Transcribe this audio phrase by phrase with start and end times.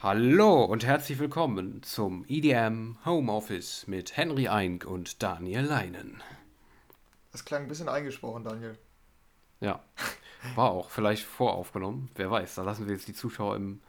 [0.00, 6.22] Hallo und herzlich willkommen zum EDM Homeoffice mit Henry Eink und Daniel Leinen.
[7.32, 8.78] Das klang ein bisschen eingesprochen, Daniel.
[9.60, 9.82] Ja,
[10.54, 12.10] war auch vielleicht voraufgenommen.
[12.14, 13.80] Wer weiß, da lassen wir jetzt die Zuschauer im,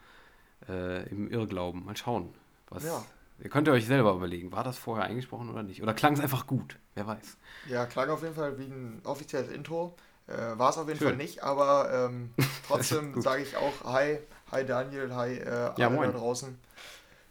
[0.68, 1.86] äh, im Irrglauben.
[1.86, 2.34] Mal schauen.
[2.70, 3.04] Was, Ja.
[3.42, 5.82] Ihr könnt euch selber überlegen, war das vorher eingesprochen oder nicht?
[5.82, 6.78] Oder klang es einfach gut?
[6.96, 7.38] Wer weiß.
[7.70, 9.96] Ja, klang auf jeden Fall wie ein offizielles Intro.
[10.28, 11.08] Äh, War es auf jeden Schön.
[11.08, 12.34] Fall nicht, aber ähm,
[12.68, 14.20] trotzdem sage ich auch Hi,
[14.52, 16.12] hi Daniel, hi äh, alle Ja, moin.
[16.12, 16.58] da draußen.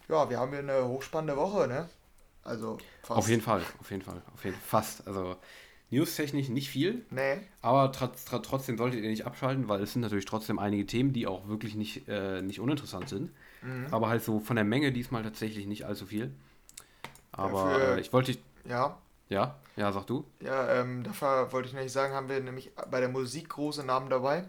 [0.08, 1.88] Ja, wir haben hier eine hochspannende Woche, ne?
[2.44, 3.18] Also fast.
[3.18, 4.80] Auf jeden Fall, auf jeden Fall, auf jeden Fall.
[4.82, 5.06] Fast.
[5.06, 5.36] Also
[5.90, 10.02] newstechnisch nicht viel, Nee, aber trotz, tr- trotzdem solltet ihr nicht abschalten, weil es sind
[10.02, 13.32] natürlich trotzdem einige Themen, die auch wirklich nicht, äh, nicht uninteressant sind.
[13.62, 13.86] Mhm.
[13.90, 16.30] Aber halt so von der Menge diesmal tatsächlich nicht allzu viel.
[17.32, 18.42] Aber für- äh, ich wollte dich.
[18.64, 18.96] ja.
[19.30, 20.24] Ja, ja, sag du.
[20.40, 24.08] Ja, ähm, dafür wollte ich nämlich sagen, haben wir nämlich bei der Musik große Namen
[24.08, 24.44] dabei.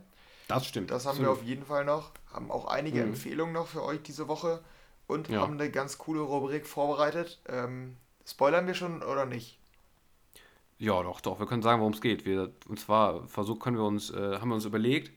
[0.49, 0.91] Das stimmt.
[0.91, 2.12] Das haben wir auf jeden Fall noch.
[2.34, 3.09] Haben auch einige Mhm.
[3.09, 4.62] Empfehlungen noch für euch diese Woche
[5.08, 5.41] und Ja.
[5.41, 7.39] haben eine ganz coole Rubrik vorbereitet.
[7.48, 7.95] Ähm,
[8.28, 9.58] spoilern wir schon oder nicht?
[10.80, 11.39] Ja, doch, doch.
[11.39, 12.25] Wir können sagen, worum es geht.
[12.25, 15.11] Wir, und zwar versuch, können wir uns, äh, haben wir uns überlegt,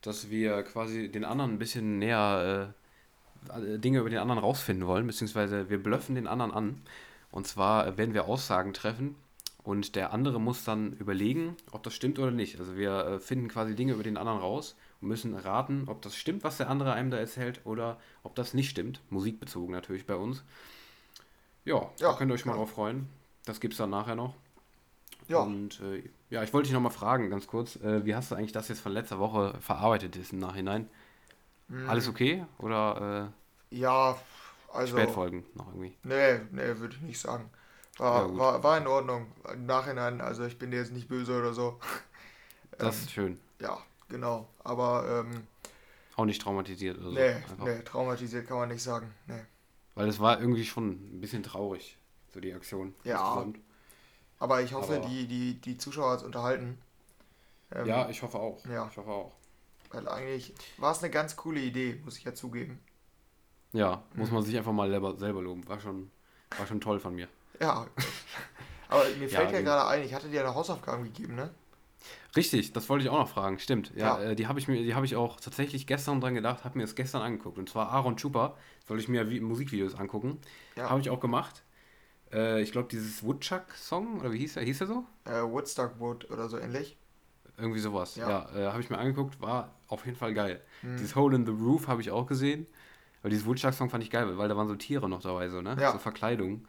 [0.00, 2.72] dass wir quasi den anderen ein bisschen näher
[3.50, 6.82] äh, Dinge über den anderen rausfinden wollen, beziehungsweise wir blöffen den anderen an.
[7.30, 9.16] Und zwar werden wir Aussagen treffen
[9.62, 12.58] und der andere muss dann überlegen, ob das stimmt oder nicht.
[12.58, 16.16] Also wir äh, finden quasi Dinge über den anderen raus und müssen raten, ob das
[16.16, 19.00] stimmt, was der andere einem da erzählt, oder ob das nicht stimmt.
[19.10, 20.44] Musikbezogen natürlich bei uns.
[21.64, 22.56] Ja, Ja, da könnt ihr euch mal klar.
[22.56, 23.08] drauf freuen.
[23.44, 24.34] Das gibt es dann nachher noch.
[25.28, 25.42] Ja.
[25.42, 28.52] Und äh, ja, ich wollte dich nochmal fragen, ganz kurz, äh, wie hast du eigentlich
[28.52, 30.88] das jetzt von letzter Woche verarbeitet ist im Nachhinein?
[31.68, 31.88] Mhm.
[31.88, 32.44] Alles okay?
[32.58, 33.32] Oder
[33.70, 34.12] Ja,
[34.72, 34.96] äh, also.
[34.98, 35.94] Spätfolgen noch irgendwie?
[36.02, 37.50] Nee, nee, würde ich nicht sagen.
[37.98, 38.38] Ja, War, gut.
[38.38, 39.26] war, war in Ordnung.
[39.52, 41.78] Im Nachhinein, also ich bin dir jetzt nicht böse oder so.
[42.78, 43.40] Das Ähm, ist schön.
[43.60, 43.76] ja,
[44.08, 44.48] genau.
[44.62, 45.48] Aber ähm,
[46.14, 47.14] Auch nicht traumatisiert oder so.
[47.14, 47.64] nee, Einfach.
[47.64, 49.12] nee, traumatisiert kann man nicht sagen.
[49.26, 49.40] Nee.
[49.96, 51.98] Weil es war irgendwie schon ein bisschen traurig,
[52.32, 52.94] so die Aktion.
[53.02, 53.44] Ja.
[54.38, 56.78] Aber ich hoffe, Aber- die, die, die Zuschauer hat es unterhalten.
[57.74, 58.64] Ähm, Ja, ich hoffe auch.
[58.66, 58.86] ja.
[58.88, 59.32] Ich hoffe auch.
[59.90, 62.78] Weil eigentlich war es eine ganz coole Idee, muss ich ja zugeben.
[63.72, 64.34] Ja, muss Mhm.
[64.36, 65.66] man sich einfach mal selber, selber loben.
[65.66, 66.12] War schon,
[66.56, 67.26] war schon toll von mir.
[67.60, 67.86] Ja.
[68.88, 71.50] Aber mir Ja, fällt ja die- gerade ein, ich hatte dir eine Hausaufgaben gegeben, ne?
[72.36, 73.58] Richtig, das wollte ich auch noch fragen.
[73.58, 73.92] Stimmt.
[73.96, 74.30] Ja, Ja.
[74.30, 76.84] Äh, die habe ich mir, die habe ich auch tatsächlich gestern dran gedacht, habe mir
[76.84, 77.58] das gestern angeguckt.
[77.58, 78.54] Und zwar Aaron Chupa,
[78.86, 80.38] soll ich mir wie Musikvideos angucken.
[80.76, 80.90] Ja.
[80.90, 81.62] Habe ich auch gemacht.
[82.32, 84.62] Äh, ich glaube, dieses Woodchuck-Song, oder wie hieß er?
[84.62, 85.04] Hieß er so?
[85.24, 86.96] Äh, Woodstock Wood oder so ähnlich.
[87.56, 88.14] Irgendwie sowas.
[88.16, 88.56] Ja, Ja.
[88.56, 90.60] äh, habe ich mir angeguckt, war auf jeden Fall geil.
[90.82, 90.96] Hm.
[90.98, 92.66] Dieses Hole in the Roof habe ich auch gesehen.
[93.22, 95.76] Aber dieses Woodchuck-Song fand ich geil, weil da waren so Tiere noch dabei, so, ne?
[95.80, 95.90] Ja.
[95.92, 96.66] So Verkleidung.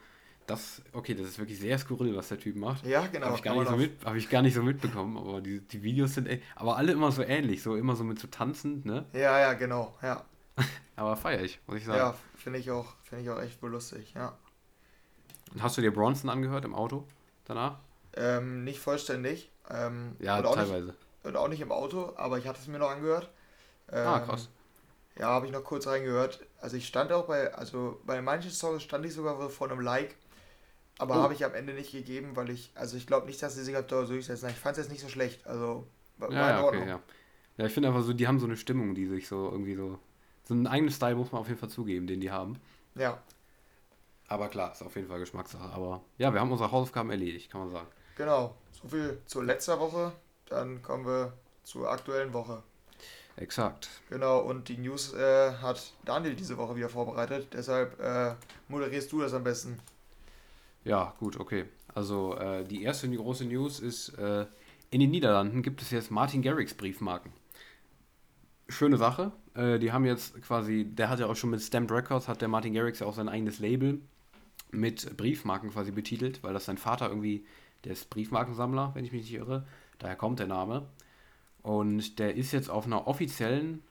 [0.49, 2.85] Das, okay, das ist wirklich sehr skurril, was der Typ macht.
[2.85, 3.27] Ja, genau.
[3.27, 5.61] Habe ich, gar kann nicht so mit- hab ich gar nicht so mitbekommen, aber die,
[5.61, 8.85] die Videos sind echt, aber alle immer so ähnlich, so immer so mit so tanzend,
[8.85, 9.05] ne?
[9.13, 9.95] Ja, ja, genau.
[10.01, 10.25] Ja,
[10.95, 11.97] Aber feier ich, muss ich sagen.
[11.99, 14.13] ja finde ich, auch- finde ich auch echt wohl lustig.
[14.15, 14.37] Ja.
[15.53, 17.05] Und hast du dir Bronson angehört im Auto
[17.45, 17.79] danach?
[18.15, 19.51] Ähm, nicht vollständig.
[19.69, 20.95] Ähm, Ja, auch nicht, teilweise.
[21.23, 23.29] und auch nicht im Auto, aber ich hatte es mir noch angehört.
[23.91, 24.49] Ähm, Ah, krass.
[25.17, 26.39] Ja, habe ich noch kurz reingehört.
[26.61, 30.15] Also ich stand auch bei, also bei manchen Songs stand ich sogar vor einem Like,
[30.99, 31.23] aber Oh.
[31.23, 33.75] habe ich am Ende nicht gegeben, weil ich, also ich glaube nicht, dass sie sich
[33.75, 34.49] auf Dauer durchsetzen.
[34.49, 35.87] Ich fand es jetzt nicht so schlecht, also
[36.17, 36.81] war, Ja, in ja, Ordnung.
[36.83, 36.99] okay, ja.
[37.57, 39.97] Ja, ich finde einfach so, die haben so eine Stimmung, die sich so irgendwie so.
[40.43, 42.59] So einen eigenen Style muss man auf jeden Fall zugeben, den die haben.
[42.95, 43.21] Ja,
[44.27, 45.71] Aber klar, ist auf jeden Fall Geschmackssache.
[45.73, 47.87] Aber ja, wir haben unsere Hausaufgaben erledigt, kann man sagen.
[48.15, 48.55] genau.
[48.71, 50.13] So viel zu letzter Woche.
[50.47, 51.33] Dann kommen wir
[51.63, 52.63] zur aktuellen Woche.
[53.35, 53.89] Exakt.
[54.09, 57.47] Genau, und die News äh, hat Daniel diese Woche wieder vorbereitet.
[57.53, 58.35] Deshalb äh,
[58.67, 59.79] moderierst du das am besten.
[60.83, 61.65] Ja, gut, okay.
[61.93, 64.45] Also äh, die erste große News ist, äh,
[64.91, 67.31] in den Niederlanden gibt es jetzt Martin Garrix Briefmarken.
[68.67, 69.31] Schöne Sache.
[69.55, 72.47] Äh, die haben jetzt quasi, der hat ja auch schon mit Stamped Records, hat der
[72.47, 73.99] Martin Garrix ja auch sein eigenes Label
[74.71, 77.45] mit Briefmarken quasi betitelt, weil das sein Vater irgendwie,
[77.83, 79.65] der ist Briefmarkensammler, wenn ich mich nicht irre.
[79.97, 80.87] Daher kommt der Name.
[81.61, 83.81] Und der ist jetzt auf einer offiziellen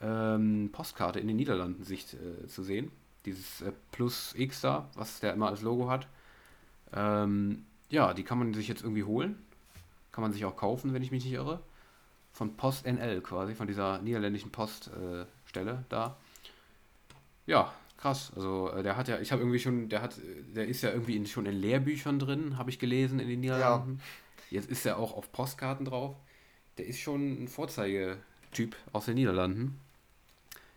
[0.00, 2.90] ähm, Postkarte in den Niederlanden sich äh, zu sehen.
[3.24, 6.08] Dieses äh, Plus X da, was der immer als Logo hat.
[6.92, 9.36] Ähm, ja, die kann man sich jetzt irgendwie holen.
[10.12, 11.60] Kann man sich auch kaufen, wenn ich mich nicht irre.
[12.32, 16.16] Von Post NL quasi, von dieser niederländischen Poststelle äh, da.
[17.46, 18.32] Ja, krass.
[18.34, 20.16] Also äh, der hat ja, ich habe irgendwie schon, der hat,
[20.54, 24.00] der ist ja irgendwie in, schon in Lehrbüchern drin, habe ich gelesen in den Niederlanden.
[24.50, 26.16] Jetzt ist er auch auf Postkarten drauf.
[26.78, 29.78] Der ist schon ein Vorzeigetyp aus den Niederlanden.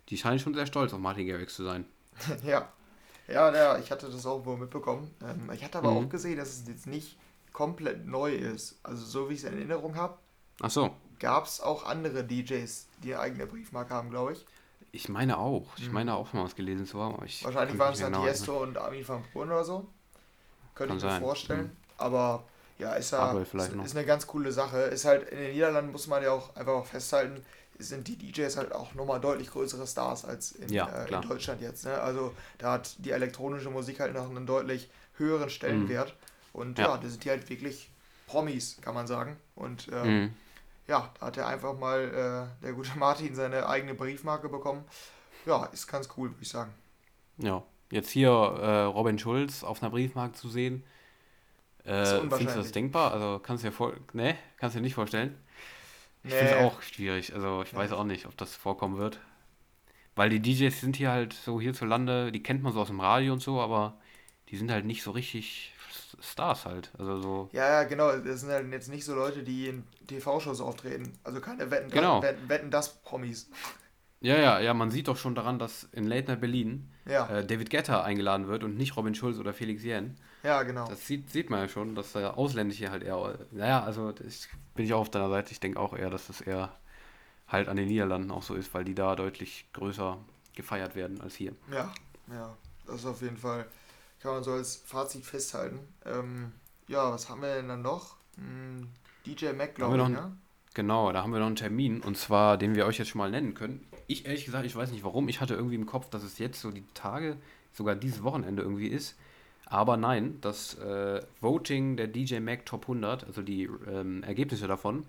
[0.10, 1.86] Die scheinen schon sehr stolz auf Martin Garrix zu sein.
[2.44, 2.72] ja.
[3.28, 5.14] Ja, ja, ich hatte das auch wohl mitbekommen.
[5.24, 5.96] Ähm, ich hatte aber Mhm.
[5.96, 7.18] auch gesehen, dass es jetzt nicht
[7.54, 8.80] komplett neu ist.
[8.84, 10.18] Also so wie ich es in Erinnerung habe,
[10.62, 10.96] Ach so.
[11.20, 14.46] gab es auch andere DJs, die eine eigene Briefmarke haben, glaube ich.
[14.92, 15.78] Ich meine auch.
[15.78, 15.94] Ich Mhm.
[15.94, 17.18] meine auch mal was gelesen zu haben.
[17.42, 19.88] Wahrscheinlich waren es dann genau Tiesto und Armin van Buuren oder so.
[20.76, 21.22] Könnte ich mir sein.
[21.22, 21.68] vorstellen.
[21.68, 21.78] Mhm.
[21.98, 22.46] Aber
[22.80, 24.80] ja, ist ja ist, ist eine ganz coole Sache.
[24.82, 27.46] Ist halt in den Niederlanden muss man ja auch einfach auch festhalten,
[27.80, 31.62] sind die DJs halt auch nochmal deutlich größere Stars als in, Ja, äh, in Deutschland
[31.62, 31.86] jetzt.
[31.86, 32.00] Ne?
[32.00, 36.16] Also da hat die elektronische Musik halt noch einen deutlich höheren Stellenwert.
[36.54, 36.88] Und ja.
[36.88, 36.94] Mhm.
[36.94, 36.98] Ja.
[36.98, 37.90] da sind die halt wirklich
[38.28, 39.38] Promis, kann man sagen.
[39.56, 40.34] Und äh, Mhm.
[40.88, 44.84] ja, da hat er einfach mal äh, der gute Martin seine eigene Briefmarke bekommen.
[45.46, 46.74] Ja, ist ganz cool, würde ich sagen.
[47.38, 47.64] Ja.
[47.92, 50.84] Jetzt hier äh, Robin Schulz auf einer Briefmarke zu sehen.
[51.86, 53.12] Äh, Ist findest du das denkbar?
[53.12, 54.36] Also kannst du dir vor ne?
[54.58, 55.38] kannst du dir nicht vorstellen?
[56.24, 56.38] Ich Nee.
[56.40, 57.34] finde es auch schwierig.
[57.34, 59.20] Also ich weiß auch nicht, ob das vorkommen wird.
[60.16, 63.34] Weil die DJs sind hier halt so hierzulande, die kennt man so aus dem Radio
[63.34, 63.98] und so, aber
[64.50, 65.74] die sind halt nicht so richtig
[66.22, 66.92] Stars halt.
[66.98, 67.50] Also so.
[67.52, 68.16] Ja, ja, genau.
[68.18, 71.14] Das sind halt jetzt nicht so Leute, die in TV-Shows auftreten.
[71.24, 72.22] Also keine Wetten, Genau.
[72.22, 73.50] Wetten, Wetten das Promis.
[74.22, 77.46] Ja, ja, ja, man sieht doch schon daran, dass in Late Night Berlin Ja, äh,
[77.46, 80.16] David Guetta eingeladen wird und nicht Robin Schulz oder Felix Jähn.
[80.44, 80.88] Ja, genau.
[80.88, 83.40] Das sieht, sieht man ja schon, dass der Ausländische halt eher.
[83.52, 85.52] Naja, also ich bin ich auch auf deiner Seite.
[85.52, 86.76] Ich denke auch eher, dass das eher
[87.48, 90.18] halt an den Niederlanden auch so ist, weil die da deutlich größer
[90.56, 91.54] gefeiert werden als hier.
[91.72, 91.94] Ja,
[92.30, 92.56] ja.
[92.86, 93.66] Das ist auf jeden Fall,
[94.20, 95.80] kann man so als Fazit festhalten.
[96.06, 96.52] Ähm,
[96.88, 98.18] ja, was haben wir denn dann noch?
[98.36, 98.90] Hm,
[99.26, 100.36] DJ Mac, glaube ich, ne?
[100.74, 103.30] Genau, da haben wir noch einen Termin und zwar, den wir euch jetzt schon mal
[103.30, 103.86] nennen können.
[104.08, 105.30] Ich ehrlich gesagt, ich weiß nicht warum.
[105.30, 107.38] Ich hatte irgendwie im Kopf, dass es jetzt so die Tage,
[107.72, 109.16] sogar dieses Wochenende irgendwie ist.
[109.74, 115.04] Aber nein, das äh, Voting der DJ Mag Top 100, also die ähm, Ergebnisse davon,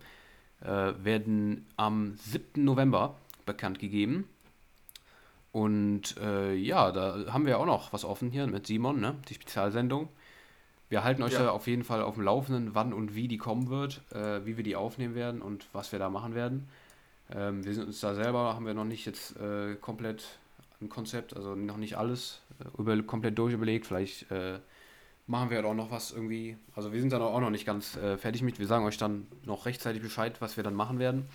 [0.62, 2.64] äh, werden am 7.
[2.64, 3.14] November
[3.44, 4.26] bekannt gegeben.
[5.52, 9.16] Und äh, ja, da haben wir auch noch was offen hier mit Simon, ne?
[9.28, 10.08] die Spezialsendung.
[10.88, 11.42] Wir halten euch Ja.
[11.42, 14.56] da auf jeden Fall auf dem Laufenden, wann und wie die kommen wird, äh, wie
[14.56, 16.70] wir die aufnehmen werden und was wir da machen werden.
[17.30, 20.38] Ähm, wir sind uns da selber, haben wir noch nicht jetzt äh, komplett
[20.80, 23.86] ein Konzept, also noch nicht alles äh, über, komplett durchüberlegt.
[23.86, 24.58] Vielleicht äh,
[25.26, 26.56] machen wir halt auch noch was irgendwie.
[26.74, 28.58] Also wir sind dann auch noch nicht ganz äh, fertig mit.
[28.58, 31.26] Wir sagen euch dann noch rechtzeitig Bescheid, was wir dann machen werden.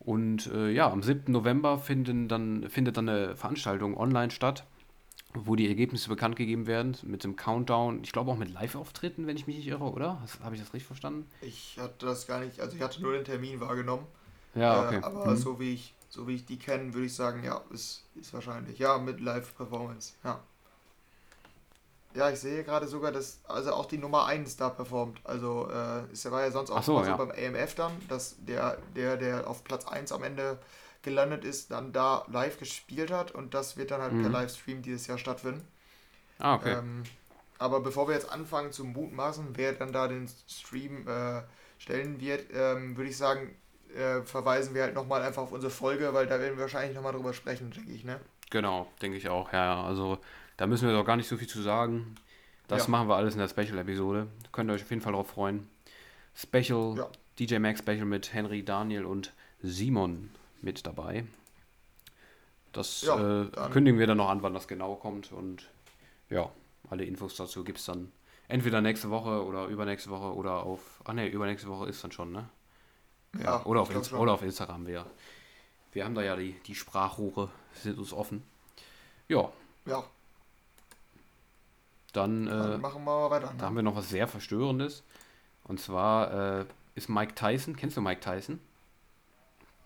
[0.00, 1.32] Und äh, ja, am 7.
[1.32, 4.64] November finden dann, findet dann eine Veranstaltung online statt,
[5.34, 8.02] wo die Ergebnisse bekannt gegeben werden, mit dem Countdown.
[8.04, 10.22] Ich glaube auch mit Live-Auftritten, wenn ich mich nicht irre, oder?
[10.42, 11.28] Habe ich das richtig verstanden?
[11.42, 14.06] Ich hatte das gar nicht, also ich hatte nur den Termin wahrgenommen.
[14.54, 14.98] Ja, Äh, okay.
[15.02, 15.36] aber Mhm.
[15.36, 18.78] so wie ich, so wie ich die kenne, würde ich sagen, ja, ist, ist wahrscheinlich.
[18.78, 20.14] Ja, mit Live-Performance.
[20.24, 20.40] Ja.
[22.14, 25.20] Ja, ich sehe gerade sogar, dass also auch die Nummer 1 da performt.
[25.24, 27.16] Also äh, es war ja sonst auch so, ja.
[27.16, 30.58] beim AMF dann, dass der, der, der auf Platz 1 am Ende
[31.02, 34.32] gelandet ist, dann da live gespielt hat und das wird dann halt per Mhm.
[34.32, 35.68] Livestream dieses Jahr stattfinden.
[36.38, 36.78] Ah, okay.
[36.78, 37.10] Ähm,
[37.58, 41.42] aber bevor wir jetzt anfangen zu mutmaßen, wer dann da den Stream äh,
[41.78, 43.56] stellen wird, ähm, würde ich sagen,
[43.96, 47.12] äh, verweisen wir halt nochmal einfach auf unsere Folge, weil da werden wir wahrscheinlich nochmal
[47.12, 48.20] drüber sprechen, denke ich, ne?
[48.50, 49.52] Genau, denke ich auch.
[49.52, 50.18] Ja, also
[50.56, 52.14] da müssen wir doch gar nicht so viel zu sagen.
[52.66, 52.90] Das Ja.
[52.90, 54.26] machen wir alles in der Special-Episode.
[54.52, 55.68] Könnt ihr euch auf jeden Fall darauf freuen.
[56.34, 57.08] Special, Ja.
[57.38, 59.32] DJ Max Special mit Henry, Daniel und
[59.62, 60.30] Simon
[60.60, 61.24] mit dabei.
[62.72, 65.32] Das Ja, äh, kündigen wir dann noch an, wann das genau kommt.
[65.32, 65.68] Und
[66.30, 66.50] ja,
[66.90, 68.12] alle Infos dazu gibt es dann
[68.48, 71.00] entweder nächste Woche oder übernächste Woche oder auf.
[71.04, 72.48] Ach ne, übernächste Woche ist dann schon, ne?
[73.36, 74.86] Ja, oder, auf Inst oder auf Instagram.
[74.86, 75.06] Wir,
[75.92, 78.42] wir haben da ja die, die Sprachrohre, sind uns offen.
[79.28, 79.52] Ja,
[79.86, 80.04] Ja,
[82.12, 83.52] dann, dann äh, machen wir weiter.
[83.58, 83.80] da haben Ne?
[83.80, 85.02] wir noch was sehr Verstörendes.
[85.64, 87.76] Und zwar äh, ist Mike Tyson.
[87.76, 88.60] Kennst du Mike Tyson?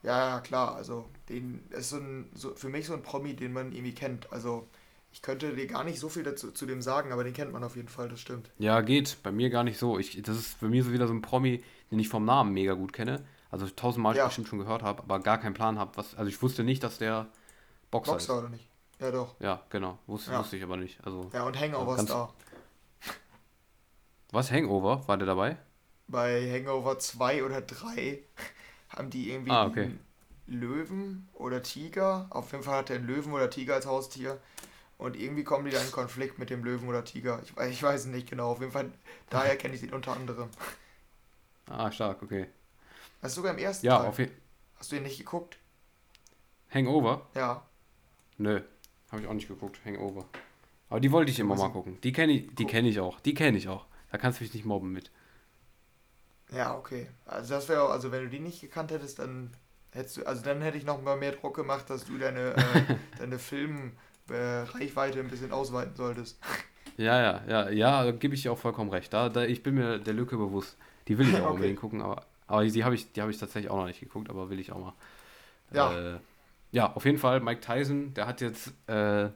[0.02, 3.72] Ja, klar, also den ist so ein, so, für mich so ein Promi, den man
[3.72, 4.32] irgendwie kennt.
[4.32, 4.66] Also
[5.12, 7.62] ich könnte dir gar nicht so viel dazu zu dem sagen, aber den kennt man
[7.64, 8.50] auf jeden Fall, das stimmt.
[8.58, 9.18] Ja, geht.
[9.22, 9.98] Bei mir gar nicht so.
[9.98, 12.72] Ich, das ist für mich so wieder so ein Promi, den ich vom Namen mega
[12.74, 13.22] gut kenne.
[13.50, 14.26] Also tausendmal Ja.
[14.26, 15.92] bestimmt schon gehört habe, aber gar keinen Plan habe.
[15.98, 17.26] Also ich wusste nicht, dass der
[17.90, 18.66] Boxer, Boxer oder nicht?
[18.98, 19.32] Ja, doch.
[19.34, 19.40] ist.
[19.44, 19.98] Ja, genau.
[20.06, 20.38] Wusste, Ja.
[20.38, 20.98] wusste ich aber nicht.
[21.04, 22.32] Also, Ja, und Hangover Ganz- Star.
[24.30, 24.50] was?
[24.50, 25.06] Hangover?
[25.06, 25.56] War der dabei?
[26.08, 28.20] Bei Hangover 2 oder 3
[28.88, 29.84] haben die irgendwie Ah, okay.
[29.84, 30.00] einen
[30.46, 32.26] Löwen oder Tiger.
[32.30, 34.40] Auf jeden Fall hat er einen Löwen oder Tiger als Haustier.
[35.02, 37.40] Und irgendwie kommen die dann in Konflikt mit dem Löwen oder Tiger.
[37.44, 38.50] Ich, weiß- ich weiß es nicht genau.
[38.52, 38.90] Auf jeden Fall,
[39.30, 40.48] daher kenne ich den unter anderem.
[41.68, 42.46] Ah, stark, okay.
[43.20, 44.08] Das ist sogar im ersten Ja, Teil.
[44.08, 44.32] auf jeden
[44.78, 45.58] Hast du den nicht geguckt?
[46.70, 47.22] Hangover?
[47.34, 47.62] Ja.
[48.38, 48.60] Nö,
[49.10, 49.80] habe ich auch nicht geguckt.
[49.84, 50.26] Hangover.
[50.90, 51.98] Aber die wollte ich immer muss mal gucken.
[52.02, 53.20] Die kenne ich, die kenne ich auch.
[53.20, 53.86] Die kenne ich auch.
[54.10, 55.10] Da kannst du mich nicht mobben mit.
[56.50, 57.08] Ja, okay.
[57.24, 59.50] Also das wäre, also wenn du die nicht gekannt hättest, dann
[59.92, 62.82] hättest du, also dann hätte ich noch mal mehr Druck gemacht, dass du deine, äh,
[63.18, 63.38] deine
[64.26, 66.38] Film-Reichweite ein bisschen ausweiten solltest.
[66.98, 69.14] Ja, ja, ja, ja, da gebe ich dir auch vollkommen recht.
[69.14, 70.76] Da, da, ich bin mir der Lücke bewusst.
[71.08, 71.52] Die will ich auch Okay.
[71.54, 74.28] unbedingt gucken, aber, aber die habe ich, die habe ich tatsächlich auch noch nicht geguckt,
[74.28, 74.92] aber will ich auch mal.
[75.72, 75.90] Ja.
[75.90, 76.18] Äh,
[76.70, 79.30] ja, auf jeden Fall, Mike Tyson, der hat jetzt äh,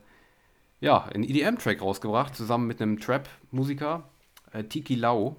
[0.80, 4.06] ja, einen EDM-Track rausgebracht, zusammen mit einem Trap-Musiker,
[4.52, 5.36] äh, Tiki Lau.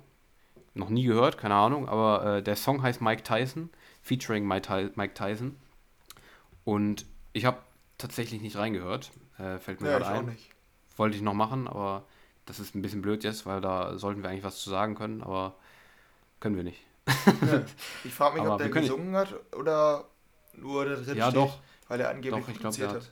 [0.73, 3.69] Noch nie gehört, keine Ahnung, aber äh, der Song heißt Mike Tyson,
[4.01, 5.55] featuring Mike, Mike Tyson.
[6.63, 7.59] Und ich habe
[7.99, 10.25] tatsächlich nicht reingehört, äh, fällt mir ja, gerade ein.
[10.25, 10.49] Nicht.
[10.95, 12.03] Wollte ich noch machen, aber
[12.45, 15.21] das ist ein bisschen blöd jetzt, weil da sollten wir eigentlich was zu sagen können,
[15.21, 15.55] aber
[16.39, 16.81] können wir nicht.
[17.07, 17.63] Ja.
[18.03, 20.05] Ich frage mich, aber ob der gesungen hat oder
[20.53, 21.59] nur da drin ja, steht, doch.
[21.87, 22.95] weil er angeblich doch, ich glaub, hat.
[22.95, 23.11] hat.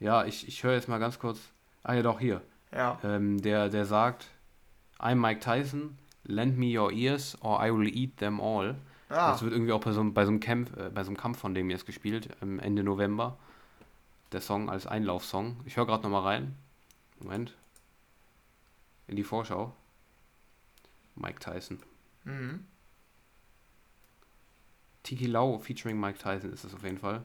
[0.00, 1.38] Ja, ich, ich höre jetzt mal ganz kurz.
[1.82, 2.42] Ah ja, doch, hier.
[2.72, 2.98] Ja.
[3.04, 4.26] Ähm, der, der sagt,
[4.98, 8.76] I'm Mike Tyson, lend me your ears or I will eat them all.
[9.08, 9.30] Ah.
[9.30, 11.38] Das wird irgendwie auch bei so, bei so, einem, Camp, äh, bei so einem Kampf
[11.38, 13.38] von dem jetzt gespielt, ähm, Ende November.
[14.32, 15.60] Der Song als Einlaufsong.
[15.64, 16.56] Ich höre gerade nochmal rein.
[17.18, 17.54] Moment.
[19.06, 19.74] In die Vorschau.
[21.14, 21.82] Mike Tyson.
[22.24, 22.66] Mhm.
[25.02, 27.24] Tiki Lau featuring Mike Tyson ist das auf jeden Fall.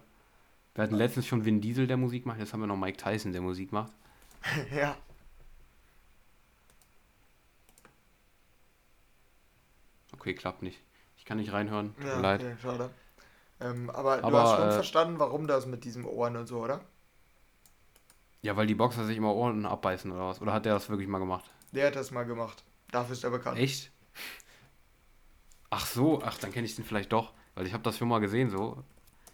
[0.76, 3.34] Wir hatten letztens schon Vin Diesel, der Musik macht, jetzt haben wir noch Mike Tyson,
[3.34, 3.92] der Musik macht.
[4.72, 4.96] ja.
[10.14, 10.80] Okay, klappt nicht.
[11.18, 11.96] Ich kann nicht reinhören.
[11.96, 12.42] Tut ja, mir leid.
[12.42, 12.92] Okay, schade.
[13.62, 16.60] Ähm, aber, aber, du hast schon äh, verstanden, warum das mit diesem Ohren und so,
[16.60, 16.82] oder?
[18.42, 20.42] Ja, weil die Boxer sich immer Ohren abbeißen oder was?
[20.42, 21.46] Oder hat der das wirklich mal gemacht?
[21.72, 22.64] Der hat das mal gemacht.
[22.92, 23.60] Dafür ist er bekannt.
[23.60, 23.92] Echt?
[25.70, 27.34] Ach so, ach, dann kenne ich den vielleicht doch.
[27.56, 28.84] Weil ich habe das schon mal gesehen so.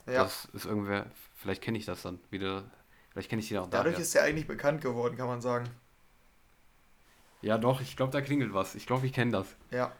[0.05, 0.23] Ja.
[0.23, 1.05] Das ist irgendwer,
[1.35, 2.63] vielleicht kenne ich das dann wieder.
[3.11, 4.03] Vielleicht kenne ich die auch Dadurch daher.
[4.03, 5.69] ist er eigentlich bekannt geworden, kann man sagen.
[7.41, 8.75] Ja, doch, ich glaube, da klingelt was.
[8.75, 9.47] Ich glaube, ich kenne das.
[9.71, 9.91] Ja.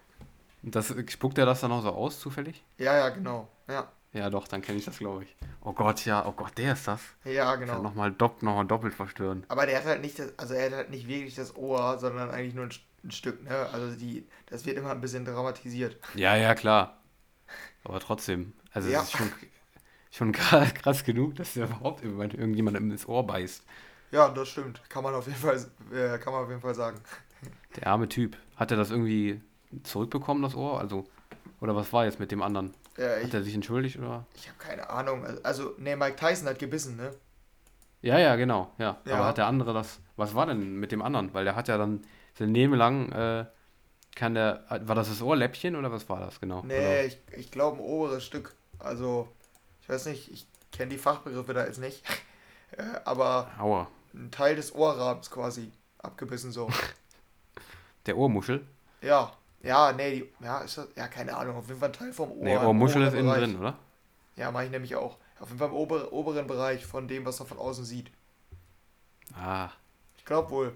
[0.64, 2.64] Und das, spuckt er das dann auch so aus, zufällig?
[2.78, 3.48] Ja, ja, genau.
[3.68, 3.92] Ja.
[4.18, 5.36] Ja, doch, dann kenne ich das, glaube ich.
[5.62, 7.02] Oh Gott, ja, oh Gott, der ist das.
[7.24, 7.82] Ja, genau.
[7.84, 9.46] Nochmal dopp, noch doppelt verstören.
[9.48, 12.32] Aber der hat halt nicht das, also er hat halt nicht wirklich das Ohr, sondern
[12.32, 12.72] eigentlich nur ein,
[13.04, 13.70] ein Stück, ne?
[13.72, 15.98] Also die, das wird immer ein bisschen dramatisiert.
[16.16, 16.98] Ja, ja, klar.
[17.84, 18.54] Aber trotzdem.
[18.74, 19.02] Also ja.
[19.02, 19.32] es ist schon,
[20.10, 23.64] schon krass, krass genug, dass der überhaupt irgendjemandem ins Ohr beißt.
[24.12, 24.82] Ja, das stimmt.
[24.90, 25.58] Kann man auf jeden Fall,
[25.94, 27.00] äh, kann man auf jeden Fall sagen.
[27.76, 28.36] Der arme Typ.
[28.56, 29.42] Hat er das irgendwie
[29.84, 30.80] zurückbekommen, das Ohr?
[30.80, 31.06] Also,
[31.62, 32.74] oder was war jetzt mit dem anderen?
[32.98, 34.26] Ja, hat er sich entschuldigt oder?
[34.36, 35.26] Ich habe keine Ahnung.
[35.44, 37.14] Also, ne, Mike Tyson hat gebissen, ne?
[38.02, 38.98] Ja, ja, genau, ja.
[39.06, 39.16] ja.
[39.16, 40.00] Aber hat der andere das.
[40.16, 41.34] Was war denn mit dem anderen?
[41.34, 43.46] Weil der hat ja dann sein Leben lang äh,
[44.16, 44.64] kann der.
[44.70, 46.64] War das das Ohrläppchen oder was war das genau?
[46.64, 47.06] Nee, oder?
[47.06, 48.56] ich, ich glaube ein oberes Stück.
[48.80, 49.28] Also,
[49.82, 52.04] ich weiß nicht, ich kenne die Fachbegriffe da jetzt nicht.
[52.72, 53.88] Äh, aber Aua.
[54.14, 56.70] ein Teil des Ohrrahmens quasi abgebissen so.
[58.06, 58.68] Der Ohrmuschel?
[59.02, 59.32] Ja.
[59.62, 62.32] Ja, nee, die, ja, ist das, ja, keine Ahnung, auf jeden Fall ein Teil vom
[62.32, 62.44] Ohr.
[62.44, 63.78] Nee, Ohrmuschel ist innen drin, oder?
[64.36, 65.18] Ja, mache ich nämlich auch.
[65.40, 68.12] Auf jeden Fall im ober, oberen Bereich von dem, was man von außen sieht.
[69.36, 69.70] Ah.
[70.18, 70.76] Ich glaube wohl.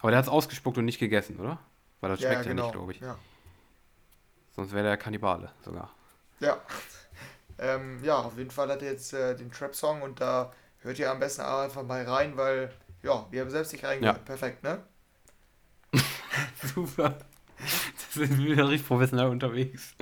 [0.00, 1.58] Aber der hat es ausgespuckt und nicht gegessen, oder?
[2.00, 2.64] Weil das schmeckt ja, genau.
[2.64, 3.00] nicht, glaube ich.
[3.00, 3.18] Ja.
[4.54, 5.90] Sonst wäre der Kannibale sogar.
[6.40, 6.60] Ja.
[7.58, 11.10] Ähm, ja, auf jeden Fall hat er jetzt äh, den Trap-Song und da hört ihr
[11.10, 12.70] am besten einfach mal rein, weil,
[13.02, 14.18] ja, wir haben selbst nicht reingehört.
[14.18, 14.22] Ja.
[14.22, 14.82] Perfekt, ne?
[16.74, 17.16] Super.
[18.16, 19.94] Sind wir wieder richtig professionell unterwegs.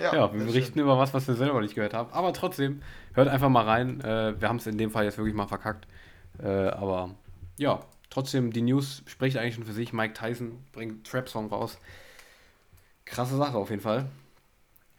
[0.00, 0.84] Ja, ja wir berichten stimmt.
[0.84, 2.12] über was, was wir selber nicht gehört haben.
[2.12, 2.82] Aber trotzdem,
[3.14, 4.00] hört einfach mal rein.
[4.00, 5.86] Äh, wir haben es in dem Fall jetzt wirklich mal verkackt.
[6.42, 7.14] Äh, aber
[7.56, 9.92] ja, trotzdem, die News spricht eigentlich schon für sich.
[9.92, 11.78] Mike Tyson bringt Trap-Song raus.
[13.04, 14.06] Krasse Sache auf jeden Fall.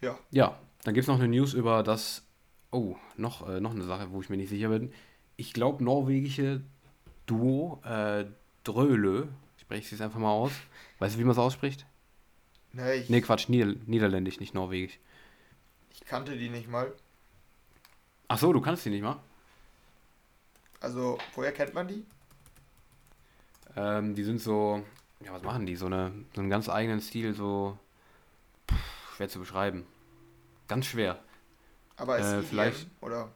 [0.02, 0.18] Ja.
[0.32, 2.24] Ja, dann gibt es noch eine News über das.
[2.72, 4.92] Oh, noch, äh, noch eine Sache, wo ich mir nicht sicher bin.
[5.38, 6.62] Ich glaube, norwegische
[7.26, 8.26] Duo äh,
[8.64, 10.52] Dröle, spreche ich es einfach mal aus.
[11.00, 11.86] Weißt du, wie man es ausspricht?
[12.74, 15.00] Nee, ich, nee, Quatsch, Nieder Niederländisch, nicht Norwegisch.
[15.92, 16.94] Ich kannte die nicht mal.
[18.28, 19.20] Ach so, du kannst die nicht mal?
[20.80, 22.06] Also, woher kennt man die?
[23.76, 24.84] Ähm, die sind so,
[25.24, 25.76] ja, was machen die?
[25.76, 27.78] So, eine, so einen ganz eigenen Stil, so
[28.70, 29.86] pff, schwer zu beschreiben.
[30.68, 31.20] Ganz schwer.
[31.98, 33.30] Aber ist äh, EDM, vielleicht, oder?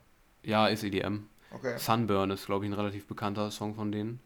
[0.44, 1.28] Ja, ist EDM.
[1.52, 1.78] Okay.
[1.78, 4.20] Sunburn ist, glaube ich, ein relativ bekannter Song von denen.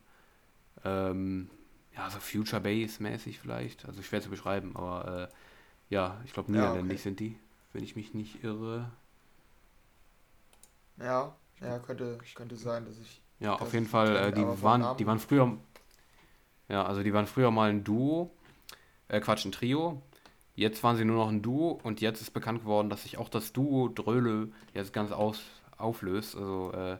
[0.85, 1.49] Ähm,
[1.97, 3.85] ja, so Future Bass mäßig vielleicht.
[3.85, 7.03] Also schwer zu beschreiben, aber äh, ja, ich glaube, niederländisch ja, okay.
[7.03, 7.39] sind die,
[7.73, 8.91] wenn ich mich nicht irre.
[10.97, 13.21] Ja, ja, könnte, könnte sein, dass ich.
[13.39, 15.57] Ja, auf jeden Fall, äh, die, waren, die waren früher.
[16.69, 18.31] Ja, also die waren früher mal ein Duo.
[19.07, 20.01] Äh, Quatsch, ein Trio.
[20.55, 23.29] Jetzt waren sie nur noch ein Duo und jetzt ist bekannt geworden, dass sich auch
[23.29, 25.43] das Duo Dröhle jetzt ganz aus,
[25.77, 26.35] auflöst.
[26.35, 26.97] Also äh,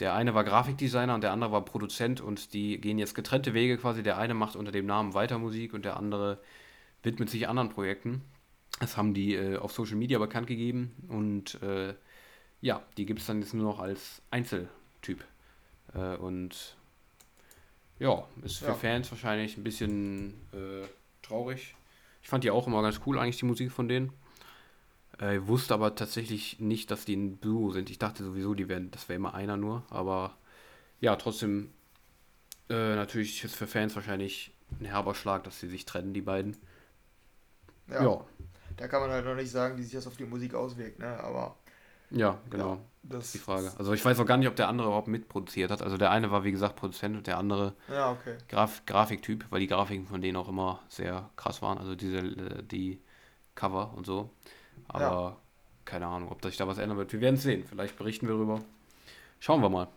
[0.00, 3.78] der eine war Grafikdesigner und der andere war Produzent und die gehen jetzt getrennte Wege
[3.78, 4.02] quasi.
[4.02, 6.40] Der eine macht unter dem Namen weiter Musik und der andere
[7.02, 8.22] widmet sich anderen Projekten.
[8.80, 11.94] Das haben die äh, auf Social Media bekannt gegeben und äh,
[12.60, 15.24] ja, die gibt es dann jetzt nur noch als Einzeltyp.
[15.94, 16.76] Äh, und
[18.00, 18.74] ja, ist für ja.
[18.74, 20.86] Fans wahrscheinlich ein bisschen äh,
[21.22, 21.76] traurig,
[22.24, 24.10] ich fand die auch immer ganz cool, eigentlich die Musik von denen.
[25.18, 27.90] Äh, wusste aber tatsächlich nicht, dass die ein Duo sind.
[27.90, 29.84] Ich dachte sowieso, die wären, das wäre immer einer nur.
[29.90, 30.36] Aber
[31.00, 31.70] ja, trotzdem
[32.68, 36.56] äh, natürlich ist für Fans wahrscheinlich ein herber Schlag, dass sie sich trennen, die beiden.
[37.88, 38.02] Ja.
[38.02, 38.24] ja.
[38.76, 41.20] Da kann man halt noch nicht sagen, wie sich das auf die Musik auswirkt, ne?
[41.20, 41.56] Aber.
[42.10, 42.74] Ja, genau.
[42.74, 43.72] Ja, das ist die Frage.
[43.78, 45.82] Also ich weiß auch gar nicht, ob der andere überhaupt mitproduziert hat.
[45.82, 48.36] Also der eine war wie gesagt Produzent und der andere ja, okay.
[48.48, 51.78] Graf Grafiktyp, weil die Grafiken von denen auch immer sehr krass waren.
[51.78, 53.00] Also diese äh, die
[53.54, 54.30] Cover und so.
[54.88, 55.36] Aber ja.
[55.84, 57.12] keine Ahnung, ob sich da was ändern wird.
[57.12, 57.64] Wir werden es sehen.
[57.68, 58.60] Vielleicht berichten wir darüber.
[59.40, 59.88] Schauen wir mal.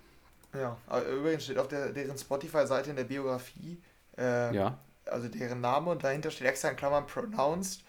[0.53, 0.77] Ja,
[1.11, 3.81] übrigens steht auf der, deren Spotify-Seite in der Biografie,
[4.17, 4.77] äh, ja.
[5.05, 7.83] also deren Name und dahinter steht extra in Klammern pronounced,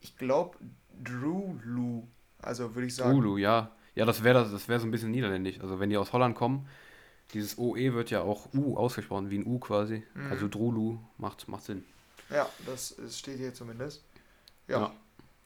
[0.00, 0.56] ich glaube,
[1.02, 2.04] Drulu.
[2.40, 3.12] Also würde ich sagen.
[3.12, 3.72] Drulu, ja.
[3.94, 5.60] Ja, das wäre das, das wär so ein bisschen niederländisch.
[5.60, 6.68] Also wenn die aus Holland kommen,
[7.32, 10.02] dieses OE wird ja auch U ausgesprochen, wie ein U quasi.
[10.14, 10.30] Mhm.
[10.30, 11.84] Also Drulu macht, macht Sinn.
[12.30, 14.04] Ja, das, das steht hier zumindest.
[14.68, 14.80] Ja.
[14.80, 14.92] ja.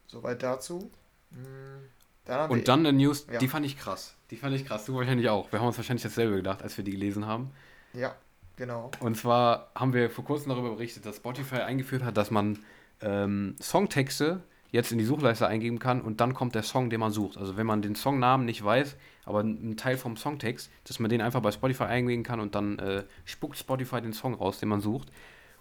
[0.08, 0.90] Soweit dazu.
[1.30, 1.88] Mhm.
[2.24, 3.38] Dann Und dann eine News, ja.
[3.38, 4.14] die fand ich krass.
[4.30, 4.84] Die fand ich krass.
[4.84, 5.50] Du wahrscheinlich auch.
[5.50, 7.50] Wir haben uns wahrscheinlich dasselbe gedacht, als wir die gelesen haben.
[7.94, 8.14] Ja,
[8.56, 8.90] genau.
[9.00, 12.58] Und zwar haben wir vor kurzem darüber berichtet, dass Spotify eingeführt hat, dass man
[13.00, 17.12] ähm, Songtexte jetzt in die Suchleiste eingeben kann und dann kommt der Song, den man
[17.12, 17.38] sucht.
[17.38, 21.22] Also wenn man den Songnamen nicht weiß, aber ein Teil vom Songtext, dass man den
[21.22, 24.80] einfach bei Spotify eingeben kann und dann äh, spuckt Spotify den Song raus, den man
[24.80, 25.08] sucht.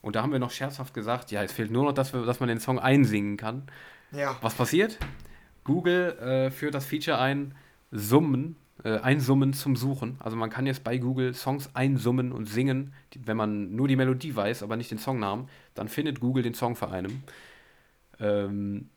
[0.02, 2.40] Und da haben wir noch scherzhaft gesagt, ja, es fehlt nur noch, dass, wir, dass
[2.40, 3.64] man den Song einsingen kann.
[4.12, 4.38] Ja.
[4.42, 4.98] Was passiert?
[5.64, 7.56] Google äh, führt das Feature ein,
[7.92, 10.18] Summen, äh, einsummen zum Suchen.
[10.20, 14.36] Also man kann jetzt bei Google Songs einsummen und singen, wenn man nur die Melodie
[14.36, 17.24] weiß, aber nicht den Songnamen, dann findet Google den Song für einen.
[18.20, 18.90] Ähm,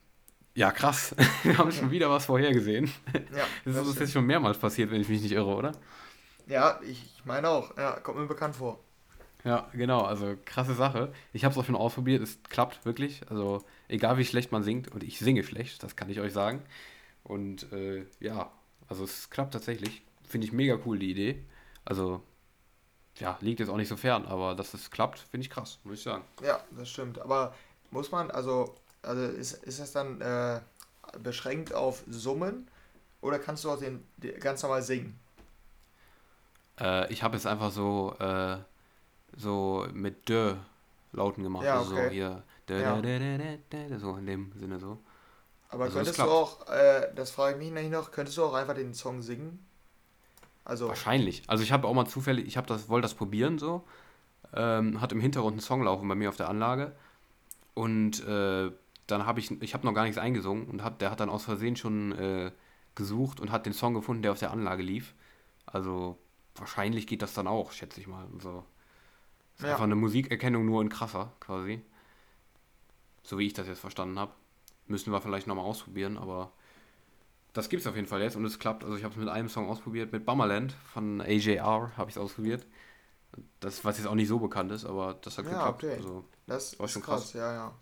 [0.54, 1.14] ja, krass.
[1.42, 2.90] Wir haben schon wieder was vorhergesehen.
[3.14, 5.72] Ja, das, das ist jetzt schon mehrmals passiert, wenn ich mich nicht irre, oder?
[6.46, 7.76] Ja, ich meine auch.
[7.76, 8.80] Ja, kommt mir bekannt vor.
[9.44, 11.12] Ja, genau, also krasse Sache.
[11.32, 13.22] Ich habe es auch schon ausprobiert, es klappt wirklich.
[13.30, 16.62] Also egal wie schlecht man singt, und ich singe schlecht, das kann ich euch sagen.
[17.24, 18.50] Und äh, ja,
[18.88, 20.02] also es klappt tatsächlich.
[20.24, 21.44] Finde ich mega cool, die Idee.
[21.84, 22.22] Also
[23.16, 25.94] ja, liegt jetzt auch nicht so fern, aber dass es klappt, finde ich krass, muss
[25.94, 26.24] ich sagen.
[26.42, 27.18] Ja, das stimmt.
[27.20, 27.54] Aber
[27.90, 30.60] muss man, also, also ist, ist das dann äh,
[31.18, 32.68] beschränkt auf Summen
[33.20, 35.18] oder kannst du auch den, den ganz normal singen?
[36.80, 38.58] Äh, ich habe es einfach so äh,
[39.36, 40.54] so mit Dö
[41.12, 41.64] Lauten gemacht.
[41.64, 42.04] Ja, also okay.
[42.04, 42.42] so hier.
[42.70, 43.00] Dö, ja.
[43.00, 43.18] dö,
[43.72, 44.98] dö, so in dem Sinne so.
[45.70, 48.74] Aber also könntest du auch, äh, das frage ich mich noch, könntest du auch einfach
[48.74, 49.64] den Song singen?
[50.64, 51.42] Also Wahrscheinlich.
[51.48, 53.84] Also ich habe auch mal zufällig, ich habe das, wollte das probieren so.
[54.54, 56.92] Ähm, hat im Hintergrund einen Song laufen bei mir auf der Anlage.
[57.74, 58.70] Und äh,
[59.06, 61.44] dann habe ich, ich habe noch gar nichts eingesungen und hab, der hat dann aus
[61.44, 62.52] Versehen schon äh,
[62.94, 65.14] gesucht und hat den Song gefunden, der auf der Anlage lief.
[65.66, 66.18] Also
[66.56, 68.26] wahrscheinlich geht das dann auch, schätze ich mal.
[68.40, 68.64] So.
[69.56, 69.70] Ist ja.
[69.70, 71.80] einfach eine Musikerkennung nur in krasser, quasi.
[73.22, 74.32] So wie ich das jetzt verstanden habe.
[74.86, 76.52] Müssen wir vielleicht nochmal ausprobieren, aber
[77.52, 78.84] das gibt es auf jeden Fall jetzt und es klappt.
[78.84, 82.18] Also ich habe es mit einem Song ausprobiert, mit Bummerland von AJR habe ich es
[82.18, 82.66] ausprobiert.
[83.60, 85.84] Das, was jetzt auch nicht so bekannt ist, aber das hat ja, geklappt.
[85.84, 85.94] Okay.
[85.94, 87.22] Also, das war schon krass.
[87.22, 87.32] krass.
[87.34, 87.74] Ja, ja.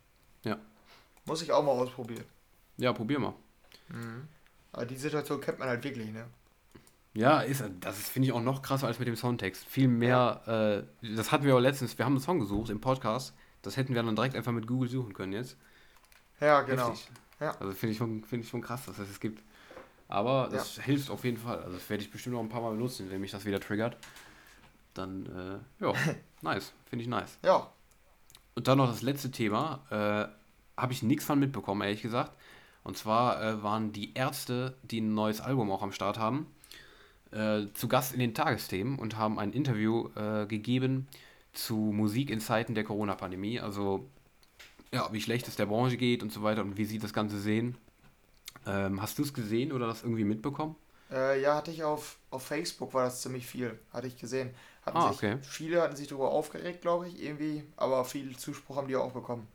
[0.44, 0.58] Ja.
[1.24, 2.24] Muss ich auch mal ausprobieren.
[2.76, 3.34] Ja, probier mal.
[3.88, 4.28] Mhm.
[4.72, 6.26] Aber die Situation kennt man halt wirklich, ne?
[7.14, 9.64] Ja, ist, das finde ich auch noch krasser als mit dem Songtext.
[9.66, 10.76] Viel mehr, ja.
[10.76, 10.84] äh,
[11.16, 13.34] das hatten wir auch letztens, wir haben einen Song gesucht im Podcast,
[13.68, 15.56] das hätten wir dann direkt einfach mit Google suchen können jetzt.
[16.40, 16.94] Ja, genau.
[17.40, 17.52] Ja.
[17.60, 19.42] Also finde ich, schon, find ich schon krass, dass es das gibt.
[20.08, 20.84] Aber das ja.
[20.84, 21.58] hilft auf jeden Fall.
[21.58, 23.96] Also das werde ich bestimmt noch ein paar Mal benutzen, wenn mich das wieder triggert.
[24.94, 25.26] Dann,
[25.80, 25.92] äh, ja,
[26.42, 26.72] nice.
[26.86, 27.38] Finde ich nice.
[27.44, 27.70] Ja.
[28.54, 29.84] Und dann noch das letzte Thema.
[29.90, 32.32] Äh, Habe ich nichts von mitbekommen, ehrlich gesagt.
[32.84, 36.46] Und zwar äh, waren die Ärzte, die ein neues Album auch am Start haben
[37.32, 41.08] äh, zu Gast in den Tagesthemen und haben ein Interview äh, gegeben
[41.58, 43.60] zu Musik in Zeiten der Corona-Pandemie.
[43.60, 44.08] Also,
[44.92, 47.38] ja, wie schlecht es der Branche geht und so weiter und wie sie das Ganze
[47.38, 47.76] sehen.
[48.66, 50.76] Ähm, hast du es gesehen oder das irgendwie mitbekommen?
[51.10, 54.50] Äh, ja, hatte ich auf, auf Facebook, war das ziemlich viel, hatte ich gesehen.
[54.84, 55.36] Hatten ah, okay.
[55.40, 59.12] sich, viele hatten sich darüber aufgeregt, glaube ich, irgendwie, aber viel Zuspruch haben die auch
[59.12, 59.46] bekommen.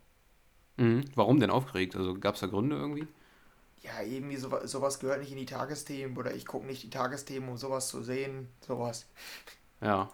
[0.77, 1.05] Mhm.
[1.15, 1.95] Warum denn aufgeregt?
[1.95, 3.07] Also gab es da Gründe irgendwie?
[3.83, 7.49] ja, irgendwie so, sowas gehört nicht in die Tagesthemen oder ich gucke nicht die Tagesthemen,
[7.49, 9.05] um sowas zu sehen, sowas.
[9.81, 10.09] Ja.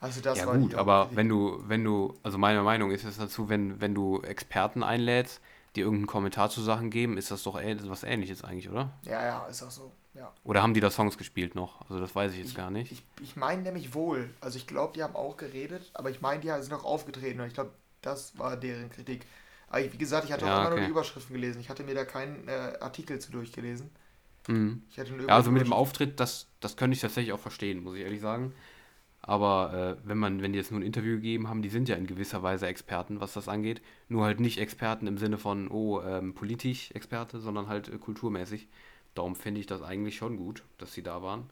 [0.00, 3.18] Also das ja, war gut, aber wenn du, wenn du, also meine Meinung ist es
[3.18, 5.40] dazu, wenn, wenn du Experten einlädst,
[5.74, 8.92] die irgendeinen Kommentar zu Sachen geben, ist das doch was ähnliches eigentlich, oder?
[9.02, 10.32] Ja, ja, ist auch so, ja.
[10.44, 11.80] Oder haben die da Songs gespielt noch?
[11.82, 12.92] Also das weiß ich jetzt ich, gar nicht.
[12.92, 14.30] Ich, ich meine nämlich wohl.
[14.40, 17.48] Also ich glaube, die haben auch geredet, aber ich meine, die sind auch aufgetreten und
[17.48, 19.26] ich glaube, das war deren Kritik.
[19.68, 20.76] Aber wie gesagt, ich hatte ja, auch immer okay.
[20.76, 21.60] nur die Überschriften gelesen.
[21.60, 23.90] Ich hatte mir da keinen äh, Artikel zu durchgelesen.
[24.46, 24.82] Mhm.
[24.96, 28.22] ja, also mit dem Auftritt, das, das könnte ich tatsächlich auch verstehen, muss ich ehrlich
[28.22, 28.54] sagen.
[29.28, 31.96] Aber äh, wenn man, wenn die jetzt nur ein Interview gegeben haben, die sind ja
[31.96, 33.82] in gewisser Weise Experten, was das angeht.
[34.08, 38.68] Nur halt nicht Experten im Sinne von, oh, ähm, politisch Experte, sondern halt äh, kulturmäßig.
[39.14, 41.50] Darum finde ich das eigentlich schon gut, dass sie da waren.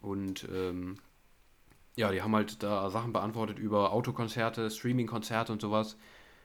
[0.00, 0.98] Und ähm,
[1.96, 5.96] ja, die haben halt da Sachen beantwortet über Autokonzerte, Streamingkonzerte und sowas.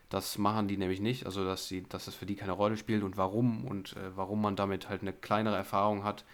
[0.10, 3.04] Das machen die nämlich nicht, also dass, sie, dass das für die keine Rolle spielt
[3.04, 6.26] und warum und äh, warum man damit halt eine kleinere Erfahrung hat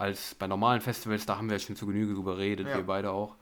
[0.00, 2.76] als bei normalen Festivals, da haben wir jetzt schon zu Genüge drüber geredet, ja.
[2.76, 3.36] wir beide auch.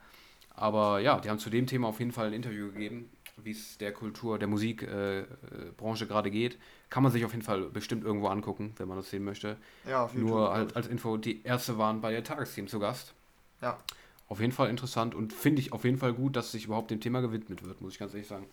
[0.50, 3.78] Aber ja, die haben zu dem Thema auf jeden Fall ein Interview gegeben, wie es
[3.78, 6.58] der Kultur, der Musikbranche äh, gerade geht.
[6.90, 9.56] Kann man sich auf jeden Fall bestimmt irgendwo angucken, wenn man das sehen möchte.
[9.88, 10.64] Ja, auf jeden Nur Fall.
[10.64, 13.14] Nur als Info, die erste waren bei der Tagesteam zu Gast.
[13.62, 13.78] Ja.
[14.26, 17.00] Auf jeden Fall interessant und finde ich auf jeden Fall gut, dass sich überhaupt dem
[17.00, 18.46] Thema gewidmet wird, muss ich ganz ehrlich sagen.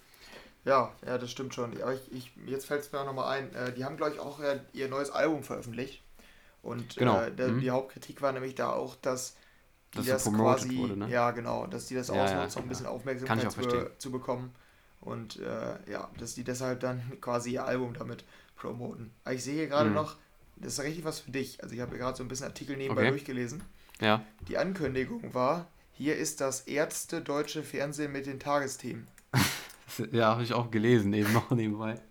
[0.63, 1.79] Ja, ja, das stimmt schon.
[1.81, 4.19] Aber ich, ich, jetzt fällt es mir auch nochmal ein, äh, die haben, glaube ich,
[4.19, 6.03] auch äh, ihr neues Album veröffentlicht.
[6.65, 7.21] Und genau.
[7.21, 7.61] äh, der, mhm.
[7.61, 9.35] die Hauptkritik war nämlich da auch, dass
[9.93, 11.09] die dass das quasi, wurde, ne?
[11.09, 14.51] ja genau, dass die das ja, ausnutzen, ja, um ein bisschen Aufmerksamkeit zu, zu, bekommen.
[14.99, 18.25] Und äh, ja, dass die deshalb dann quasi ihr Album damit
[18.55, 19.11] promoten.
[19.23, 19.95] Aber ich sehe hier gerade mhm.
[19.95, 20.17] noch,
[20.55, 21.61] das ist richtig was für dich.
[21.61, 23.11] Also ich habe gerade so ein bisschen Artikel nebenbei okay.
[23.11, 23.63] durchgelesen.
[24.01, 24.25] Ja.
[24.47, 29.07] Die Ankündigung war, hier ist das erste deutsche Fernsehen mit den Tagesthemen.
[30.11, 32.01] ja, habe ich auch gelesen, eben noch nebenbei.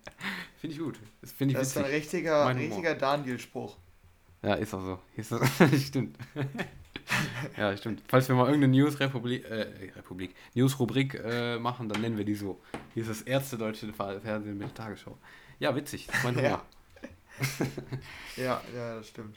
[0.61, 0.97] Finde ich gut.
[1.19, 3.75] Das, find ich das ist ein richtiger, richtiger Daniel-Spruch.
[4.45, 4.99] Ja, ist auch so.
[5.15, 5.41] Ist auch,
[5.79, 6.17] stimmt.
[7.57, 8.03] ja, stimmt.
[8.07, 12.61] Falls wir mal irgendeine News-Republik, äh, Republik, News-Rubrik äh, machen, dann nennen wir die so.
[12.93, 15.17] Hier ist das erste deutsche Fernsehen mit der Tagesschau.
[15.57, 16.05] Ja, witzig.
[16.05, 16.61] Das ist mein ja.
[18.37, 19.35] ja, ja, das stimmt.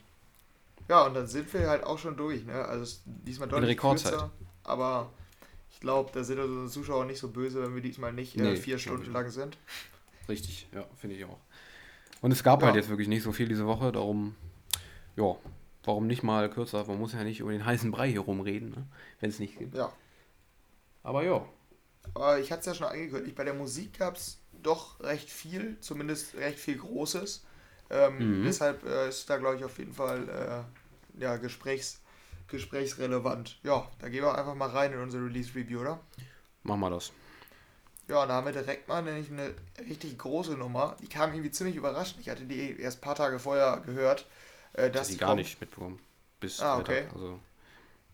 [0.87, 2.53] Ja, und dann sind wir halt auch schon durch, ne?
[2.65, 4.11] Also diesmal deutlich In Rekordzeit.
[4.11, 4.31] Kürzer,
[4.63, 5.11] aber
[5.71, 8.55] ich glaube, da sind unsere Zuschauer nicht so böse, wenn wir diesmal nicht äh, nee,
[8.57, 9.57] vier Stunden lang sind.
[10.27, 11.39] Richtig, ja, finde ich auch.
[12.21, 12.67] Und es gab ja.
[12.67, 14.35] halt jetzt wirklich nicht so viel diese Woche, darum
[15.19, 15.35] ja,
[15.83, 16.85] warum nicht mal kürzer?
[16.85, 18.87] Man muss ja nicht über den heißen Brei hier rumreden, ne?
[19.19, 19.75] wenn es nicht gibt.
[19.75, 19.91] Ja.
[21.03, 21.45] Aber ja.
[22.13, 25.77] Aber ich hatte es ja schon angekündigt, bei der Musik gab es doch recht viel,
[25.79, 27.45] zumindest recht viel Großes.
[27.89, 28.43] Ähm, mhm.
[28.45, 30.65] Deshalb äh, ist da, glaube ich, auf jeden Fall
[31.17, 32.01] äh, ja, Gesprächs,
[32.47, 33.59] gesprächsrelevant.
[33.63, 35.99] Ja, da gehen wir einfach mal rein in unsere Release-Review, oder?
[36.63, 37.11] Machen wir das.
[38.07, 39.53] Ja, da haben wir direkt mal nämlich eine
[39.87, 40.97] richtig große Nummer.
[41.01, 42.21] Die kam irgendwie ziemlich überraschend.
[42.21, 44.25] Ich hatte die erst ein paar Tage vorher gehört.
[44.73, 45.99] Äh, dass die gar nicht mitbekommen.
[46.39, 47.05] Bis ah, okay.
[47.13, 47.39] also.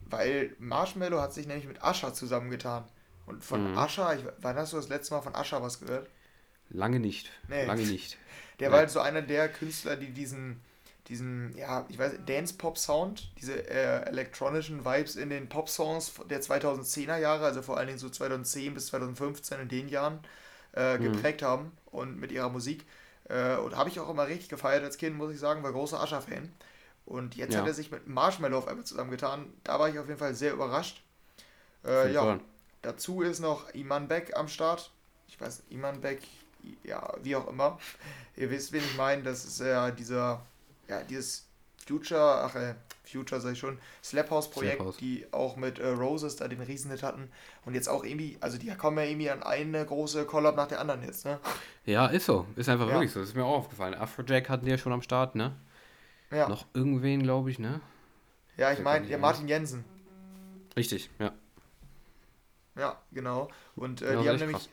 [0.08, 2.86] Weil Marshmallow hat sich nämlich mit Ascher zusammengetan.
[3.26, 3.78] Und von mhm.
[3.78, 6.10] Ascher, ich, wann hast du das letzte Mal von Ascher was gehört?
[6.70, 7.32] Lange nicht.
[7.48, 7.66] Nee.
[7.66, 8.18] Lange nicht.
[8.60, 8.74] Der nee.
[8.74, 10.62] war halt so einer der Künstler, die diesen,
[11.10, 17.44] diesen, ja, ich weiß, Dance-Pop-Sound, diese äh, elektronischen Vibes in den Pop-Songs der 2010er Jahre,
[17.44, 20.20] also vor allen Dingen so 2010 bis 2015 in den Jahren,
[20.74, 21.12] äh, mhm.
[21.12, 21.46] geprägt mhm.
[21.46, 22.86] haben und mit ihrer Musik.
[23.30, 26.00] Äh, und habe ich auch immer richtig gefeiert als Kind, muss ich sagen, war großer
[26.00, 26.52] Ascher-Fan.
[27.06, 27.60] Und jetzt ja.
[27.60, 29.54] hat er sich mit Marshmallow auf einmal zusammengetan.
[29.64, 31.04] Da war ich auf jeden Fall sehr überrascht.
[31.86, 32.40] Äh, ja,
[32.82, 34.92] dazu ist noch Iman Beck am Start.
[35.28, 36.22] Ich weiß, Iman Beck,
[36.84, 37.80] ja, wie auch immer.
[38.36, 39.24] Ihr wisst, wen ich meine.
[39.24, 40.44] Das ist ja dieser,
[40.88, 41.45] ja, dieses
[41.88, 44.98] Future, ach, äh, Future sag ich schon, Slap House Projekt, Slap House.
[44.98, 47.30] die auch mit äh, Roses da den Riesenhit hatten
[47.66, 50.80] und jetzt auch irgendwie, also die kommen ja irgendwie an eine große Collab nach der
[50.80, 51.40] anderen jetzt, ne?
[51.86, 52.94] Ja, ist so, ist einfach ja.
[52.94, 53.94] wirklich so, das ist mir auch aufgefallen.
[53.94, 55.56] Afrojack hatten die ja schon am Start, ne?
[56.32, 56.50] Ja.
[56.50, 57.82] Noch irgendwen, glaube ich, ne?
[58.58, 59.86] Ja, ich meine, ja, Martin Jensen.
[60.76, 61.32] Richtig, ja.
[62.76, 63.50] Ja, genau.
[63.76, 64.70] Und äh, ja, die haben nämlich, krass.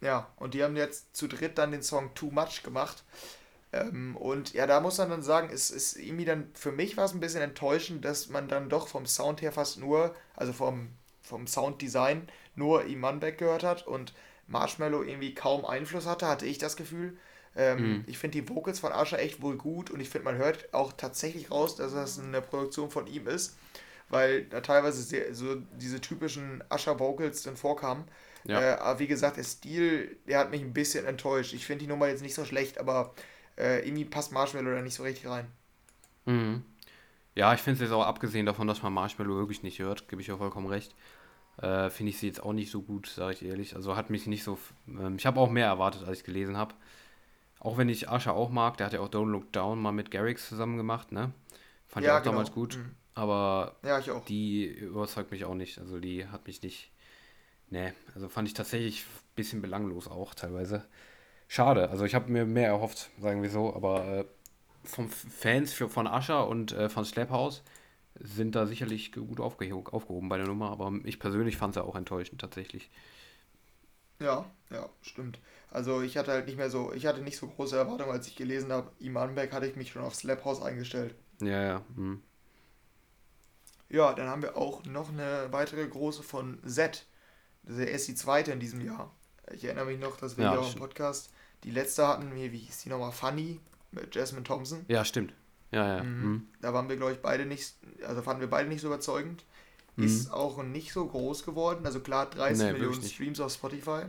[0.00, 3.04] ja, und die haben jetzt zu dritt dann den Song Too Much gemacht.
[3.72, 7.06] Ähm, und ja, da muss man dann sagen, es ist irgendwie dann, für mich war
[7.06, 10.90] es ein bisschen enttäuschend, dass man dann doch vom Sound her fast nur, also vom,
[11.22, 14.12] vom Sounddesign, nur Iman Beck gehört hat und
[14.46, 17.16] Marshmallow irgendwie kaum Einfluss hatte, hatte ich das Gefühl.
[17.56, 18.04] Ähm, mhm.
[18.06, 20.92] Ich finde die Vocals von Asher echt wohl gut und ich finde, man hört auch
[20.92, 23.56] tatsächlich raus, dass das eine Produktion von ihm ist,
[24.08, 28.04] weil da teilweise sehr, so diese typischen Asher-Vocals dann vorkamen.
[28.44, 28.60] Ja.
[28.60, 31.52] Äh, aber wie gesagt, der Stil, der hat mich ein bisschen enttäuscht.
[31.54, 33.14] Ich finde die Nummer jetzt nicht so schlecht, aber
[33.56, 35.46] äh, irgendwie passt Marshmallow da nicht so richtig rein.
[36.24, 36.64] Mhm.
[37.34, 40.20] Ja, ich finde es jetzt auch abgesehen davon, dass man Marshmallow wirklich nicht hört, gebe
[40.20, 40.94] ich auch vollkommen recht.
[41.58, 43.76] Äh, finde ich sie jetzt auch nicht so gut, sage ich ehrlich.
[43.76, 44.58] Also hat mich nicht so.
[44.88, 46.74] Ähm, ich habe auch mehr erwartet, als ich gelesen habe.
[47.60, 50.10] Auch wenn ich Asha auch mag, der hat ja auch Don't Look Down mal mit
[50.10, 51.32] Garrix zusammen gemacht, ne?
[51.86, 52.32] Fand ja, ich auch genau.
[52.32, 52.76] damals gut.
[52.76, 52.94] Mhm.
[53.14, 55.78] Aber ja, die überzeugt mich auch nicht.
[55.78, 56.90] Also die hat mich nicht.
[57.68, 60.84] Ne, also fand ich tatsächlich ein bisschen belanglos auch teilweise
[61.52, 61.90] schade.
[61.90, 64.24] Also ich habe mir mehr erhofft, sagen wir so, aber äh,
[64.84, 67.62] von Fans für, von Ascher und äh, von Slaphouse
[68.18, 71.96] sind da sicherlich gut aufgehoben, aufgehoben bei der Nummer, aber ich persönlich fand sie auch
[71.96, 72.90] enttäuschend tatsächlich.
[74.20, 75.40] Ja, ja, stimmt.
[75.70, 78.36] Also ich hatte halt nicht mehr so, ich hatte nicht so große Erwartungen, als ich
[78.36, 81.14] gelesen habe, Imanbeck hatte ich mich schon auf Slaphouse eingestellt.
[81.40, 81.82] Ja, ja.
[81.96, 82.22] Hm.
[83.88, 87.06] Ja, dann haben wir auch noch eine weitere große von Z.
[87.64, 89.14] Das ist erst die zweite in diesem Jahr.
[89.52, 90.78] Ich erinnere mich noch, dass wir Ja, hier auch im.
[90.78, 91.30] Podcast
[91.64, 93.12] die letzte hatten, wie, wie hieß die nochmal?
[93.12, 93.60] Funny
[93.92, 94.84] mit Jasmine Thompson.
[94.88, 95.32] Ja, stimmt.
[95.70, 96.02] Ja, ja.
[96.02, 96.24] Mhm.
[96.32, 96.46] Mhm.
[96.60, 97.74] Da waren wir, glaube ich, beide nicht,
[98.06, 99.44] also fanden wir beide nicht so überzeugend.
[99.96, 100.04] Mhm.
[100.04, 101.84] Ist auch nicht so groß geworden.
[101.86, 103.02] Also klar, 30 Nee, Millionen.
[103.02, 104.02] Streams auf Spotify.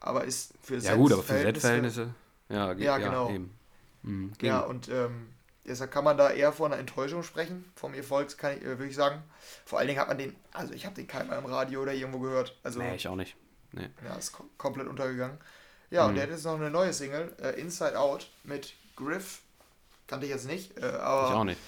[0.00, 2.14] Aber ist für Ja, Sets gut, aber für Verhältnisse- Z-Verhältnisse.
[2.48, 3.30] Ja, Ja, genau.
[4.02, 4.32] Mhm.
[4.40, 5.28] Ja, und ähm,
[5.66, 8.86] deshalb kann man da eher von einer Enttäuschung sprechen, vom Erfolg, kann ich, äh, würde
[8.86, 9.22] ich sagen.
[9.64, 12.20] Vor allen Dingen hat man den, also ich habe den keinmal im Radio oder irgendwo
[12.20, 12.56] gehört.
[12.62, 13.36] Also nee, ich auch nicht.
[13.72, 13.88] Nee.
[14.04, 15.36] ja, ist kom komplett untergegangen.
[15.90, 16.14] Ja, und Mhm.
[16.16, 19.40] der hat jetzt noch eine neue Single, äh, Inside Out, mit Griff.
[20.06, 21.60] Kannte ich jetzt nicht, äh, Ich aber auch nicht.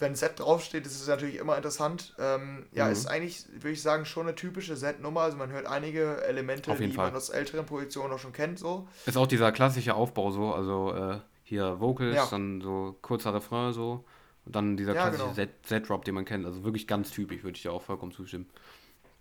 [0.00, 2.14] wenn Set draufsteht, ist es natürlich immer interessant.
[2.18, 2.92] Ähm, ja, Mhm.
[2.92, 5.20] ist eigentlich, würde ich sagen, schon eine typische Set-Nummer.
[5.22, 7.06] Also man hört einige Elemente, die Fall.
[7.06, 8.58] man aus älteren Produktionen auch schon kennt.
[8.58, 8.88] So.
[9.06, 12.26] Ist auch dieser klassische Aufbau so, also äh, hier Vocals, Ja.
[12.30, 14.04] dann so kurzer Refrain so
[14.46, 15.34] und dann dieser Ja, klassische genau.
[15.34, 16.44] Z- Z-Drop, den man kennt.
[16.44, 18.48] Also wirklich ganz typisch, würde ich dir auch vollkommen zustimmen.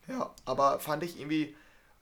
[0.07, 1.55] Ja, aber fand ich irgendwie,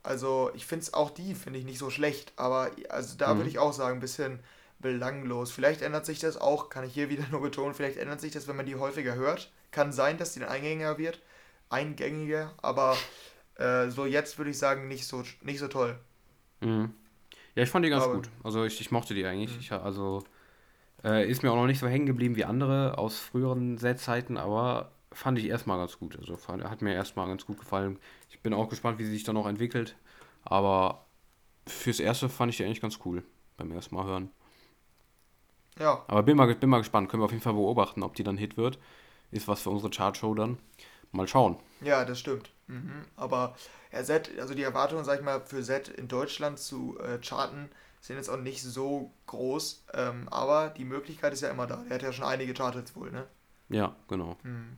[0.04, 3.38] also ich finde es auch die, finde ich nicht so schlecht, aber also da Mhm.
[3.40, 4.40] würde ich auch sagen, ein bisschen
[4.80, 5.52] belanglos.
[5.52, 8.48] Vielleicht ändert sich das auch, kann ich hier wieder nur betonen, vielleicht ändert sich das,
[8.48, 9.52] wenn man die häufiger hört.
[9.72, 11.22] Kann sein, dass die dann eingängiger wird,
[11.70, 12.98] eingängiger, aber
[13.56, 15.98] äh, so jetzt würde ich sagen, nicht so, nicht so toll.
[16.62, 16.94] Mhm.
[17.56, 18.30] Ja, ich fand die ganz Aber- gut.
[18.44, 19.54] Also ich, ich mochte die eigentlich.
[19.54, 19.60] Mhm.
[19.60, 20.24] Ich, also
[21.04, 24.92] äh, ist mir auch noch nicht so hängen geblieben wie andere aus früheren Z-Zeiten, aber
[25.12, 26.18] fand ich erstmal ganz gut.
[26.18, 28.00] Also fand, hat mir erstmal ganz gut gefallen.
[28.32, 29.96] Ich bin auch gespannt, wie sie sich dann noch entwickelt.
[30.44, 31.06] Aber
[31.68, 33.24] fürs Erste fand ich die eigentlich ganz cool
[33.58, 34.32] beim ersten Mal hören.
[35.80, 37.10] Ja, Aber bin mal, bin mal gespannt.
[37.10, 38.80] Können wir auf jeden Fall beobachten, ob die dann Hit wird.
[39.32, 40.58] Ist was für unsere Chartshow dann.
[41.12, 41.58] Mal schauen.
[41.82, 42.52] ja, das stimmt.
[42.68, 43.06] Mhm.
[43.18, 43.56] Aber
[43.92, 47.70] ja, Z, also die Erwartungen, sag ich mal, für Z in Deutschland zu äh, charten,
[48.00, 49.86] sind jetzt auch nicht so groß.
[49.94, 51.84] Ähm, aber die Möglichkeit ist ja immer da.
[51.90, 53.28] Der hat ja schon einige Charts wohl, ne?
[53.70, 54.38] Ja, genau.
[54.44, 54.78] Hm.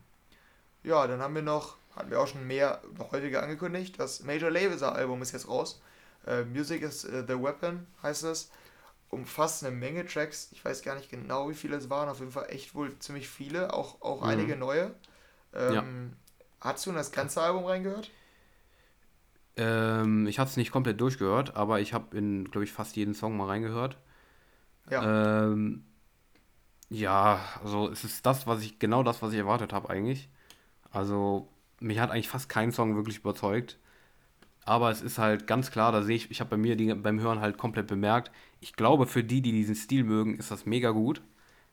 [0.83, 4.49] Ja, dann haben wir noch, hatten wir auch schon mehr, noch häufiger angekündigt, das Major
[4.51, 5.81] Lazer Album ist jetzt raus.
[6.25, 8.49] Äh, Music is äh, the Weapon heißt es.
[9.09, 10.49] Umfasst eine Menge Tracks.
[10.53, 12.09] Ich weiß gar nicht genau, wie viele es waren.
[12.09, 13.73] Auf jeden Fall echt wohl ziemlich viele.
[13.73, 14.27] Auch, auch Mhm.
[14.27, 14.93] einige neue.
[15.53, 16.13] Ähm,
[16.61, 18.11] Hast du in das ganze Album reingehört?
[19.55, 23.13] Ähm, ich hatte es nicht komplett durchgehört, aber ich habe in, glaube ich, fast jeden
[23.13, 23.97] Song mal reingehört.
[24.89, 25.01] Ja.
[25.01, 25.83] Ähm,
[26.89, 30.29] ja, also es ist das, was ich, genau das, was ich erwartet habe eigentlich.
[30.91, 31.49] Also
[31.83, 33.77] mich hat eigentlich fast kein Song wirklich überzeugt.
[34.65, 37.19] Aber es ist halt ganz klar, da sehe ich, ich habe bei mir die, beim
[37.19, 40.91] Hören halt komplett bemerkt, ich glaube, für die, die diesen Stil mögen, ist das mega
[40.91, 41.21] gut.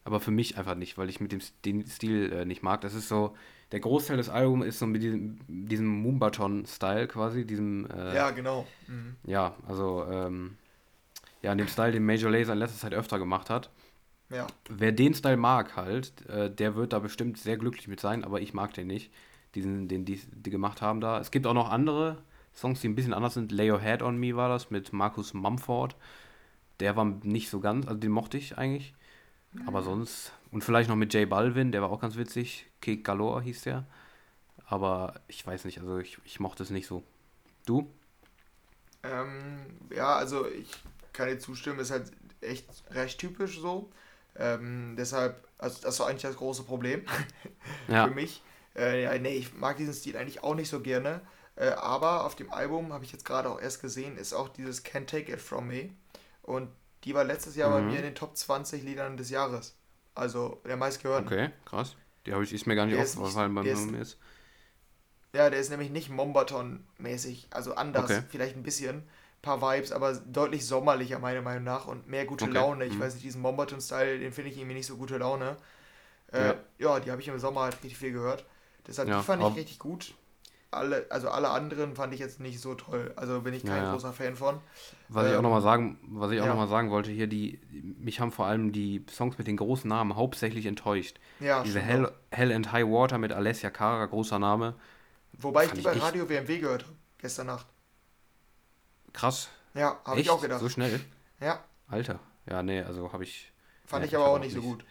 [0.03, 2.81] Aber für mich einfach nicht, weil ich mit dem den Stil äh, nicht mag.
[2.81, 3.37] Das ist so,
[3.71, 8.67] der Großteil des Albums ist so mit diesem, diesem Moombaton-Style quasi, diesem, äh, ja, genau.
[8.89, 9.17] Mhm.
[9.25, 10.57] ja, also, ähm,
[11.43, 13.71] ja, in dem Style, den Major Lazer in letzter Zeit öfter gemacht hat.
[14.31, 14.47] Ja.
[14.69, 18.41] Wer den Style mag halt, äh, der wird da bestimmt sehr glücklich mit sein, aber
[18.41, 19.13] ich mag den nicht,
[19.55, 21.19] diesen, den die, die gemacht haben da.
[21.19, 22.19] Es gibt auch noch andere
[22.55, 23.53] Songs, die ein bisschen anders sind.
[23.53, 25.97] Lay Your Head on Me war das mit Markus Mumford.
[26.81, 28.95] Der war nicht so ganz, also den mochte ich eigentlich.
[29.67, 32.67] Aber sonst, und vielleicht noch mit J Balvin, der war auch ganz witzig.
[32.81, 33.85] Kick Galore hieß der.
[34.67, 37.03] Aber ich weiß nicht, also ich, ich mochte es nicht so.
[37.67, 37.91] Du?
[39.03, 40.71] Ähm, ja, also ich
[41.13, 43.91] kann dir zustimmen, ist halt echt recht typisch so.
[44.37, 47.03] Ähm, deshalb, also das war eigentlich das große Problem.
[47.89, 48.05] Ja.
[48.09, 48.43] für mich.
[48.77, 51.21] Äh, ja, nee, ich mag diesen Stil eigentlich auch nicht so gerne.
[51.57, 54.85] Äh, aber auf dem Album, habe ich jetzt gerade auch erst gesehen, ist auch dieses
[54.85, 55.91] Can't Take It From Me.
[56.43, 56.69] Und
[57.05, 57.89] die war letztes Jahr bei Mhm.
[57.91, 59.77] mir in den Top 20 Liedern des Jahres.
[60.15, 61.27] Also der meistgehörten.
[61.27, 61.97] Okay, krass.
[62.27, 64.19] Die habe ich ist mir gar nicht Der aufgefallen beim ist- jetzt.
[65.33, 68.23] Ja, der ist nämlich nicht Mombaton-mäßig, also anders, Okay.
[68.29, 69.05] vielleicht ein bisschen,
[69.43, 72.85] paar Vibes, aber deutlich sommerlicher meiner Meinung nach und mehr gute Okay, Laune.
[72.85, 73.01] Ich mhm.
[73.01, 75.57] weiß nicht, diesen Mombaton-Style, den finde ich irgendwie nicht so gute Laune.
[76.33, 76.55] Äh, Ja.
[76.79, 77.01] ja.
[77.01, 78.45] die habe ich im Sommer halt richtig viel gehört.
[78.87, 80.15] Deshalb, Ja, die fand ich richtig gut.
[80.73, 83.13] Alle, also alle anderen fand ich jetzt nicht so toll.
[83.17, 84.61] Also bin ich kein Ja, großer Fan von.
[85.09, 86.51] Was ich auch Ähm, noch mal sagen, was ich auch ja.
[86.53, 87.61] noch mal sagen wollte, hier die,
[87.99, 91.19] mich haben vor allem die Songs mit den großen Namen hauptsächlich enttäuscht.
[91.41, 92.13] Ja, Diese Hell, auch.
[92.31, 94.75] Hell and High Water mit Alessia Cara, großer Name.
[95.33, 97.67] Wobei ich die ich bei Radio WMW gehört habe, gestern Nacht.
[99.13, 99.51] Krass.
[99.75, 100.61] Ja, habe ich auch gedacht.
[100.61, 101.01] So schnell?
[101.41, 102.21] Ja, Alter.
[102.47, 103.53] Ja, nee, also habe ich.
[103.85, 104.85] fand Ja, ich ich aber hab auch nicht so gut.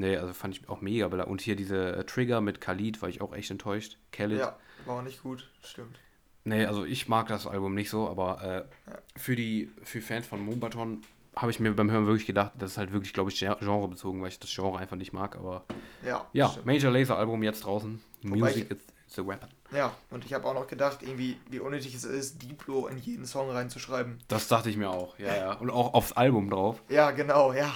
[0.00, 1.06] Nee, also fand ich auch mega.
[1.06, 3.98] Und hier diese äh, Trigger mit Khalid war ich auch echt enttäuscht.
[4.12, 4.38] Khalid.
[4.38, 5.98] Ja, war auch nicht gut, stimmt.
[6.44, 8.98] Nee, also ich mag das Album nicht so, aber äh, Ja.
[9.16, 11.02] für die für Fans von Moonbaton
[11.36, 14.20] habe ich mir beim Hören wirklich gedacht, das ist halt wirklich, glaube ich, gen- genrebezogen,
[14.22, 15.36] weil ich das Genre einfach nicht mag.
[15.36, 15.64] Aber
[16.04, 16.66] Ja, ja, stimmt.
[16.66, 18.00] Major Laser Album jetzt draußen.
[18.22, 19.48] Wobei Music is the weapon.
[19.72, 23.26] Ja, und ich habe auch noch gedacht, irgendwie, wie unnötig es ist, Diplo in jeden
[23.26, 24.18] Song reinzuschreiben.
[24.28, 25.52] Das dachte ich mir auch, ja, ja.
[25.54, 26.82] Und auch aufs Album drauf.
[26.88, 27.70] Ja, genau, ja.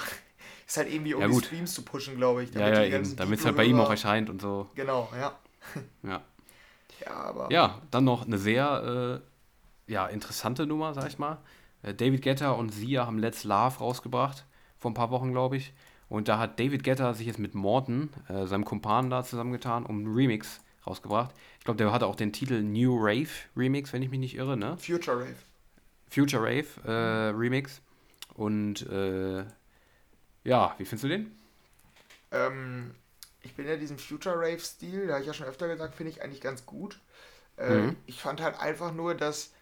[0.67, 1.35] Ist halt irgendwie, um Ja, die.
[1.35, 2.55] Streams zu pushen, glaube ich.
[2.55, 4.69] Ja, ja, ganzen Damit es halt bei ihm auch erscheint und so.
[4.75, 5.39] Genau, ja.
[6.03, 6.23] Ja.
[7.05, 7.51] Ja, aber.
[7.51, 9.21] Ja, dann noch eine sehr
[9.89, 11.39] äh, ja, interessante Nummer, sag ich mal.
[11.83, 14.45] Äh, David Guetta und Sia haben Let's Love rausgebracht,
[14.79, 15.73] vor ein paar Wochen, glaube ich.
[16.09, 19.99] Und da hat David Guetta sich jetzt mit Morton, äh, seinem Kumpan da zusammengetan, um
[19.99, 21.35] einen Remix rausgebracht.
[21.59, 24.57] Ich glaube, der hatte auch den Titel New Rave Remix, wenn ich mich nicht irre,
[24.57, 24.77] ne?
[24.79, 25.35] Future Rave.
[26.11, 27.81] Future Rave äh, Remix.
[28.35, 29.45] Und äh,
[30.45, 31.33] ja, wie findest du den?
[32.31, 32.95] Ähm,
[33.43, 36.23] ich bin ja diesen Future Rave-Stil, da habe ich ja schon öfter gesagt, finde ich
[36.23, 37.01] eigentlich ganz gut.
[37.57, 37.97] Äh, Mhm.
[38.07, 39.53] Ich fand halt einfach nur, dass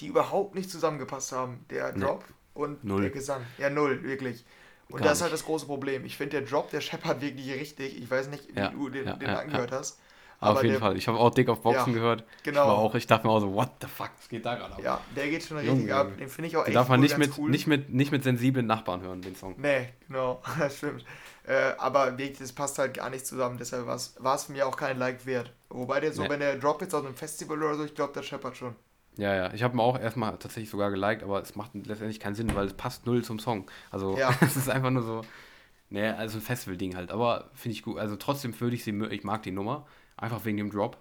[0.00, 2.04] die überhaupt nicht zusammengepasst haben, der Nee.
[2.04, 3.02] Drop und Null.
[3.02, 3.46] der Gesang.
[3.58, 4.44] Ja, null, wirklich.
[4.90, 6.04] Und Gar das ist halt das große Problem.
[6.06, 7.98] Ich finde, der Drop, der scheppert wirklich richtig.
[8.02, 9.98] Ich weiß nicht, wie Ja, du den, ja, den ja, angehört hast.
[10.40, 10.96] Auf jeden der, Fall.
[10.96, 12.24] Ich habe auch dick auf Boxen Ja, gehört.
[12.38, 12.66] Ich, genau.
[12.68, 14.80] war auch, ich dachte mir auch so, what the fuck, was geht da gerade ab?
[14.82, 16.08] Ja, der geht schon Junge, richtig ab.
[16.18, 17.50] Den finde ich auch Den echt darf man cool, nicht mit, cool.
[17.50, 19.54] nicht, mit, nicht mit sensiblen Nachbarn hören, den Song.
[19.58, 21.04] Nee, genau, das stimmt.
[21.44, 24.98] Äh, aber wirklich, das passt halt gar nicht zusammen, deshalb war es mich auch kein
[24.98, 25.52] Like wert.
[25.68, 26.30] Wobei der so, Nee.
[26.30, 28.74] wenn der Drop jetzt aus einem Festival oder so, ich glaube, der scheppert schon.
[29.16, 29.52] Ja, ja.
[29.54, 32.66] Ich habe ihn auch erstmal tatsächlich sogar geliked, aber es macht letztendlich keinen Sinn, weil
[32.66, 33.70] es passt null zum Song.
[33.90, 34.30] Also Ja.
[34.42, 35.22] es ist einfach nur so,
[35.88, 37.10] ne, also ein Festival-Ding halt.
[37.10, 37.98] Aber finde ich gut.
[37.98, 40.96] Also trotzdem würde ich sie, ich mag die Nummer, einfach wegen dem Drop.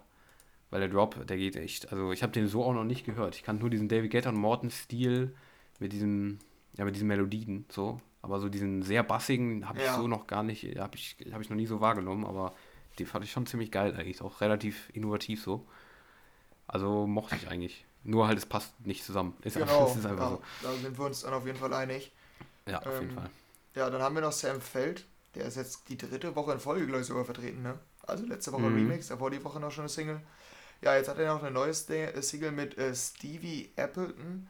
[0.72, 1.92] Weil der Drop, der geht echt.
[1.92, 3.36] Also ich habe den so auch noch nicht gehört.
[3.36, 5.34] Ich kann nur diesen David Guetta und Morton-Stil
[5.80, 6.40] mit diesem,
[6.74, 8.02] ja, mit diesen Melodien so.
[8.22, 9.96] Aber so diesen sehr bassigen habe ich Ja.
[9.98, 12.56] so noch gar nicht, habe ich, hab ich noch nie so wahrgenommen, aber
[12.98, 14.22] die fand ich schon ziemlich geil eigentlich.
[14.22, 15.66] Auch relativ innovativ so.
[16.68, 17.86] Also mochte ich eigentlich.
[18.04, 19.36] Nur halt, es passt nicht zusammen.
[19.44, 21.74] Ist einfach, Genau, es ist einfach ja, da sind wir uns dann auf jeden Fall
[21.74, 22.12] einig.
[22.66, 22.72] so.
[22.72, 23.30] Ja, auf jeden ähm, Fall.
[23.76, 26.86] Ja, dann haben wir noch Sam Feld, der ist jetzt die dritte Woche in Folge,
[26.88, 27.78] glaube ich, sogar vertreten, ne?
[28.08, 28.76] Also letzte Woche Mhm.
[28.90, 30.22] Remix, davor die Woche noch schon eine Single.
[30.82, 34.48] Ja, jetzt hat er noch eine neue äh, Single mit äh, Stevie Appleton.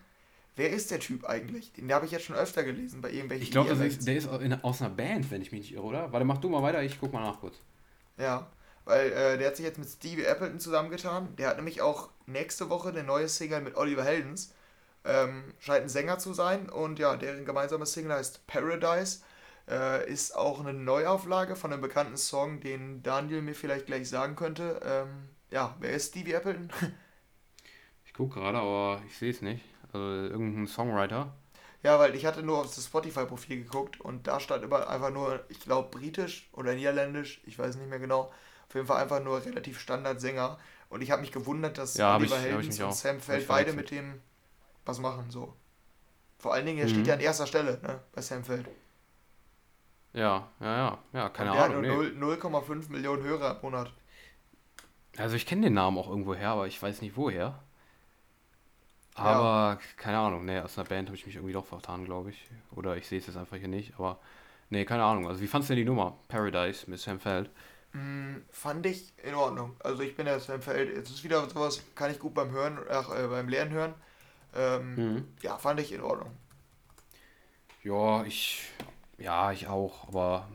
[0.56, 1.74] Wer ist der Typ eigentlich?
[1.74, 4.00] Den habe ich jetzt schon öfter gelesen bei irgendwelchen Ich glaube, EMAs.
[4.00, 6.12] der ist in, aus einer Band, wenn ich mich nicht irre, oder?
[6.14, 7.56] Warte, mach du mal weiter, ich guck mal nach kurz.
[8.18, 8.48] Ja,
[8.86, 11.36] weil äh, der hat sich jetzt mit Stevie Appleton zusammengetan.
[11.36, 14.54] Der hat nämlich auch nächste Woche eine neue Single mit Oliver Heldens.
[15.04, 19.20] Ähm, scheint ein Sänger zu sein und ja, deren gemeinsames Single heißt Paradise.
[19.70, 24.36] Äh, ist auch eine Neuauflage von einem bekannten Song, den Daniel mir vielleicht gleich sagen
[24.36, 24.80] könnte.
[24.84, 26.70] Ähm, ja, wer ist Stevie Appleton?
[28.06, 29.64] Ich guck gerade, aber ich sehe es nicht.
[29.92, 31.34] Also irgendein Songwriter.
[31.84, 35.44] ja, weil ich hatte nur auf das Spotify-Profil geguckt und da stand immer einfach nur,
[35.50, 38.32] ich glaube, britisch oder niederländisch, ich weiß nicht mehr genau.
[38.68, 40.58] Auf jeden Fall einfach nur relativ Standardsänger.
[40.90, 42.94] Und ich habe mich gewundert, dass Ja, Oliver Heldens und.
[42.94, 44.22] Sam Feld beide mit dem
[44.86, 45.54] was machen, so.
[46.40, 46.90] Vor allen Dingen, er Mhm.
[46.90, 48.68] steht ja an erster Stelle, ne, bei Sam Feld.
[50.16, 50.98] Ja, ja, ja.
[51.14, 51.78] Ja, keine und der Ahnung.
[51.78, 51.88] hat Nee.
[51.96, 53.92] nur 0 0,5 Millionen Hörer im Monat.
[55.18, 57.60] Also ich kenne den Namen auch irgendwo her, aber ich weiß nicht woher.
[59.14, 62.50] Aber keine Ahnung, nee, aus einer Band habe ich mich irgendwie doch vertan, glaube ich.
[62.76, 64.20] Oder ich sehe es jetzt einfach hier nicht, aber
[64.70, 65.28] nee, keine Ahnung.
[65.28, 66.18] Also wie fandst du denn die Nummer?
[66.28, 67.50] Paradise mit Sam Feld.
[67.94, 69.78] Mm, fand ich in Ordnung.
[69.80, 72.78] Also ich bin ja Sam Feld, es ist wieder sowas, kann ich gut beim Hören,
[72.90, 73.94] ach, äh, beim Lernen hören.
[74.54, 75.28] Ähm, Mhm.
[75.42, 76.32] Ja, fand ich in Ordnung.
[77.84, 78.68] Ja, ich.
[79.18, 80.48] Ja, ich auch, aber.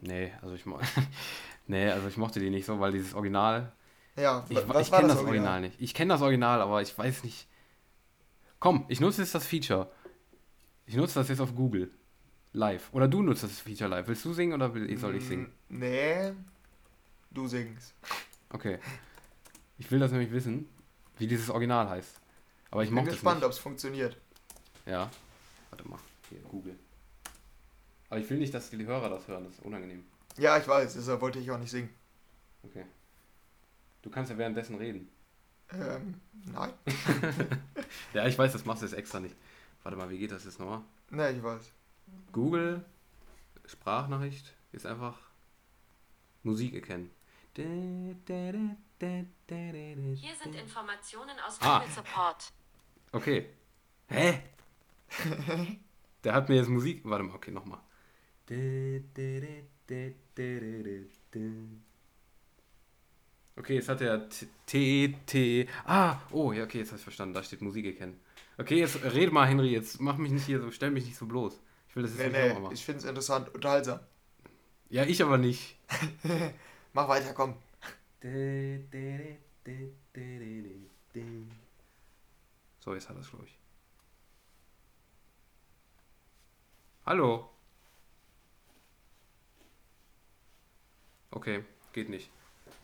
[0.00, 0.78] Nee, also ich mo
[1.66, 3.72] Nee, also ich mochte die nicht so, weil dieses Original.
[4.16, 5.80] Ja, Ich, wa- ich kenne das Original nicht.
[5.80, 7.48] Ich kenne das Original, aber ich weiß nicht.
[8.60, 9.90] Komm, ich nutze jetzt das Feature.
[10.86, 11.90] Ich nutze das jetzt auf Google.
[12.52, 12.90] Live.
[12.92, 14.06] Oder du nutzt das Feature live.
[14.06, 15.52] Willst du singen oder will, soll ich singen?
[15.68, 16.32] Mm, Nee,
[17.30, 17.94] du singst.
[18.50, 18.78] Okay.
[19.78, 20.68] Ich will das nämlich wissen,
[21.18, 22.20] wie dieses Original heißt.
[22.70, 24.16] Aber ich Ich bin gespannt, ob es funktioniert.
[24.86, 25.10] Ja.
[25.70, 25.98] Warte mal.
[26.30, 26.78] Hier, Google.
[28.14, 29.42] Aber ich will nicht, dass die Hörer das hören.
[29.42, 30.04] Das ist unangenehm.
[30.36, 31.90] Ja, ich weiß, deshalb wollte ich auch nicht singen.
[32.62, 32.84] Okay.
[34.02, 35.08] Du kannst ja währenddessen reden.
[35.72, 36.20] Ähm,
[36.52, 36.72] nein.
[38.12, 39.34] Ja, ich weiß, das machst du jetzt extra nicht.
[39.82, 40.82] Warte mal, wie geht das jetzt nochmal?
[41.10, 41.72] Nee, ich weiß.
[42.30, 42.84] Google,
[43.66, 45.18] Sprachnachricht, ist einfach
[46.44, 47.10] Musik erkennen.
[47.56, 48.14] Hier
[50.40, 51.80] sind Informationen aus Ah.
[51.80, 52.52] Google Support.
[53.10, 53.48] Okay.
[54.06, 54.40] Hä?
[56.22, 57.00] Der hat mir jetzt Musik.
[57.04, 57.80] Warte mal, okay, nochmal.
[63.56, 65.68] Okay, jetzt hat er T, T, T.
[65.86, 67.34] Ah, oh, ja, okay, jetzt hast du verstanden.
[67.34, 68.20] Da steht Musik erkennen.
[68.58, 71.26] Okay, jetzt rede mal, Henry, jetzt mach mich nicht hier so, stell mich nicht so
[71.26, 71.60] bloß.
[71.88, 72.74] Ich will das jetzt Nee, nicht nee, nochmal machen.
[72.74, 74.00] ich finde es interessant, unterhaltsam.
[74.90, 75.76] Ja, ich aber nicht.
[76.92, 77.54] Mach weiter, komm.
[82.80, 83.58] So, jetzt hat er es, glaube ich.
[87.06, 87.53] Hallo.
[91.34, 92.30] Okay, geht nicht.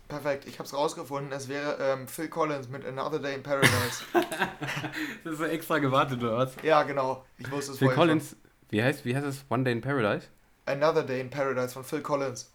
[0.08, 1.30] Perfekt, ich hab's rausgefunden.
[1.32, 4.02] Es wäre ähm, Phil Collins mit Another Day in Paradise.
[5.22, 6.56] Das ist so extra gewartet, oder was?
[6.62, 7.24] ja, genau.
[7.38, 8.34] Ich wusste es Phil Collins,
[8.70, 9.44] wie heißt, wie heißt es?
[9.48, 10.26] One Day in Paradise?
[10.26, 10.82] schon.
[10.82, 12.50] Another Day in Paradise von Phil Collins.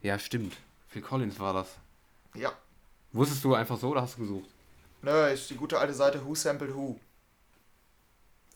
[0.00, 0.56] Ja, stimmt.
[0.88, 1.76] Phil Collins war das.
[2.34, 2.52] Ja.
[3.12, 4.48] Wusstest du einfach so oder hast du gesucht?
[5.02, 6.98] Nö, ist die gute alte Seite Who Sampled Who.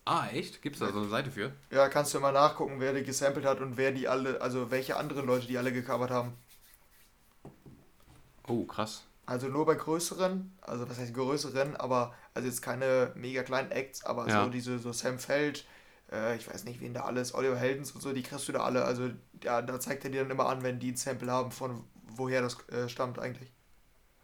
[0.06, 0.62] Ah, echt?
[0.62, 1.52] Gibt es da so eine Seite für?
[1.70, 4.96] Ja, kannst du immer nachgucken, wer die gesampelt hat und wer die alle, also welche
[4.96, 6.32] anderen Leute die alle gecovert haben.
[8.48, 9.02] Oh, krass.
[9.26, 14.04] Also nur bei größeren, also was heißt größeren, aber also jetzt keine mega kleinen Acts,
[14.04, 14.44] aber Ja.
[14.44, 15.64] so diese so Sam Feld,
[16.12, 18.60] äh, ich weiß nicht, wen da alles, Oliver Heldens und so, die kriegst du da
[18.64, 18.84] alle.
[18.84, 19.10] Also
[19.42, 22.42] ja, da zeigt er dir dann immer an, wenn die ein Sample haben, von woher
[22.42, 23.50] das äh, stammt eigentlich.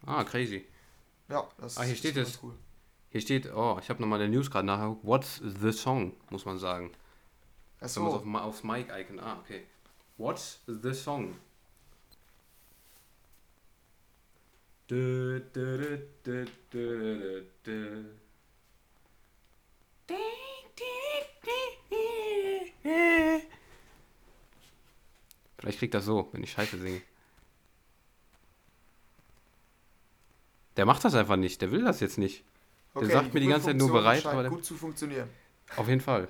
[0.05, 0.65] Ah, crazy.
[1.29, 2.33] Ja, das Ah, hier steht ist es.
[2.33, 2.53] ganz cool.
[3.11, 5.05] Hier steht, oh, ich habe nochmal der News gerade nachgeguckt.
[5.05, 6.91] What's the song, muss man sagen.
[7.81, 9.19] Achso, auf, aufs Mic-Icon.
[9.19, 9.63] Ah, okay.
[10.17, 11.35] What's the song?
[14.89, 16.45] Dö, dö, dö.
[25.57, 27.01] Vielleicht kriegt das so, wenn ich Scheiße singe.
[30.77, 32.45] Der macht das einfach nicht, der will das jetzt nicht.
[32.95, 35.29] Der sagt mir die ganze Zeit nur bereit, aber gut zu funktionieren.
[35.77, 36.27] auf jeden Fall.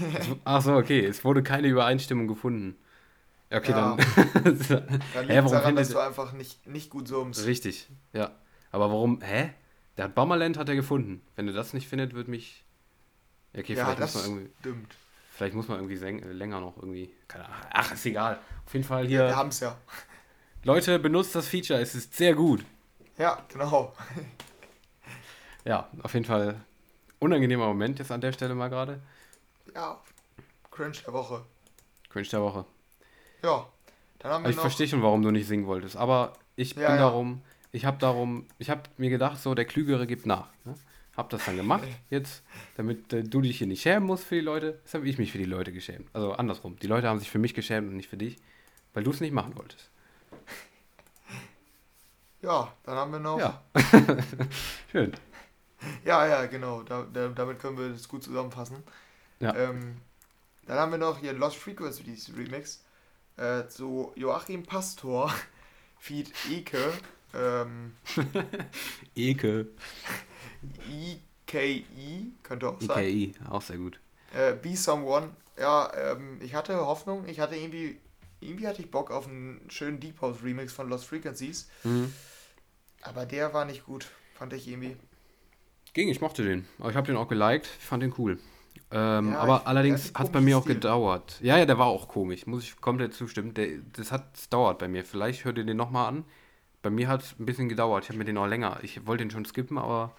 [0.44, 1.04] Ach so, okay.
[1.04, 2.76] Es wurde keine Übereinstimmung gefunden.
[3.50, 3.96] Ja, Okay, Ja.
[3.96, 4.06] dann.
[5.14, 7.44] Dann Hä, warum daran, dass du einfach nicht, nicht gut summst.
[7.46, 8.30] Richtig, ja.
[8.70, 9.20] Aber warum?
[9.22, 9.50] Hä?
[9.96, 11.20] Der hat Bomberland hat er gefunden.
[11.36, 12.64] Wenn er das nicht findet, wird mich.
[13.52, 14.94] Ja, okay, ja, vielleicht, muss das man irgendwie, stimmt.
[15.32, 17.12] vielleicht muss man irgendwie äh, länger noch irgendwie.
[17.28, 17.56] Keine Ahnung.
[17.72, 18.38] Ach, ist egal.
[18.64, 19.18] Auf jeden Fall Ja, hier.
[19.26, 19.76] wir haben's ja.
[20.64, 22.64] Leute, benutzt das Feature, es ist sehr gut.
[23.18, 23.92] Ja, genau.
[25.64, 26.60] Ja, auf jeden Fall.
[27.18, 29.00] Unangenehmer Moment jetzt an der Stelle mal gerade.
[29.74, 30.00] Ja,
[30.70, 31.44] Cringe der Woche.
[32.10, 32.64] Cringe der Woche.
[33.42, 33.66] Ja,
[34.18, 34.62] dann haben wir Ich noch...
[34.62, 36.96] verstehe schon, warum du nicht singen wolltest, aber ich Ja, bin ja.
[36.96, 40.48] darum, ich habe darum, ich habe mir gedacht, so der Klügere gibt nach.
[40.64, 40.74] Ne?
[41.16, 42.42] Hab das dann gemacht, jetzt,
[42.76, 45.30] damit äh, du dich hier nicht schämen musst für die Leute, jetzt habe ich mich
[45.30, 46.08] für die Leute geschämt.
[46.12, 48.36] Also andersrum, die Leute haben sich für mich geschämt und nicht für dich,
[48.94, 49.90] weil du es nicht machen wolltest.
[52.42, 53.38] Ja, dann haben wir noch...
[53.38, 53.62] Ja.
[54.90, 55.12] Schön.
[56.04, 56.82] Ja, ja, genau.
[56.82, 58.82] Da, da, damit können wir das gut zusammenfassen.
[59.40, 59.54] Ja.
[59.54, 59.96] Ähm,
[60.66, 62.84] dann haben wir noch hier Lost Frequencies Remix
[63.36, 65.32] äh, zu Joachim Pastor,
[65.98, 66.92] Feed Ike,
[67.34, 67.94] ähm,
[69.16, 69.66] Eke.
[70.88, 73.04] IKI, könnte auch sein.
[73.04, 73.98] IKI, auch sehr gut.
[74.34, 77.98] Äh, Be Someone, ja, ähm, ich hatte Hoffnung, ich hatte irgendwie,
[78.40, 82.12] irgendwie hatte ich Bock auf einen schönen Deep House Remix von Lost Frequencies, Mhm.
[83.02, 84.96] aber der war nicht gut, fand ich irgendwie.
[85.92, 86.66] Ging, ich mochte den.
[86.78, 88.38] Aber ich habe den auch geliked, ich fand den cool.
[88.90, 90.74] Ähm, Ja, aber ich- allerdings hat es bei mir auch Stil.
[90.74, 91.38] gedauert.
[91.42, 93.54] Ja, ja, der war auch komisch, muss ich komplett zustimmen.
[93.54, 95.04] Der, das hat es dauert bei mir.
[95.04, 96.24] Vielleicht hört ihr den nochmal an.
[96.82, 98.04] Bei mir hat es ein bisschen gedauert.
[98.04, 98.78] Ich habe mir den auch länger.
[98.82, 100.14] Ich wollte den schon skippen, aber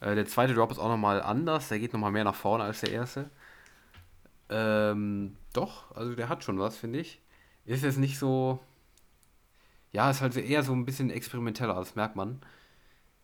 [0.00, 1.68] äh, der zweite Drop ist auch nochmal anders.
[1.68, 3.30] Der geht nochmal mehr nach vorne als der erste.
[4.50, 7.20] Ähm, doch, also der hat schon was, finde ich.
[7.64, 8.60] Ist jetzt nicht so.
[9.92, 12.40] Ja, ist halt eher so ein bisschen experimenteller, das merkt man.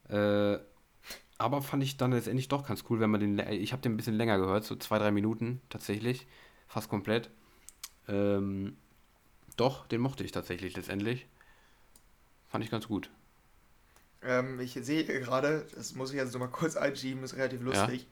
[0.09, 0.59] Äh,
[1.39, 3.39] aber fand ich dann letztendlich doch ganz cool, wenn man den.
[3.39, 6.27] Ich habe den ein bisschen länger gehört, so zwei, drei Minuten tatsächlich.
[6.69, 7.31] Fast komplett.
[8.09, 8.77] Ähm,
[9.57, 11.27] doch, den mochte ich tatsächlich letztendlich.
[12.49, 13.11] Fand ich ganz gut.
[14.23, 18.07] Ähm, ich sehe gerade, das muss ich jetzt noch mal kurz einschieben, ist relativ lustig.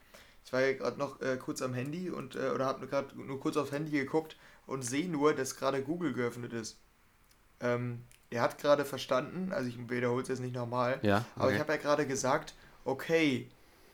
[0.45, 3.41] Ich war ja gerade noch äh, kurz am Handy und äh, oder habe gerade nur
[3.41, 6.79] kurz aufs Handy geguckt und sehe nur, dass gerade Google geöffnet ist.
[7.61, 11.55] Ähm, er hat gerade verstanden, also ich wiederhole es jetzt nicht nochmal, Ja, aber ich
[11.55, 11.61] okay.
[11.61, 12.55] habe ja gerade gesagt,
[12.87, 13.49] okay,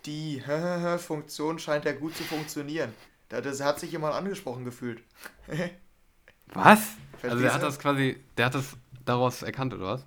[0.06, 0.42] die
[0.98, 2.92] Funktion scheint ja gut zu funktionieren.
[3.28, 5.02] Da, das hat sich jemand angesprochen gefühlt.
[6.54, 6.80] Was?
[7.12, 10.06] Verstehst Also der hat das quasi, der hat das daraus erkannt, oder was?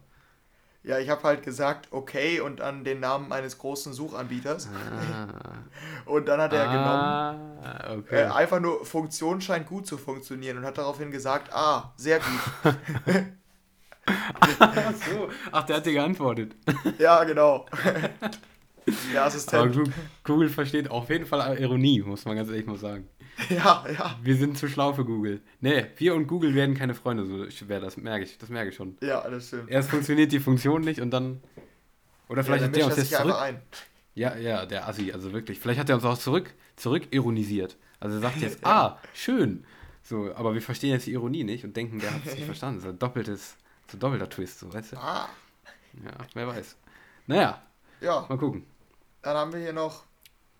[0.83, 4.67] Ja, ich habe halt gesagt, okay, und dann den Namen eines großen Suchanbieters.
[4.67, 5.27] Ah,
[6.05, 8.23] Und dann hat er genommen, ah äh, okay.
[8.25, 12.75] einfach nur Funktion scheint gut zu funktionieren und hat daraufhin gesagt, ah, sehr gut.
[14.59, 15.29] Ach so.
[15.51, 16.55] Ach, der hat dir geantwortet.
[16.99, 17.65] ja, genau.
[19.13, 19.73] Der Aber Assistent.
[19.75, 19.91] Gu-
[20.23, 23.07] Google versteht auf jeden Fall Ironie, muss man ganz ehrlich mal sagen.
[23.49, 24.17] Ja, ja.
[24.23, 25.41] Wir sind zu schlau für Google.
[25.59, 28.75] Nee, wir und Google werden keine Freunde, so schwer, das merke ich, das merke ich
[28.77, 28.95] schon.
[29.01, 29.69] Ja, das stimmt.
[29.69, 31.41] Erst funktioniert die Funktion nicht und dann.
[32.29, 33.35] Oder vielleicht ja, hat der uns jetzt zurück.
[33.37, 33.59] ein.
[34.13, 35.59] Ja, ja, der Assi, also wirklich.
[35.59, 37.75] Vielleicht hat er uns auch zurück, zurück ironisiert.
[37.99, 39.65] Also er sagt jetzt, ah, schön.
[40.01, 42.79] So, aber wir verstehen jetzt die Ironie nicht und denken, der hat es nicht verstanden.
[42.79, 43.57] So ein doppeltes,
[43.91, 44.97] so ein doppelter Twist, so, weißt du?
[44.97, 45.27] Ah,
[46.05, 46.77] Ja, wer weiß.
[47.27, 47.61] Naja,
[47.99, 48.25] ja.
[48.29, 48.63] mal gucken.
[49.25, 50.03] Dann haben wir hier noch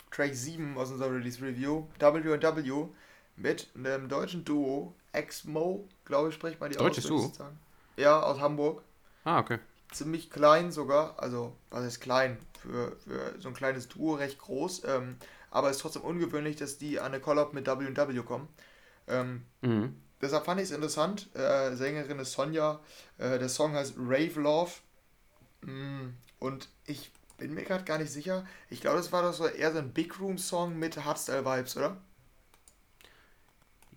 [0.10, 1.86] Track 7 aus unserer Release Review.
[2.00, 2.88] W&W
[3.36, 4.96] mit einem deutschen Duo.
[5.12, 7.12] Exmo, glaube ich, spricht man die Deutsches aus.
[7.12, 7.34] ich Duo?
[7.38, 7.60] sagen.
[7.96, 8.82] Ja, aus Hamburg.
[9.24, 9.60] Ah, okay.
[9.92, 14.84] ziemlich klein sogar, also was ist klein, für, für so ein kleines Duo recht groß,
[14.86, 15.16] ähm,
[15.52, 18.50] aber es ist trotzdem ungewöhnlich, dass die an eine Collab mit W&W kommen.
[19.08, 19.96] Ähm, Mhm.
[20.22, 21.30] deshalb fand ich es interessant.
[21.36, 22.80] Äh, Sängerin ist Sonja.
[23.20, 24.72] Äh, der Song heißt Rave Love.
[25.62, 26.10] Mm,
[26.40, 28.46] und ich bin mir gerade gar nicht sicher.
[28.70, 31.98] Ich glaube, das war doch so eher so ein Big Room Song mit Hardstyle-Vibes, oder?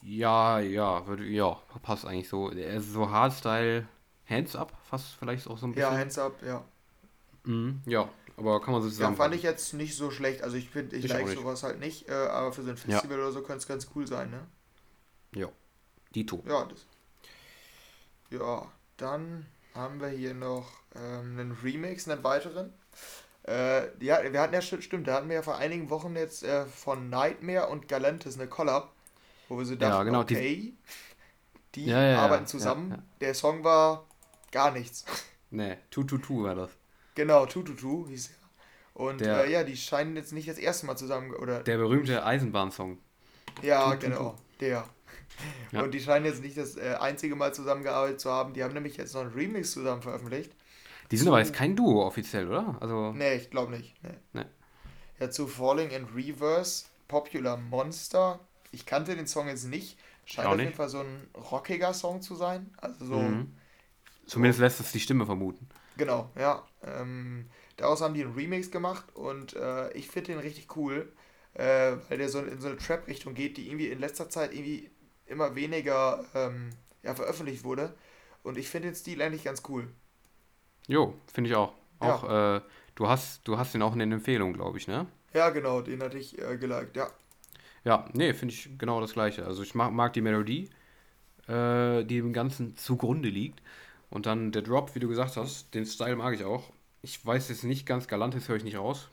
[0.03, 2.51] Ja, ja, würde, ja, passt eigentlich so.
[2.51, 3.89] Er ist so Hardstyle,
[4.29, 5.97] Hands Up, fast vielleicht auch so ein Ja, bisschen.
[5.97, 6.65] Hands Up, ja.
[7.45, 9.17] Mhm, ja, aber kann man so Ja, zusammen.
[9.17, 10.43] fand ich jetzt nicht so schlecht.
[10.43, 13.05] Also ich finde, ich, Ich like sowas halt nicht, äh, aber für so ein Ja.
[13.07, 14.47] Festival oder so könnte es ganz cool sein, ne?
[15.33, 15.51] Ja,
[16.15, 16.45] Dito.
[16.45, 16.87] Ja, das.
[18.31, 22.73] Ja, dann haben wir hier noch ähm, einen Remix, einen weiteren.
[23.49, 26.43] Äh, ja, wir hatten ja st- stimmt, da hatten wir ja vor einigen Wochen jetzt
[26.43, 28.93] äh, von Nightmare und Galantis eine Collab,
[29.49, 30.75] wo wir so dachten, Ja, genau, die- okay,
[31.75, 33.03] die Ja, ja, arbeiten zusammen.
[33.21, 34.07] Der Song war
[34.53, 35.05] gar nichts.
[35.51, 36.71] Nee, 222 war das.
[37.15, 39.01] genau, Tututu hieß er.
[39.03, 42.23] Und Der- äh, ja, die scheinen jetzt nicht das erste Mal zusammen, oder Der berühmte
[42.23, 42.99] Eisenbahnsong.
[43.63, 44.85] Ja, Tu, tu, genau, der.
[45.73, 48.53] Und die scheinen jetzt nicht das äh, einzige Mal zusammengearbeitet zu haben.
[48.53, 50.53] Die haben nämlich jetzt noch einen Remix zusammen veröffentlicht.
[51.11, 52.77] Die sind aber jetzt kein Duo offiziell, oder?
[52.81, 53.95] Also, Nee, ich glaube nicht.
[54.03, 54.19] Nee.
[54.33, 54.45] Nee.
[55.21, 58.41] Ja, zu Falling in Reverse, Popular Monster.
[58.71, 59.99] Ich kannte den Song jetzt nicht.
[60.25, 62.71] Scheint auf jeden Fall so ein rockiger Song zu sein.
[62.77, 63.57] Also so, mhm.
[64.27, 65.69] zumindest lässt es die Stimme vermuten.
[65.97, 66.63] genau, ja.
[66.83, 67.49] Ähm,
[67.79, 71.11] daraus haben die einen Remix gemacht und äh, ich finde den richtig cool,
[71.55, 74.91] äh, weil der so in so eine Trap-Richtung geht, die irgendwie in letzter Zeit irgendwie
[75.25, 76.71] immer weniger ähm,
[77.03, 77.95] ja, veröffentlicht wurde.
[78.43, 79.89] Und ich finde den Stil eigentlich ganz cool.
[80.89, 81.73] Jo, finde ich auch.
[82.03, 82.15] Ja.
[82.15, 82.61] Auch, äh,
[82.97, 85.07] du hast, du hast den auch in den Empfehlungen, glaube ich, ne?
[85.33, 87.11] Ja, genau, den hatte ich äh, geliked, ja.
[87.85, 89.47] Ja, nee, finde ich genau das gleiche.
[89.47, 90.71] Also ich mag, mag die Melodie,
[91.49, 93.63] äh, die dem Ganzen zugrunde liegt.
[94.11, 96.65] Und dann der Drop, wie du gesagt hast, den Style mag ich auch.
[97.03, 99.09] Ich weiß jetzt nicht ganz, Galantis höre ich nicht raus,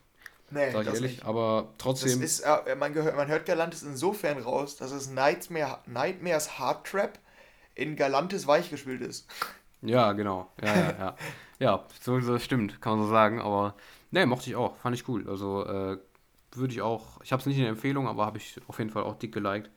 [0.49, 1.25] Nee, sag ich ehrlich, nicht.
[1.25, 6.59] aber trotzdem, ist, äh, man, gehört, man hört Galantis insofern raus, dass es Nightmare, Nightmares
[6.59, 7.19] Hard Trap
[7.75, 9.27] in Galantis weichgespült ist.
[9.81, 11.17] ja, genau, ja, ja, ja.
[11.59, 13.75] ja, so, so stimmt, kann man so sagen, aber
[14.11, 15.29] ne, mochte ich auch, fand ich cool.
[15.29, 15.97] Also äh,
[16.51, 18.89] würde ich auch, ich habe es nicht in der Empfehlung, aber habe ich auf jeden
[18.89, 19.69] Fall auch dick geliked.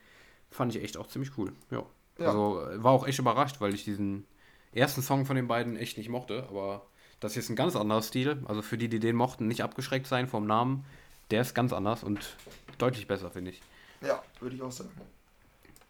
[0.50, 1.84] Fand ich echt auch ziemlich cool, ja.
[2.18, 2.26] Ja.
[2.26, 4.26] Also war auch echt überrascht, weil ich diesen
[4.72, 6.86] ersten Song von den beiden echt nicht mochte, aber
[7.20, 8.42] das ist jetzt ein ganz anderer Stil.
[8.46, 10.84] Also für die, die den mochten, nicht abgeschreckt sein vom Namen.
[11.30, 12.36] Der ist ganz anders und
[12.78, 13.60] deutlich besser, finde ich.
[14.00, 14.90] Ja, würde ich auch sagen.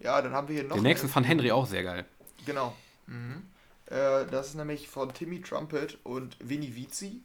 [0.00, 0.76] Ja, dann haben wir hier noch.
[0.76, 2.04] Den nächsten fand Henry auch sehr geil.
[2.46, 2.74] Genau.
[3.06, 3.42] Mhm.
[3.88, 7.22] Äh, das ist nämlich von Timmy Trumpet und Vinny Vici.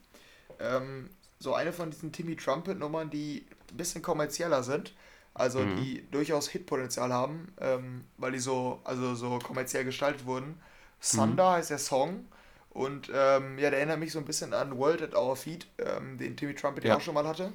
[0.59, 1.09] Ähm,
[1.39, 4.93] so eine von diesen Timmy Trumpet-Nummern, die ein bisschen kommerzieller sind.
[5.35, 5.77] Also Mhm.
[5.77, 10.61] die durchaus Hitpotenzial haben, ähm, weil die so, also so kommerziell gestaltet wurden.
[11.01, 12.25] Thunder heißt der Song.
[12.69, 16.17] Und ähm, ja, der erinnert mich so ein bisschen an World at Our Feet, ähm,
[16.17, 16.97] den Timmy Trumpet ja Ja.
[16.97, 17.53] auch schon mal hatte.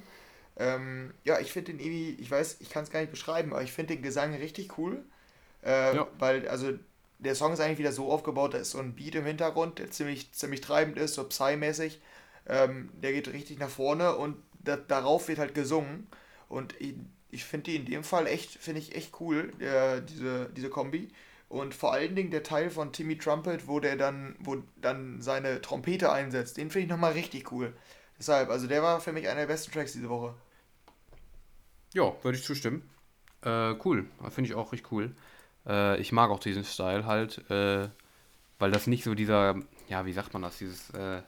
[0.57, 3.63] Ähm, ja, ich finde den irgendwie, ich weiß, ich kann es gar nicht beschreiben, aber
[3.63, 5.03] ich finde den Gesang richtig cool.
[5.63, 6.07] Äh, Ja.
[6.19, 6.73] Weil, also,
[7.19, 9.91] der Song ist eigentlich wieder so aufgebaut, da ist so ein Beat im Hintergrund, der
[9.91, 11.99] ziemlich, ziemlich treibend ist, so Psy-mäßig.
[12.47, 16.07] Ähm, der geht richtig nach vorne und da, darauf wird halt gesungen.
[16.47, 16.95] Und ich,
[17.29, 21.09] ich finde die in dem Fall echt, finde ich echt cool, der, diese, diese Kombi.
[21.49, 25.61] Und vor allen Dingen der Teil von Timmy Trumpet, wo der dann, wo dann seine
[25.61, 27.73] Trompete einsetzt, den finde ich nochmal richtig cool.
[28.17, 30.35] Deshalb, also der war für mich einer der besten Tracks diese Woche.
[31.93, 32.87] Ja, würde ich zustimmen.
[33.41, 35.15] Äh, cool, finde ich auch richtig cool.
[35.67, 37.89] Äh, ich mag auch diesen Style halt, äh,
[38.59, 39.55] weil das nicht so dieser,
[39.87, 41.21] ja, wie sagt man das, dieses, äh,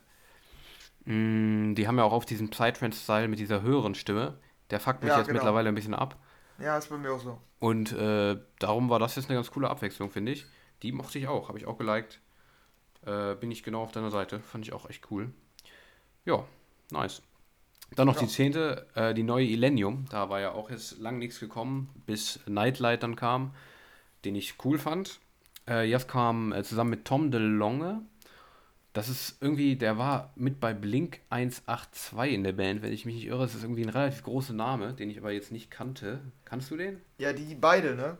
[1.05, 4.37] mh, die haben ja auch auf diesen Psytrance-Style mit dieser höheren Stimme.
[4.69, 5.39] Der fuckt mich Ja, jetzt genau.
[5.39, 6.17] mittlerweile ein bisschen ab.
[6.59, 7.39] Ja, ist bei mir auch so.
[7.59, 10.45] Und äh, darum war das jetzt eine ganz coole Abwechslung, finde ich.
[10.83, 12.19] Die mochte ich auch, habe ich auch geliked.
[13.05, 15.31] Äh, bin ich genau auf deiner Seite, fand ich auch echt cool.
[16.25, 16.43] Ja,
[16.91, 17.21] nice.
[17.95, 18.21] Dann noch Ja.
[18.21, 20.05] die zehnte, äh, die neue Illenium.
[20.09, 23.53] Da war ja auch jetzt lang nichts gekommen, bis Nightlight dann kam,
[24.25, 25.19] den ich cool fand.
[25.67, 28.01] Äh, jetzt kam äh, zusammen mit Tom DeLonge.
[28.93, 33.15] Das ist irgendwie, der war mit bei Blink 182 in der Band, wenn ich mich
[33.15, 33.43] nicht irre.
[33.43, 36.19] Das ist irgendwie ein relativ großer Name, den ich aber jetzt nicht kannte.
[36.43, 36.99] Kannst du den?
[37.17, 38.17] Ja, die beide, ne?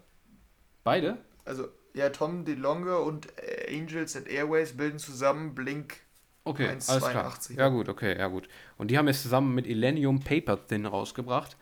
[0.84, 1.18] Beide?
[1.43, 5.97] Also, ja, Tom DeLonge und äh, Angels and Airways bilden zusammen Blink.
[6.43, 6.89] Okay, 1,82.
[6.89, 7.38] alles klar.
[7.58, 8.47] Ja gut, okay, ja gut.
[8.78, 11.58] Und die haben jetzt zusammen mit Illenium Paper Thin rausgebracht.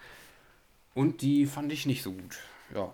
[0.93, 2.37] Und die fand ich nicht so gut.
[2.73, 2.93] Ja.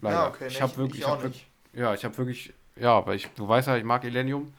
[0.00, 0.16] Leider.
[0.16, 1.24] Ja, okay, ich habe ich- wirklich, ich hab nicht.
[1.24, 4.52] wirklich, ja, ich habe wirklich, ja, weil ich, du weißt ja, ich mag Illenium,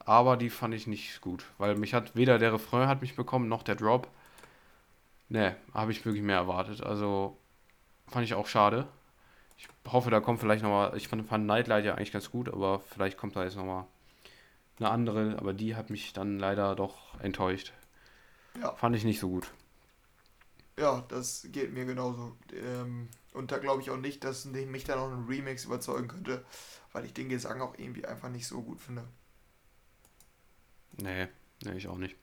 [0.00, 3.48] aber die fand ich nicht gut, weil mich hat weder der Refrain hat mich bekommen
[3.48, 4.08] noch der Drop.
[5.28, 6.82] Ne, habe ich wirklich mehr erwartet.
[6.82, 7.36] Also
[8.08, 8.86] fand ich auch schade.
[9.56, 12.80] Ich hoffe, da kommt vielleicht nochmal, ich fand, fand Nightlight ja eigentlich ganz gut, aber
[12.80, 13.84] vielleicht kommt da jetzt nochmal
[14.78, 17.72] eine andere, aber die hat mich dann leider doch enttäuscht.
[18.60, 18.74] Ja.
[18.74, 19.50] Fand ich nicht so gut.
[20.78, 22.36] Ja, das geht mir genauso.
[22.52, 26.44] Ähm, Und da glaube ich auch nicht, dass mich da noch ein Remix überzeugen könnte,
[26.92, 29.04] weil ich den Gesang auch irgendwie einfach nicht so gut finde.
[30.98, 31.28] Nee,
[31.64, 32.16] nee, ich auch nicht.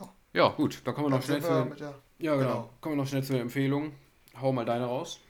[0.00, 1.74] Ja, ja gut, da kommen wir noch schnell zu.
[1.78, 2.38] Der, ja, genau.
[2.38, 2.70] genau.
[2.80, 3.92] Kommen wir noch schnell zu der Empfehlung.
[4.40, 5.20] Hau mal deine raus.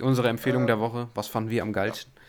[0.00, 1.08] Unsere Empfehlung äh, der Woche.
[1.14, 2.12] Was fanden wir am geilsten?
[2.14, 2.22] Ja.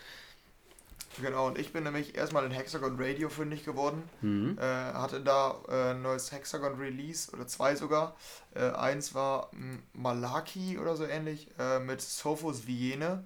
[1.20, 4.02] Genau, und ich bin nämlich erstmal in Hexagon Radio fündig geworden.
[4.20, 4.58] Mhm.
[4.58, 8.16] Äh, hatte da äh, ein neues Hexagon Release oder zwei sogar.
[8.54, 9.50] Äh, eins war
[9.92, 13.24] Malaki oder so ähnlich äh, mit Sophos Viene.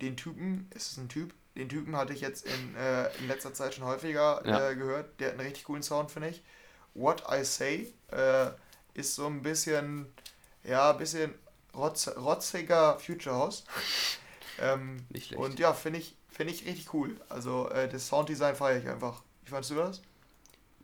[0.00, 1.34] Den Typen, ist es ein Typ?
[1.56, 4.72] Den Typen hatte ich jetzt in, äh, in letzter Zeit schon häufiger ja.
[4.72, 5.18] gehört.
[5.20, 6.42] Der hat einen richtig coolen Sound, finde ich.
[6.94, 7.92] What I Say
[8.94, 10.06] ist so ein bisschen,
[10.64, 11.34] ja, ein bisschen
[11.74, 13.64] rotz, rotziger Future House.
[14.58, 15.42] ähm, Nicht schlecht.
[15.42, 17.16] Und ja, finde ich, find ich richtig cool.
[17.28, 19.22] Also äh, das Sounddesign feiere ich einfach.
[19.44, 20.02] Wie fandest du das?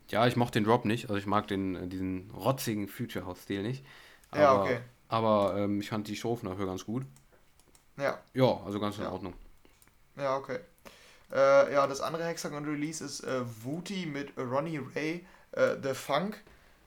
[0.09, 1.05] Ja, ich mochte den Drop nicht.
[1.05, 3.85] Also ich mag den, äh, diesen rotzigen Future House-Stil nicht.
[4.31, 4.79] Aber, ja, okay.
[5.09, 7.05] Aber ähm, ich fand die Strophen dafür ganz gut.
[7.99, 8.19] Ja.
[8.33, 9.11] Ja, also ganz in ja.
[9.11, 9.35] Ordnung.
[10.17, 10.59] Ja, okay.
[11.31, 16.43] Äh, ja, das andere Hexagon Release ist äh, Wooty mit Ronnie Ray, äh, The Funk.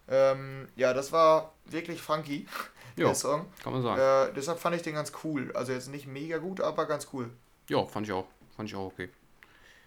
[0.07, 2.45] Ähm, ja, das war wirklich funky,
[2.95, 3.47] jo, der Song.
[3.63, 3.99] Kann man sagen.
[3.99, 5.51] Äh, deshalb fand ich den ganz cool.
[5.55, 7.31] Also jetzt nicht mega gut, aber ganz cool.
[7.69, 8.27] Ja, fand ich auch.
[8.55, 9.09] Fand ich auch okay.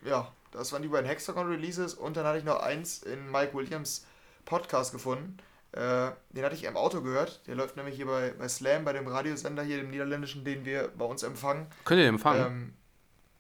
[0.05, 4.07] Ja, das waren die beiden Hexagon-Releases und dann hatte ich noch eins in Mike Williams
[4.45, 5.39] Podcast gefunden.
[5.73, 7.47] Äh, den hatte ich im Auto gehört.
[7.47, 10.89] Der läuft nämlich hier bei, bei Slam, bei dem Radiosender hier, dem niederländischen, den wir
[10.89, 11.67] bei uns empfangen.
[11.85, 12.47] Könnt ihr empfangen?
[12.47, 12.75] Ähm,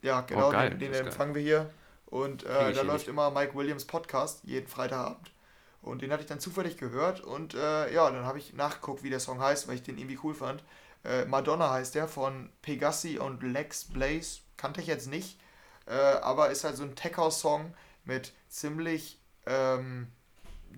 [0.02, 1.44] ja, genau, oh, den, den empfangen geil.
[1.44, 1.70] wir hier.
[2.06, 3.08] Und äh, da läuft nicht.
[3.08, 5.30] immer Mike Williams Podcast, jeden Freitagabend.
[5.82, 9.10] Und den hatte ich dann zufällig gehört und äh, ja, dann habe ich nachgeguckt, wie
[9.10, 10.62] der Song heißt, weil ich den irgendwie cool fand.
[11.04, 14.40] Äh, Madonna heißt der von Pegasi und Lex Blaze.
[14.58, 15.40] Kannte ich jetzt nicht,
[15.86, 17.72] äh, aber ist halt so ein Tech-House-Song
[18.04, 20.08] mit ziemlich ähm,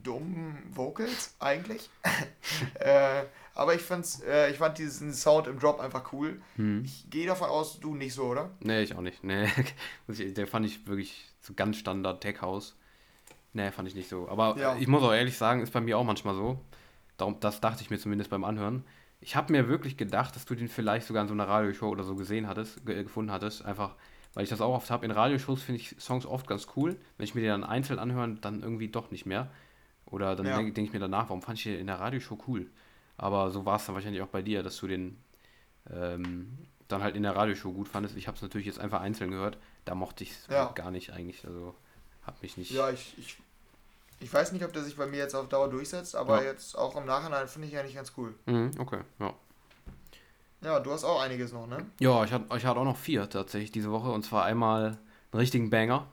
[0.02, 1.90] dummen Vocals eigentlich.
[2.78, 3.24] Äh,
[3.54, 6.40] aber ich, fand's, äh, ich fand diesen Sound im Drop einfach cool.
[6.56, 6.82] Hm.
[6.84, 8.50] Ich gehe davon aus, du nicht so, oder?
[8.60, 9.22] Nee, ich auch nicht.
[9.22, 9.48] Nee,
[10.08, 12.76] der fand ich wirklich so ganz Standard Tech House.
[13.52, 14.28] Nee, fand ich nicht so.
[14.28, 14.76] Aber ja.
[14.76, 16.58] ich muss auch ehrlich sagen, ist bei mir auch manchmal so.
[17.16, 18.84] Darum, das dachte ich mir zumindest beim Anhören.
[19.20, 22.04] Ich habe mir wirklich gedacht, dass du den vielleicht sogar in so einer Radioshow oder
[22.04, 23.64] so gesehen hattest, ge gefunden hattest.
[23.64, 23.94] Einfach,
[24.34, 25.04] weil ich das auch oft habe.
[25.04, 26.96] In Radioshows finde ich Songs oft ganz cool.
[27.16, 29.50] Wenn ich mir die dann einzeln anhöre, dann irgendwie doch nicht mehr.
[30.06, 30.56] Oder dann ja.
[30.56, 32.66] denke denk ich mir danach, warum fand ich den in der Radioshow cool?
[33.16, 35.18] Aber so war es dann wahrscheinlich auch bei dir, dass du den
[35.90, 36.58] ähm,
[36.88, 38.16] dann halt in der Radioshow gut fandest.
[38.16, 39.58] Ich habe es natürlich jetzt einfach einzeln gehört.
[39.84, 40.72] Da mochte ich es ja.
[40.72, 41.46] gar nicht eigentlich.
[41.46, 41.74] Also
[42.22, 42.70] hat mich nicht.
[42.70, 43.36] Ja, ich, ich,
[44.20, 46.50] ich weiß nicht, ob der sich bei mir jetzt auf Dauer durchsetzt, aber ja.
[46.50, 48.34] jetzt auch im Nachhinein finde ich eigentlich ganz cool.
[48.46, 49.34] Mhm, okay, ja.
[50.62, 51.86] Ja, du hast auch einiges noch, ne?
[52.00, 54.98] Ja, ich hatte ich auch noch vier tatsächlich diese Woche und zwar einmal
[55.32, 56.06] einen richtigen Banger.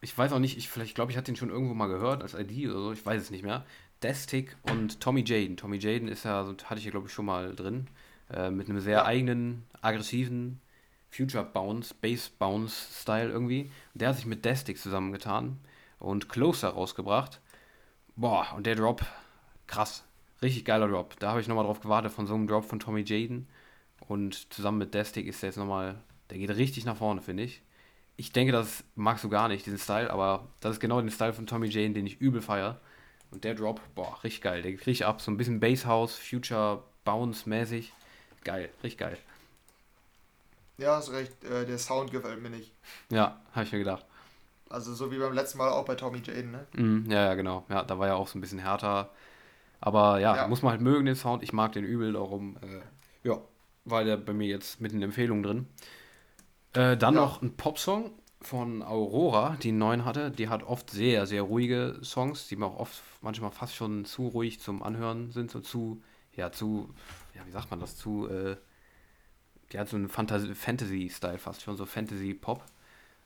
[0.00, 2.34] Ich weiß auch nicht, ich vielleicht glaube ich hatte den schon irgendwo mal gehört als
[2.34, 3.66] ID oder so, ich weiß es nicht mehr.
[4.02, 5.56] Destic und Tommy Jaden.
[5.56, 7.88] Tommy Jaden ist ja, so hatte ich ja glaube ich schon mal drin,
[8.32, 9.04] äh, mit einem sehr ja.
[9.04, 10.60] eigenen, aggressiven
[11.10, 13.72] Future Bounce, Bass Bounce Style irgendwie.
[13.94, 15.58] Der hat sich mit Destic zusammengetan
[15.98, 17.40] und Closer rausgebracht.
[18.16, 19.04] Boah, und der Drop,
[19.66, 20.04] krass.
[20.42, 21.18] Richtig geiler Drop.
[21.18, 23.48] Da habe ich nochmal drauf gewartet von so einem Drop von Tommy Jaden.
[24.08, 25.96] Und zusammen mit Destic ist der jetzt nochmal,
[26.30, 27.62] der geht richtig nach vorne, finde ich.
[28.16, 31.32] Ich denke, das magst du gar nicht, diesen Style, aber das ist genau den Style
[31.32, 32.80] von Tommy Jaden, den ich übel feiere.
[33.30, 34.62] Und der Drop, boah, richtig geil.
[34.62, 35.20] Der geht richtig ab.
[35.20, 37.92] So ein bisschen Basshouse, Future, Bounce-mäßig.
[38.44, 39.18] Geil, richtig geil.
[40.78, 41.44] Ja, hast recht.
[41.44, 42.72] Äh, der Sound gefällt mir nicht.
[43.10, 44.04] Ja, habe ich mir gedacht.
[44.68, 46.66] Also so wie beim letzten Mal auch bei Tommy Jaden, ne?
[46.74, 47.64] Mm, ja, ja, genau.
[47.68, 49.10] Ja, da war ja auch so ein bisschen härter.
[49.80, 51.42] Aber ja, ja, muss man halt mögen, den Sound.
[51.42, 53.38] Ich mag den übel, darum, äh, ja,
[53.84, 55.66] war der bei mir jetzt mit den Empfehlungen drin.
[56.72, 57.20] Äh, dann ja.
[57.20, 58.10] noch ein Popsong
[58.40, 60.30] von Aurora, die einen neuen hatte.
[60.30, 64.28] Die hat oft sehr, sehr ruhige Songs, die mir auch oft manchmal fast schon zu
[64.28, 66.02] ruhig zum Anhören sind, so zu,
[66.34, 66.92] ja, zu,
[67.34, 68.56] ja, wie sagt man das, zu, äh,
[69.72, 72.62] die hat so einen Fantasy-Style fast schon, so Fantasy-Pop.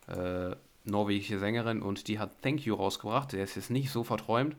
[0.07, 3.33] Äh, norwegische Sängerin und die hat Thank You rausgebracht.
[3.33, 4.57] Der ist jetzt nicht so verträumt.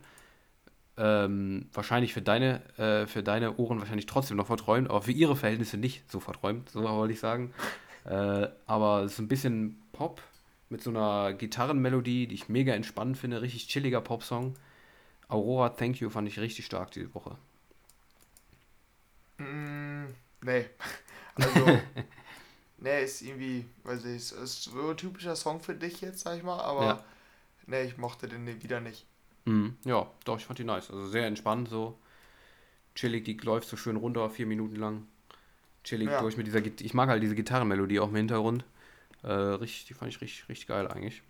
[0.97, 5.36] Ähm, wahrscheinlich für deine, äh, für deine Ohren wahrscheinlich trotzdem noch verträumt, aber für ihre
[5.36, 7.53] Verhältnisse nicht so verträumt, so wollte ich sagen.
[8.03, 10.24] Äh, aber es ist ein bisschen Pop
[10.69, 14.55] mit so einer Gitarrenmelodie, die ich mega entspannend finde, richtig chilliger Popsong.
[15.28, 17.38] Aurora Thank You fand ich richtig stark diese Woche.
[19.38, 20.05] Mm,
[20.41, 20.65] nee.
[21.36, 21.80] Also
[22.82, 26.43] nee, ist irgendwie, weiß ich, ist so ein typischer Song für dich jetzt, sag ich
[26.43, 27.03] mal, aber ja.
[27.67, 29.05] nee, ich mochte den wieder nicht.
[29.45, 29.77] Mhm.
[29.86, 30.91] Ja, doch, ich fand die nice.
[30.91, 31.97] Also sehr entspannt, so
[32.95, 35.07] chillig, die läuft so schön runter, vier Minuten lang.
[35.84, 36.21] Chillig ja.
[36.21, 38.65] durch mit dieser, ich mag halt diese Gitarrenmelodie auch im Hintergrund.
[39.23, 41.23] Äh, richtig, die fand ich richtig, richtig geil eigentlich.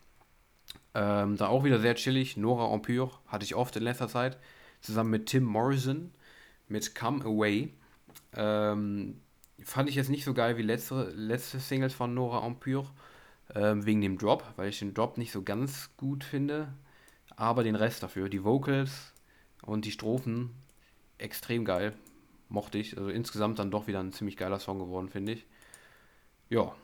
[0.93, 4.37] Ähm, da auch wieder sehr chillig, Nora Empire, hatte ich oft in letzter Zeit,
[4.81, 6.11] zusammen mit Tim Morrison
[6.67, 7.73] mit Come Away.
[8.33, 9.21] Ähm,
[9.65, 12.87] fand ich jetzt nicht so geil wie letzte, letzte Singles von Nora En Pure,
[13.55, 16.73] ähm, wegen dem Drop, weil ich den Drop nicht so ganz gut finde.
[17.35, 19.13] Aber den Rest dafür, die Vocals
[19.61, 20.51] und die Strophen,
[21.17, 21.93] extrem geil.
[22.49, 22.97] Mochte ich.
[22.97, 25.45] Also insgesamt dann doch wieder ein ziemlich geiler Song geworden, finde ich.
[26.49, 26.75] Ja.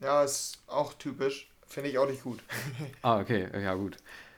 [0.00, 1.50] Ja, ist auch typisch.
[1.66, 2.42] Finde ich auch nicht gut.
[3.02, 3.48] ah, okay.
[3.60, 3.96] Ja, gut.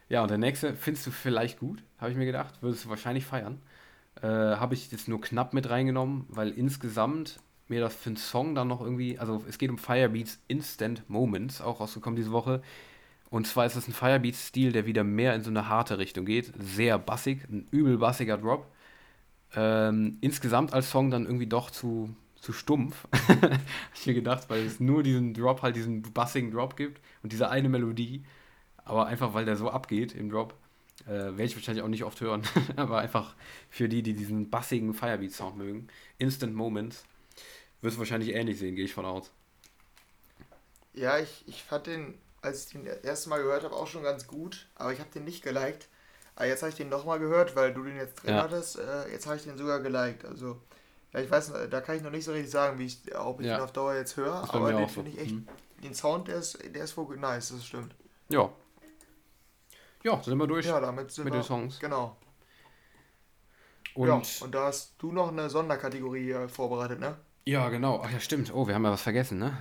[0.09, 2.55] Ja, und der nächste findest du vielleicht gut, habe ich mir gedacht.
[2.63, 3.61] Würdest du wahrscheinlich feiern.
[4.23, 8.55] Äh, habe ich jetzt nur knapp mit reingenommen, weil insgesamt mir das für einen Song
[8.55, 12.63] dann noch irgendwie, also es geht um Firebeats Instant Moments, auch rausgekommen diese Woche.
[13.31, 16.53] Und zwar ist es ein Firebeats-Stil, der wieder mehr in so eine harte Richtung geht.
[16.59, 18.71] Sehr bassig, ein übel bassiger Drop.
[19.57, 23.09] Ähm, insgesamt als Song dann irgendwie doch zu, zu stumpf.
[23.29, 23.61] Hab
[23.95, 27.51] ich mir gedacht, weil es nur diesen Drop, halt diesen bassigen Drop gibt und diese
[27.51, 28.25] eine Melodie.
[28.85, 30.55] Aber einfach, weil der so abgeht im Drop,
[31.07, 32.43] äh, werde ich wahrscheinlich auch nicht oft hören.
[32.77, 33.35] Aber einfach
[33.71, 35.89] für die, die diesen bassigen Firebeat-Sound mögen.
[36.19, 37.05] Instant Moments.
[37.81, 39.31] Wirst du wahrscheinlich ähnlich sehen, gehe ich von aus.
[40.95, 44.03] Ja, ich, ich fand den als ich den das erste Mal gehört habe, auch schon
[44.03, 45.89] ganz gut, aber ich habe den nicht geliked.
[46.37, 48.43] Aber jetzt habe ich den nochmal gehört, weil du den jetzt drin ja.
[48.43, 48.79] hattest.
[48.79, 50.25] Äh, jetzt habe ich den sogar geliked.
[50.25, 50.61] Also,
[51.13, 53.47] ja, ich weiß, da kann ich noch nicht so richtig sagen, wie ich, ob ich
[53.47, 53.57] ja.
[53.57, 55.17] den auf Dauer jetzt höre, aber den finde so.
[55.17, 55.47] ich echt, mhm.
[55.83, 57.95] den Sound, der ist, der ist wohl nice, das stimmt.
[58.29, 58.51] Ja.
[60.05, 61.81] Ja, sind wir durch ja, damit sind mit wir, den Songs.
[61.81, 62.19] Genau.
[63.95, 67.17] Und, ja, und da hast du noch eine Sonderkategorie äh, vorbereitet, ne?
[67.47, 68.03] Ja, genau.
[68.05, 68.53] Ach ja, stimmt.
[68.53, 69.57] Oh, wir haben ja was vergessen, ne?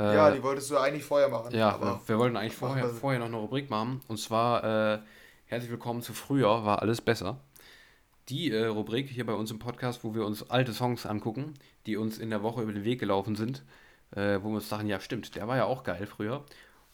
[0.00, 1.54] Äh, ja, die wolltest du eigentlich vorher machen.
[1.54, 4.00] Ja, wir, wir, wollten eigentlich vorher, vorher noch eine Rubrik machen.
[4.08, 4.98] Und zwar äh,
[5.46, 7.38] herzlich willkommen zu Früher war alles besser.
[8.30, 11.54] Die äh, Rubrik hier bei uns im Podcast, wo wir uns alte Songs angucken,
[11.86, 13.62] die uns in der Woche über den Weg gelaufen sind,
[14.10, 16.44] äh, wo wir uns sagen, ja stimmt, der war ja auch geil früher.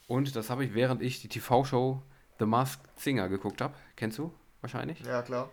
[0.07, 2.03] Und das habe ich, während ich die TV-Show
[2.39, 3.75] The Masked Singer geguckt habe.
[3.97, 5.01] Kennst du wahrscheinlich?
[5.01, 5.51] Ja, klar.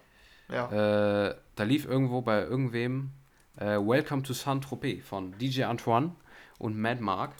[0.49, 1.29] Ja.
[1.29, 3.11] Äh, da lief irgendwo bei irgendwem
[3.57, 6.15] äh, Welcome to Saint-Tropez von DJ Antoine
[6.59, 7.33] und Mad Mark.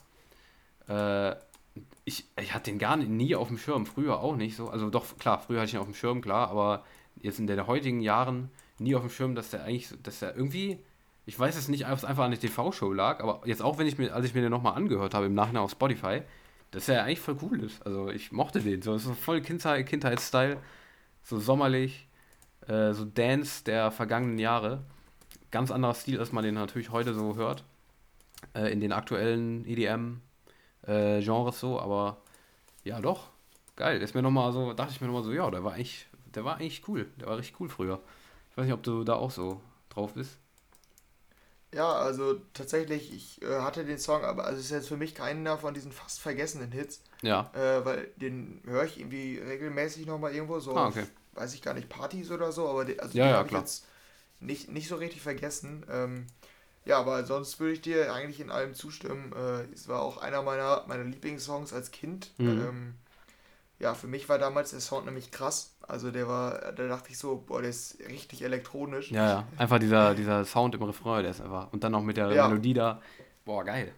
[0.88, 1.36] Äh,
[2.06, 4.70] ich, ich hatte den gar nie auf dem Schirm, früher auch nicht so.
[4.70, 6.84] Also doch, klar, früher hatte ich ihn auf dem Schirm, klar, aber
[7.16, 10.80] jetzt in den heutigen Jahren nie auf dem Schirm, dass der eigentlich, dass der irgendwie,
[11.26, 13.88] ich weiß es nicht, ob es einfach an der TV-Show lag, aber jetzt auch, wenn
[13.88, 16.22] ich mir, als ich mir den nochmal angehört habe im Nachhinein auf Spotify,
[16.72, 17.86] dass er eigentlich voll cool ist.
[17.86, 18.82] Also ich mochte den.
[18.82, 20.58] So, so voll Kindheit, Kindheitsstyle,
[21.24, 22.08] so sommerlich,
[22.68, 24.84] äh, so Dance der vergangenen Jahre.
[25.52, 27.64] Ganz anderer Stil, als man den natürlich heute so hört
[28.54, 32.18] äh, in den aktuellen EDM-Genres äh, so, aber
[32.84, 33.30] ja doch,
[33.76, 34.02] geil.
[34.02, 36.46] Ist mir noch mal so, dachte ich mir nochmal so, ja, der war eigentlich, der
[36.46, 37.08] war eigentlich cool.
[37.20, 38.02] Der war richtig cool früher.
[38.52, 40.40] Ich weiß nicht, ob du da auch so drauf bist.
[41.76, 45.58] Ja, also tatsächlich, ich äh, hatte den Song, aber also ist jetzt für mich keiner
[45.58, 47.02] von diesen fast vergessenen Hits.
[47.22, 47.52] Ja.
[47.54, 50.74] Äh, weil den höre ich irgendwie regelmäßig nochmal irgendwo so.
[50.74, 51.02] Ah, okay.
[51.02, 53.50] Auf, weiß ich gar nicht, Partys oder so, aber die, also ja, den ja, habe
[53.50, 53.86] ich jetzt
[54.40, 55.86] nicht, nicht so richtig vergessen.
[55.92, 56.28] Ähm,
[56.86, 59.34] ja, aber sonst würde ich dir eigentlich in allem zustimmen.
[59.34, 62.32] Äh, es war auch einer meiner, meiner Lieblingssongs als Kind.
[62.38, 62.48] Mhm.
[62.48, 62.96] Ähm,
[63.80, 65.76] ja, für mich war damals der Sound nämlich krass.
[65.82, 69.12] Also der war, da dachte ich so, boah, der ist richtig elektronisch.
[69.12, 69.48] Ja, ja.
[69.58, 71.72] Einfach dieser, dieser Sound im Refrain, der ist einfach.
[71.74, 72.48] Und dann noch mit der ja.
[72.48, 73.02] Melodie da.
[73.44, 73.94] Boah, geil.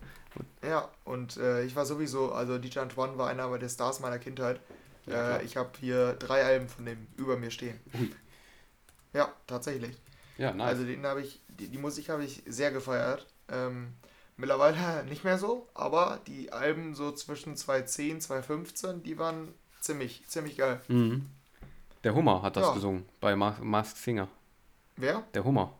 [0.68, 4.60] Ja, und äh, ich war sowieso, also DJ Antoine war einer der Stars meiner Kindheit.
[5.06, 7.80] Ja, äh, ich habe hier drei Alben von dem über mir stehen.
[7.94, 8.12] Ui.
[9.14, 9.96] Ja, tatsächlich.
[10.38, 10.68] Ja, nice.
[10.68, 13.26] Also den habe ich, die, die Musik habe ich sehr gefeiert.
[13.50, 13.94] Ähm,
[14.36, 20.58] mittlerweile nicht mehr so, aber die Alben so zwischen 2010, 2015, die waren ziemlich, ziemlich
[20.58, 20.82] geil.
[20.88, 21.26] Mhm.
[22.04, 22.74] Der Hummer hat das ja.
[22.74, 24.28] gesungen bei Mas Masked Singer.
[24.96, 25.24] Wer?
[25.34, 25.74] Der Hummer.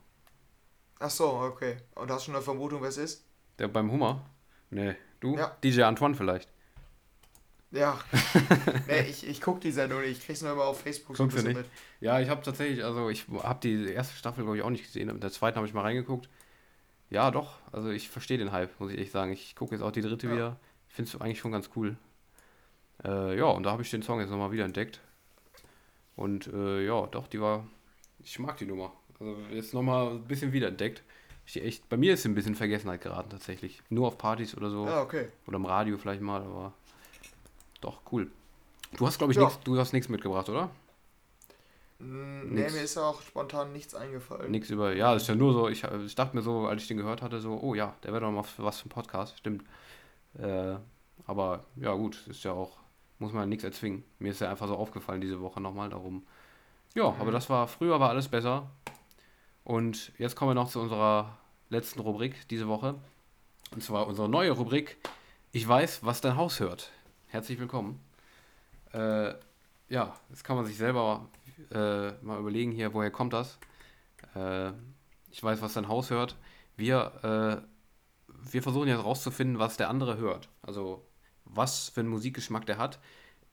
[0.98, 1.76] Ach so, okay.
[1.94, 3.24] Und hast du schon eine Vermutung, wer es ist?
[3.58, 4.24] Der beim Hummer?
[4.70, 4.96] Nee.
[5.20, 5.36] Du?
[5.36, 5.56] Ja.
[5.62, 6.48] DJ Antoine vielleicht.
[7.70, 7.98] Ja.
[8.86, 10.18] nee, ich, ich gucke die Sendung nicht.
[10.18, 11.66] Ich krieg's nur immer auf Facebook so ein bisschen mit.
[12.00, 15.08] Ja, ich habe tatsächlich, also ich habe die erste Staffel, glaube ich, auch nicht gesehen.
[15.08, 16.28] In der zweiten habe ich mal reingeguckt.
[17.10, 17.58] Ja, doch.
[17.72, 19.32] Also ich verstehe den Hype, muss ich echt sagen.
[19.32, 20.32] Ich gucke jetzt auch die dritte ja.
[20.32, 20.56] wieder.
[20.88, 21.96] Findest du eigentlich schon ganz cool.
[23.04, 25.00] Äh, ja, und da habe ich den Song jetzt nochmal wieder entdeckt.
[26.16, 27.66] Und äh, ja, doch, die war.
[28.22, 28.92] Ich mag die Nummer.
[29.20, 31.02] Also jetzt nochmal ein bisschen wiederentdeckt.
[31.46, 33.82] Ich echt, bei mir ist sie ein bisschen Vergessenheit geraten tatsächlich.
[33.88, 34.86] Nur auf Partys oder so.
[34.86, 35.28] Ja, okay.
[35.46, 36.74] Oder im Radio vielleicht mal, aber
[37.80, 38.30] doch, cool.
[38.96, 39.44] Du hast, glaube ich, ja.
[39.44, 40.70] nix, du hast nichts mitgebracht, oder?
[41.98, 44.50] Mm, nee, mir ist ja auch spontan nichts eingefallen.
[44.50, 46.88] Nichts über, ja, das ist ja nur so, ich, ich dachte mir so, als ich
[46.88, 49.64] den gehört hatte, so, oh ja, der wäre doch mal was für ein Podcast, stimmt.
[50.38, 50.76] Äh,
[51.26, 52.76] aber ja, gut, ist ja auch,
[53.18, 54.04] muss man nichts erzwingen.
[54.18, 56.26] Mir ist ja einfach so aufgefallen diese Woche nochmal, darum.
[56.94, 57.20] Ja, mhm.
[57.20, 58.70] aber das war, früher war alles besser.
[59.64, 61.38] Und jetzt kommen wir noch zu unserer
[61.68, 62.94] letzten Rubrik diese Woche.
[63.72, 64.96] Und zwar unsere neue Rubrik,
[65.52, 66.90] ich weiß, was dein Haus hört
[67.28, 68.00] herzlich willkommen.
[68.92, 69.34] Äh,
[69.88, 71.28] ja, jetzt kann man sich selber
[71.70, 73.58] äh, mal überlegen hier, woher kommt das.
[74.34, 74.72] Äh,
[75.30, 76.36] ich weiß, was dein Haus hört.
[76.76, 80.48] wir, äh, wir versuchen jetzt rauszufinden, was der andere hört.
[80.62, 81.04] Also,
[81.54, 82.98] was für einen Musikgeschmack der hat.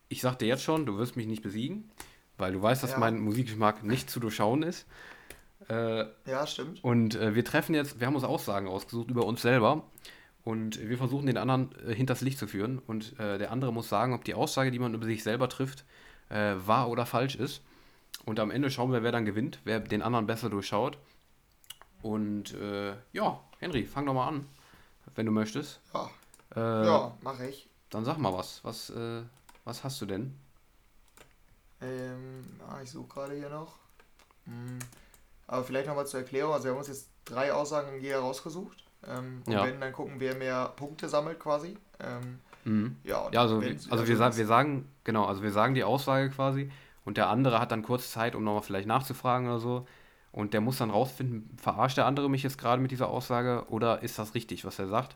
[0.10, 1.90] Ich sag dir jetzt schon, du wirst mich nicht besiegen,
[2.38, 2.98] weil du weißt, dass Ja.
[3.00, 4.86] mein Musikgeschmack nicht zu durchschauen ist.
[5.70, 6.84] Äh, Ja, stimmt.
[6.84, 9.84] und äh, wir treffen jetzt, wir haben uns Aussagen ausgesucht über uns selber
[10.44, 13.90] und wir versuchen den anderen äh, hinters Licht zu führen und äh, der andere muss
[13.90, 15.84] sagen, ob die Aussage, die man über sich selber trifft,
[16.30, 17.62] äh, wahr oder falsch ist.
[18.26, 20.98] Und am Ende schauen wir, wer dann gewinnt, wer den anderen besser durchschaut.
[22.02, 24.48] Und äh, ja, Henry, fang doch mal an,
[25.16, 25.80] wenn du möchtest.
[25.94, 26.10] Ja,
[26.56, 27.68] ja mache ich.
[27.90, 28.64] Dann sag mal was.
[28.64, 29.22] Was, äh,
[29.64, 30.34] was hast du denn?
[31.82, 33.76] Ähm, ah, ich suche gerade hier noch.
[34.46, 34.80] Hm.
[35.48, 36.54] Aber vielleicht nochmal zur Erklärung.
[36.54, 38.84] Also wir haben uns jetzt drei Aussagen jeder rausgesucht.
[39.08, 39.64] Ähm, und Ja.
[39.64, 41.78] werden dann gucken, wer mehr Punkte sammelt quasi.
[42.00, 42.98] Ähm, Mhm.
[43.04, 45.84] ja, Ja, also, wenn- wir, also wir, sa wir sagen, genau, also wir sagen die
[45.84, 46.72] Aussage quasi
[47.04, 49.88] und der andere hat dann kurz Zeit, um nochmal vielleicht nachzufragen oder so.
[50.32, 54.02] Und der muss dann rausfinden, verarscht der andere mich jetzt gerade mit dieser Aussage oder
[54.02, 55.16] ist das richtig, was er sagt?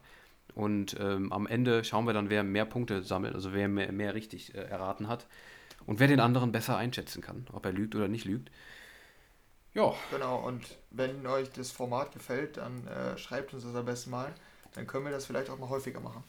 [0.60, 4.14] Und ähm, am Ende schauen wir dann, wer mehr Punkte sammelt, also wer mehr, mehr
[4.14, 5.26] richtig äh, erraten hat
[5.86, 8.52] und wer den anderen besser einschätzen kann, ob er lügt oder nicht lügt.
[9.74, 14.10] Ja, Genau, und wenn euch das Format gefällt, dann äh, schreibt uns das am besten
[14.10, 14.34] mal.
[14.74, 16.26] Dann können wir das vielleicht auch mal häufiger machen.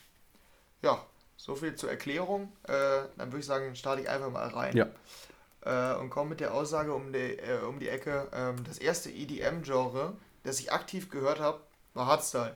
[0.80, 1.04] Ja,
[1.36, 2.52] so viel zur Erklärung.
[2.68, 4.76] Äh, dann würde ich sagen, starte ich einfach mal rein.
[4.76, 4.86] Ja.
[5.62, 8.28] Äh, und komme mit der Aussage um die, äh, um die Ecke.
[8.32, 11.60] Ähm, das erste EDM-Genre, das ich aktiv gehört habe,
[11.94, 12.54] war Hardstyle.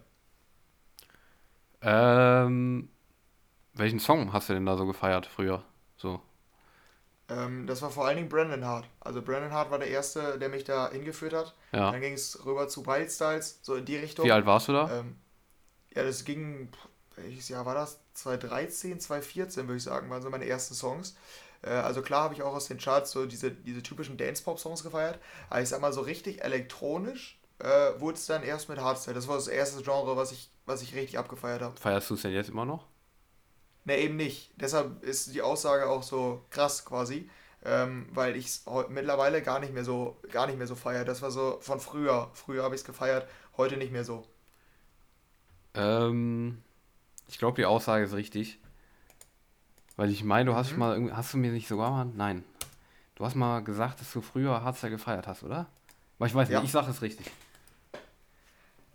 [1.85, 2.89] Ähm,
[3.75, 5.63] welchen Song hast du denn da so gefeiert früher?
[5.97, 6.21] So.
[7.29, 8.87] Ähm, das war vor allen Dingen Brandon Hart.
[9.01, 11.55] Also Brandon Hart war der Erste, der mich da hingeführt hat.
[11.73, 11.91] Ja.
[11.91, 14.27] Dann ging es rüber zu Wild Styles, so in die Richtung.
[14.27, 15.01] Wie alt warst du da?
[15.01, 15.17] Ähm,
[15.95, 16.69] ja, das ging,
[17.17, 17.99] welches Jahr war das?
[18.15, 21.17] 2013, 2014 würde ich sagen, waren so meine ersten Songs.
[21.63, 25.19] Äh, also klar habe ich auch aus den Charts so diese, diese typischen Dance-Pop-Songs gefeiert,
[25.51, 29.15] aber ich sag mal so richtig elektronisch äh, wurde es dann erst mit Hardstyle.
[29.15, 31.77] Das war das erste Genre, was ich, was ich richtig abgefeiert habe.
[31.79, 32.87] Feierst du es denn jetzt immer noch?
[33.85, 34.51] Ne, eben nicht.
[34.57, 37.29] Deshalb ist die Aussage auch so krass quasi,
[37.65, 41.05] ähm, weil ich es mittlerweile gar nicht mehr so, gar nicht mehr so feiere.
[41.05, 42.31] Das war so von früher.
[42.33, 44.27] Früher habe ich es gefeiert, heute nicht mehr so.
[45.75, 46.63] Ähm,
[47.29, 48.59] ich glaube, die Aussage ist richtig.
[49.97, 50.79] Weil ich meine, du hast Mhm.
[50.79, 52.45] mal, irgendwie- hast du mir nicht sogar mal, nein.
[53.17, 55.67] Du hast mal gesagt, dass du früher Hardstyle gefeiert hast, oder?
[56.19, 56.59] Aber ich weiß Ja.
[56.61, 57.31] nicht, ich sage es richtig.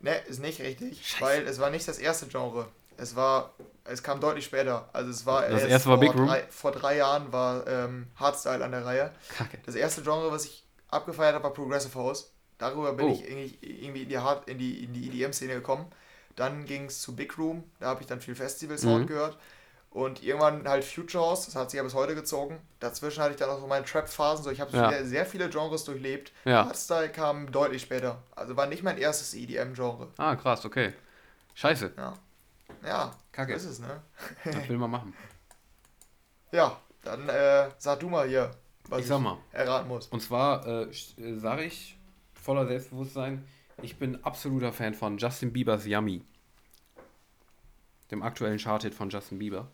[0.02, 1.22] Ne, ist nicht richtig, Scheiße.
[1.24, 2.68] weil es war nicht das erste Genre.
[2.98, 3.54] Es war,
[3.86, 4.90] es kam deutlich später.
[4.94, 6.28] Also es war Das erst erste war vor Big Room?
[6.28, 9.12] Drei, vor drei Jahren war ähm, Hardstyle an der Reihe.
[9.38, 9.58] Kacke.
[9.66, 12.32] Das erste Genre, was ich abgefeiert habe, war Progressive House.
[12.58, 13.14] Darüber bin Oh.
[13.14, 15.86] ich irgendwie, irgendwie in die Hard, in die, in die EDM-Szene gekommen.
[16.36, 19.08] Dann ging es zu Big Room, da habe ich dann viel Festival-Sound Mhm.
[19.08, 19.38] gehört.
[19.92, 22.60] Und irgendwann halt Future House, das hat sich ja bis heute gezogen.
[22.80, 24.90] Dazwischen hatte ich dann auch so meine Trap-Phasen, so ich habe Ja.
[24.90, 26.32] sehr, sehr viele Genres durchlebt.
[26.46, 26.66] Ja.
[26.66, 28.22] Hardstyle kam deutlich später.
[28.36, 30.08] Also war nicht mein erstes EDM-Genre.
[30.18, 30.94] Ah, krass, okay.
[31.56, 32.14] Scheiße, Ja.
[32.86, 33.54] Ja, Kacke.
[33.54, 34.02] ist es, ne?
[34.46, 35.14] das will man machen.
[36.52, 38.50] Ja, dann äh, sag du mal hier,
[38.88, 39.38] was Ich ich, sag mal.
[39.52, 40.08] erraten muss.
[40.08, 40.88] Und zwar äh,
[41.38, 41.96] sage ich
[42.34, 43.46] voller Selbstbewusstsein,
[43.82, 46.24] ich bin absoluter Fan von Justin Biebers Yummy.
[48.12, 49.68] Dem aktuellen Charthit von Justin Bieber.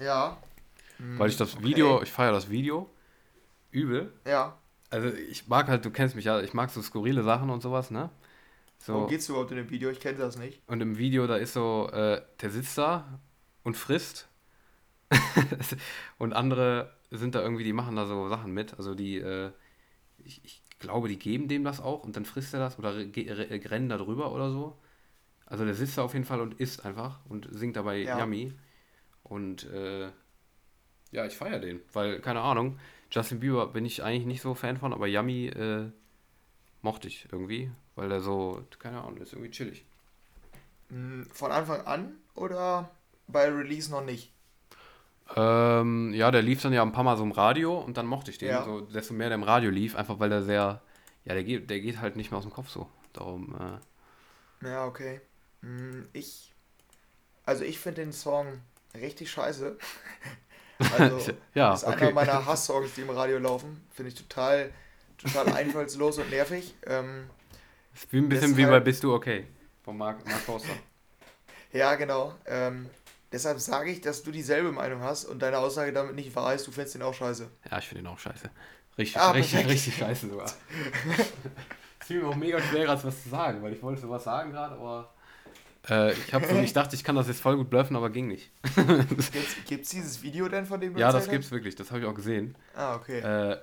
[0.00, 0.38] Ja.
[0.98, 1.64] Weil ich das okay.
[1.64, 2.90] Video, ich feiere das Video
[3.70, 4.12] übel.
[4.26, 4.56] Ja.
[4.90, 7.90] Also ich mag halt, du kennst mich ja, ich mag so skurrile Sachen und sowas,
[7.90, 8.10] ne?
[8.78, 9.90] So, geht's überhaupt in dem Video?
[9.90, 10.60] Ich kenne das nicht.
[10.68, 13.20] und im Video, da ist so, äh, der sitzt da
[13.62, 14.28] und frisst.
[16.18, 18.74] und andere sind da irgendwie, die machen da so Sachen mit.
[18.78, 19.50] Also die, äh,
[20.24, 23.10] ich, ich glaube, die geben dem das auch und dann frisst er das oder re-
[23.16, 24.76] re- rennen da drüber oder so.
[25.46, 28.18] Also der sitzt da auf jeden Fall und isst einfach und singt dabei Ja.
[28.20, 28.52] Yummy.
[29.28, 30.10] Und äh,
[31.12, 32.78] ja, ich feiere den, weil, keine Ahnung,
[33.10, 35.90] Justin Bieber bin ich eigentlich nicht so Fan von, aber Yummy äh,
[36.82, 39.84] mochte ich irgendwie, weil der so, keine Ahnung, ist irgendwie chillig.
[40.88, 42.90] Hm, Von Anfang an oder
[43.28, 44.32] bei Release noch nicht?
[45.36, 48.30] Ähm, ja, der lief dann ja ein paar Mal so im Radio und dann mochte
[48.30, 48.48] ich den.
[48.50, 48.64] Ja.
[48.64, 50.80] So, desto mehr der im Radio lief, einfach weil der sehr,
[51.24, 52.88] ja, der geht, der geht halt nicht mehr aus dem Kopf so.
[53.12, 53.78] Darum, äh,
[54.62, 55.20] Ja, okay.
[55.62, 56.52] Hm, Ich.
[57.44, 58.60] Also ich finde den Song
[58.96, 59.76] richtig scheiße.
[60.98, 62.12] Also ja, ist einer okay.
[62.12, 63.82] meiner Hass-Songs, die im Radio laufen.
[63.94, 64.70] Finde ich total,
[65.16, 66.74] total einfallslos und nervig.
[66.86, 67.30] Ähm,
[67.94, 69.46] Ist wie ein bisschen wie bei deshalb- Bist du okay?
[69.84, 70.74] Von Mark, Mark Forster.
[71.72, 72.34] ja, genau.
[72.44, 72.90] Ähm,
[73.32, 76.66] deshalb sage ich, dass du dieselbe Meinung hast und deine Aussage damit nicht wahr ist.
[76.66, 77.48] Du findest den auch scheiße.
[77.70, 78.50] Ja, ich finde den auch scheiße.
[78.98, 79.70] Richtig, Ah, richtig, perfekt.
[79.72, 80.52] richtig scheiße sogar.
[82.00, 84.50] Es fiel mir auch mega schwer, gerade was zu sagen, weil ich wollte sowas sagen
[84.52, 85.14] gerade, aber
[85.88, 88.28] äh, ich, hab so, ich dachte, ich kann das jetzt voll gut bluffen, aber ging
[88.28, 88.50] nicht.
[88.74, 89.30] Gibt's,
[89.68, 92.06] gibt's dieses Video denn, von dem du ja, das erzählt gibt's wirklich, das habe ich
[92.06, 92.56] auch gesehen.
[92.74, 93.18] Ah, okay.
[93.20, 93.58] Äh,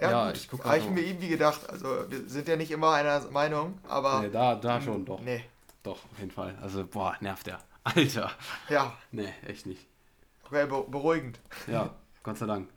[0.00, 0.90] Ja, Ja, gut, ich guck habe ich so.
[0.90, 1.68] mir irgendwie gedacht.
[1.68, 5.20] Also wir sind ja nicht immer einer Meinung, aber Nee, da, da schon, doch.
[5.20, 5.44] nee,
[5.82, 6.56] Doch, auf jeden Fall.
[6.62, 7.58] Also, boah, nervt der.
[7.84, 8.30] Alter.
[8.68, 9.86] ja, Nee, echt nicht.
[10.44, 11.40] okay, be beruhigend.
[11.66, 12.68] Ja, Gott sei Dank.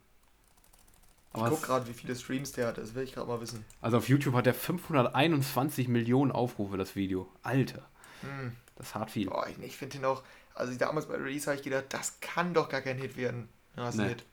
[1.33, 2.77] Ich Aber guck es, gerade, wie viele Streams der hat.
[2.77, 3.63] Das will ich gerade mal wissen.
[3.81, 7.27] also auf YouTube hat der 521 Millionen Aufrufe, das Video.
[7.43, 7.85] Alter.
[8.21, 8.51] Hm.
[8.75, 9.29] Das ist hart viel.
[9.29, 10.23] Boah, ich, ich finde den auch.
[10.53, 13.47] Also damals bei Release habe ich gedacht, das kann doch gar kein Hit werden.
[13.77, 14.09] Ja, ist ein Nee.
[14.09, 14.25] Hit.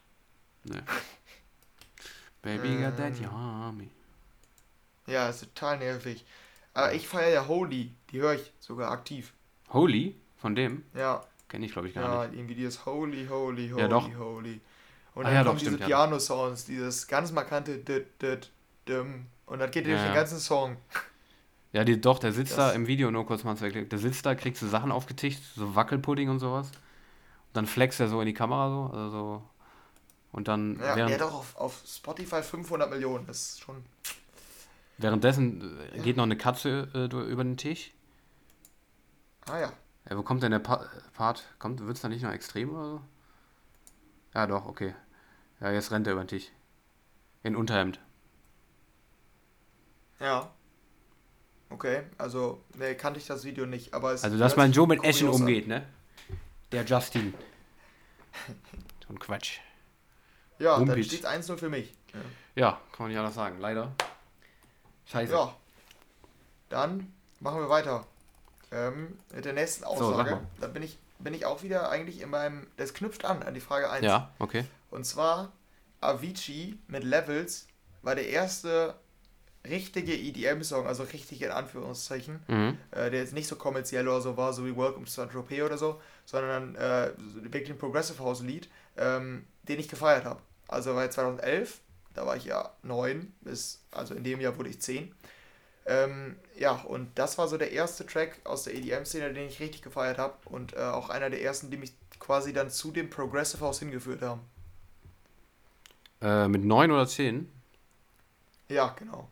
[0.65, 0.81] Nee.
[2.43, 3.23] Baby got that Ähm.
[3.25, 3.91] yummy.
[5.07, 6.25] Ja, ist total nervig.
[6.75, 7.93] Aber ich feiere ja Holy.
[8.11, 9.33] Die höre ich sogar aktiv.
[9.71, 10.17] Holy?
[10.37, 10.85] Von dem?
[10.95, 12.39] Ja, Kenne ich, glaube ich, gar ja, nicht.
[12.39, 14.09] irgendwie dieses Holy, Holy, Holy, Ja, doch.
[14.19, 14.61] Holy.
[15.15, 15.87] Und Ah, dann ja, kommen doch, diese ja.
[15.87, 18.51] Piano-Sounds, dieses ganz markante dit, dit,
[18.87, 19.27] dim.
[19.47, 20.15] Und dann geht Ja, durch den ja.
[20.15, 20.77] ganzen Song.
[21.73, 23.89] Ja, die, doch, der sitzt Das- da im Video, nur kurz mal zu erklären.
[23.89, 26.69] Der sitzt da, kriegst du Sachen aufgetischt, so Wackelpudding und sowas.
[26.69, 29.43] Und dann flext er so in die Kamera so, also so.
[30.33, 33.27] Und dann Ja, während, der doch auf, auf Spotify 500 Millionen.
[33.27, 33.85] Das ist schon.
[34.99, 37.93] währenddessen äh, geht noch eine Katze äh, über den Tisch.
[39.47, 39.73] Ah ja.
[40.09, 41.45] Ja, wo kommt denn der pa Part?
[41.59, 43.01] Kommt, wird's da nicht noch extrem oder so?
[44.35, 44.95] Ja, doch, okay.
[45.61, 46.51] Ja, jetzt rennt er über den Tisch.
[47.43, 48.01] In Unterhemd.
[50.21, 50.51] Ja.
[51.71, 54.25] Okay, also, ne, kannte ich das Video nicht, aber es.
[54.25, 55.35] Also, dass man so mit Eschen an.
[55.35, 55.87] umgeht, ne?
[56.73, 57.35] Der Justin.
[59.07, 59.61] So ein Quatsch.
[60.59, 61.07] Ja, dann Rumpitsch.
[61.07, 61.95] steht 1-0 für mich.
[62.55, 63.59] Ja, kann man nicht anders sagen.
[63.59, 63.93] Leider.
[65.07, 65.33] Scheiße.
[65.33, 65.57] Ja.
[66.69, 67.11] Dann
[67.41, 68.07] machen wir weiter.
[68.71, 70.31] Ähm, mit der nächsten sag Aussage.
[70.33, 70.47] mal.
[70.61, 72.67] da bin ich, bin ich auch wieder eigentlich in meinem.
[72.77, 74.05] Das knüpft an an die Frage 1.
[74.05, 74.67] Ja, okay.
[74.91, 75.53] Und zwar
[76.03, 77.67] Avicii mit Levels
[78.03, 78.95] war der erste
[79.71, 82.79] richtige EDM-Song, also richtig in Anführungszeichen, Mhm.
[82.91, 85.79] äh, der jetzt nicht so kommerziell oder so war, so wie Welcome to Saint-Tropez oder
[85.79, 90.41] so, sondern äh, wirklich ein Progressive House Lied, ähm, den ich gefeiert habe.
[90.69, 91.81] Also war 2011,
[92.15, 95.15] da war ich ja neun, bis, also in dem Jahr wurde ich zehn.
[95.87, 99.81] Ähm, ja, und das war so der erste Track aus der EDM-Szene, den ich richtig
[99.81, 103.65] gefeiert habe und äh, auch einer der ersten, die mich quasi dann zu dem Progressive
[103.65, 104.43] House hingeführt haben.
[106.21, 107.51] Äh, mit 9 oder 10?
[108.69, 109.29] Ja, genau.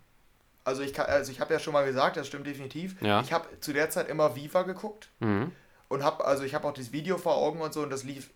[0.67, 3.01] Also ich kann, also ich habe ja schon mal gesagt, das stimmt definitiv.
[3.01, 3.21] Ja.
[3.21, 5.53] Ich habe zu der Zeit immer Viva geguckt Mhm.
[5.89, 8.31] und habe also ich habe auch das Video vor Augen und so und das lief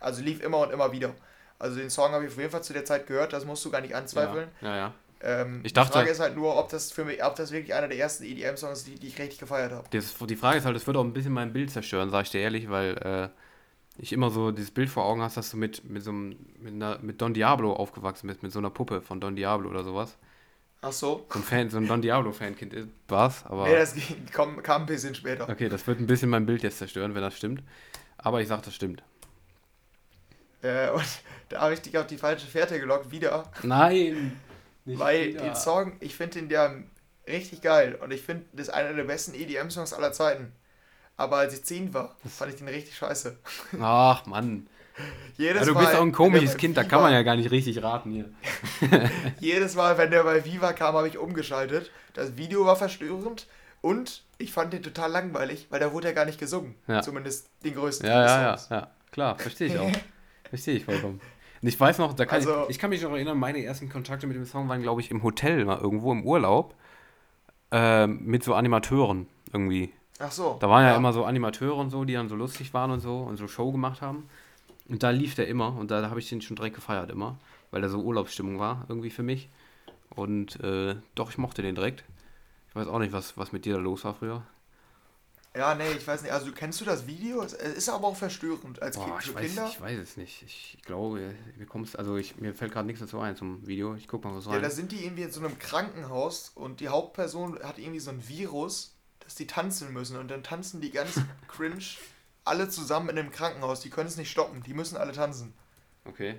[0.00, 1.14] also lief immer und immer wieder.
[1.58, 3.70] Also den Song habe ich auf jeden Fall zu der Zeit gehört, das musst du
[3.70, 4.48] gar nicht anzweifeln.
[4.62, 4.76] Ja, ja.
[4.76, 4.94] ja.
[5.22, 7.74] Ähm, Ich dachte- die Frage ist halt nur, ob das für mich, ob das wirklich
[7.74, 9.86] einer der ersten EDM-Songs ist, die, die ich richtig gefeiert habe.
[9.90, 12.30] Das, die Frage ist halt, es wird auch ein bisschen mein Bild zerstören, sag ich
[12.30, 13.28] dir ehrlich, weil äh,
[14.02, 16.72] ich immer so dieses Bild vor Augen hast, dass du mit, mit so einem, mit,
[16.72, 20.16] einer, mit Don Diablo aufgewachsen bist, mit so einer Puppe von Don Diablo oder sowas.
[20.82, 21.26] Ach so.
[21.30, 23.68] So ein Fan, so ein Don Diablo-Fankind ist- war's, aber.
[23.68, 25.48] Nee, das ging, kam, kam ein bisschen später.
[25.48, 27.62] Okay, das wird ein bisschen mein Bild jetzt zerstören, wenn das stimmt.
[28.16, 29.02] Aber ich sag, das stimmt.
[30.62, 31.04] Äh, und
[31.48, 33.50] da habe ich dich auf die falsche Fährte gelockt, wieder.
[33.62, 34.40] Nein!
[34.84, 36.74] Weil den Song, ich finde den ja
[37.28, 40.52] richtig geil und ich finde, das ist einer der besten EDM-Songs aller Zeiten.
[41.16, 43.38] Aber als ich 10 war, fand ich den richtig scheiße.
[43.80, 44.66] Ach, Mann.
[45.36, 47.36] Jedes Ja, du Mal, bist auch ein komisches Kind, da Viva- kann man ja gar
[47.36, 48.30] nicht richtig raten hier.
[49.40, 51.90] Jedes Mal, wenn der bei Viva kam, habe ich umgeschaltet.
[52.14, 53.46] Das Video war verstörend
[53.80, 56.74] und ich fand den total langweilig, weil da wurde ja gar nicht gesungen.
[56.86, 57.02] Ja.
[57.02, 58.90] Zumindest den größten Ja, ja, ja, ja.
[59.12, 59.90] Klar, verstehe ich auch.
[60.50, 61.20] verstehe ich vollkommen.
[61.62, 63.88] Und ich weiß noch, da kann Also- ich, ich kann mich noch erinnern, meine ersten
[63.88, 66.74] Kontakte mit dem Song waren, glaube ich, im Hotel mal irgendwo im Urlaub.
[67.72, 69.92] Ähm, mit so Animateuren irgendwie.
[70.18, 70.56] Ach so.
[70.60, 73.18] Da waren ja, immer so Animateure und so, die dann so lustig waren und so
[73.20, 74.28] und so Show gemacht haben.
[74.90, 77.38] Und da lief der immer und da, da habe ich den schon direkt gefeiert immer,
[77.70, 79.48] weil der so Urlaubsstimmung war irgendwie für mich.
[80.10, 82.04] Und äh, doch, ich mochte den direkt.
[82.68, 84.42] Ich weiß auch nicht, was, was mit dir da los war früher.
[85.56, 86.32] Ja, nee, ich weiß nicht.
[86.32, 87.42] Also, kennst du das Video?
[87.42, 89.68] Es ist aber auch verstörend als Boah, ich weiß, Kinder.
[89.68, 90.42] ich weiß es nicht.
[90.44, 93.96] Ich glaube, mir kommt's, also ich, mir fällt gerade nichts dazu ein zum Video.
[93.96, 94.62] Ich guck mal was Ja, rein.
[94.62, 98.28] da sind die irgendwie in so einem Krankenhaus und die Hauptperson hat irgendwie so ein
[98.28, 101.82] Virus, dass die tanzen müssen und dann tanzen die ganz cringe
[102.50, 103.80] alle zusammen in einem Krankenhaus.
[103.80, 105.54] Die können es nicht stoppen, die müssen alle tanzen.
[106.04, 106.38] okay.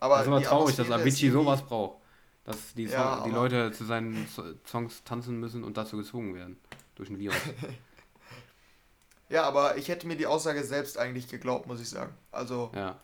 [0.00, 1.98] Aber das ist aber die traurig, dass Avicii sowas braucht.
[2.44, 6.34] Dass die, Song, Ja, die Leute zu seinen So- Songs tanzen müssen und dazu gezwungen
[6.34, 6.58] werden.
[6.96, 7.36] Durch ein Virus.
[9.28, 12.12] Ja, aber ich hätte mir die Aussage selbst eigentlich geglaubt, muss ich sagen.
[12.32, 12.98] Also, ja.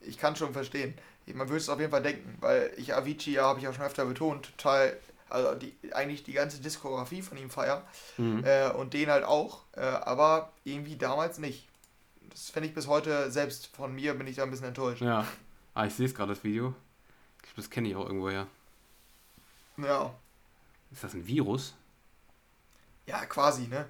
[0.00, 0.92] ich kann schon verstehen.
[1.32, 3.84] Man würde es auf jeden Fall denken, weil ich Avicii, ja, habe ich auch schon
[3.86, 4.98] öfter betont, total,
[5.30, 7.86] also die, eigentlich die ganze Diskografie von ihm feier.
[8.18, 8.44] Mhm.
[8.44, 11.66] Äh, und den halt auch, äh, aber irgendwie damals nicht.
[12.40, 15.02] Das fände ich bis heute, selbst von mir bin ich da ein bisschen enttäuscht.
[15.02, 15.26] Ja.
[15.74, 16.74] Ah, ich sehe es gerade, das Video.
[17.44, 18.46] Ich Das kenne ich auch irgendwoher.
[19.76, 20.14] Ja,
[20.90, 21.74] Ist das ein Virus?
[23.06, 23.86] ja, quasi, ne?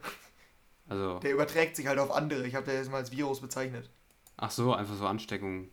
[0.89, 2.45] Also, Der überträgt sich halt auf andere.
[2.45, 3.89] Ich habe den jetzt mal als Virus bezeichnet.
[4.37, 5.69] ach so, einfach so Ansteckung.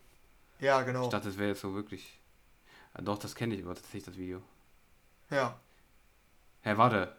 [0.59, 1.05] Ja, genau.
[1.05, 2.19] Ich dachte, das wäre jetzt so wirklich.
[2.95, 4.43] Ja, doch, das kenne ich aber tatsächlich, das Video.
[5.31, 5.59] Ja.
[6.61, 7.15] Hä, warte.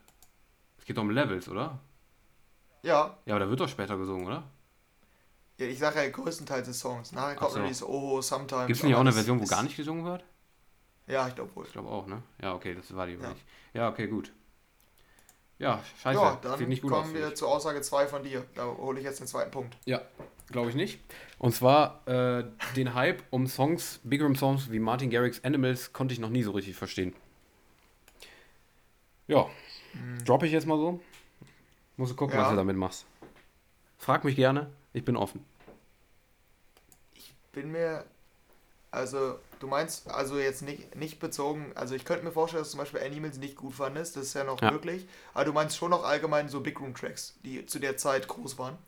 [0.79, 1.81] Es geht doch um Levels, oder?
[2.83, 3.19] Ja.
[3.27, 4.45] Ja, aber da wird doch später gesungen, oder?
[5.59, 7.13] Ja ich sage ja größtenteils des Songs.
[7.13, 7.63] Nachher Ach kommt so.
[7.63, 8.67] dieses Oh, Sometimes.
[8.67, 10.25] Gibt es nicht auch eine Version, wo gar nicht gesungen wird?
[11.07, 11.65] Ja, ich glaube wohl.
[11.67, 12.23] Ich glaube auch, ne?
[12.43, 13.29] Ja, okay, das war die Ja.
[13.31, 13.43] nicht.
[13.75, 14.33] Ja, okay, gut.
[15.59, 16.21] Ja, scheiße.
[16.21, 17.15] Ja, dann Sieht nicht gut kommen aus.
[17.15, 18.45] wir zur Aussage 2 von dir.
[18.55, 19.77] Da hole ich jetzt den zweiten Punkt.
[19.87, 20.03] Ja,
[20.53, 21.01] glaube ich nicht.
[21.39, 22.45] Und zwar äh,
[22.77, 26.43] den Hype um Songs, Big Room Songs wie Martin Garrix Animals konnte ich noch nie
[26.45, 27.13] so richtig verstehen.
[29.27, 29.47] Ja,
[30.25, 31.01] droppe ich jetzt mal so.
[31.97, 32.43] Musst du gucken, Ja.
[32.45, 33.05] was du damit machst.
[33.99, 35.45] Frag mich gerne, ich bin offen.
[37.59, 38.05] Bin mir.
[38.93, 42.77] Also, du meinst, also jetzt nicht, nicht bezogen, also ich könnte mir vorstellen, dass du
[42.77, 44.71] zum Beispiel Animals nicht gut fandest, das ist ja noch Ja.
[44.71, 48.29] möglich, aber du meinst schon noch allgemein so Big Room Tracks, die zu der Zeit
[48.29, 48.79] groß waren.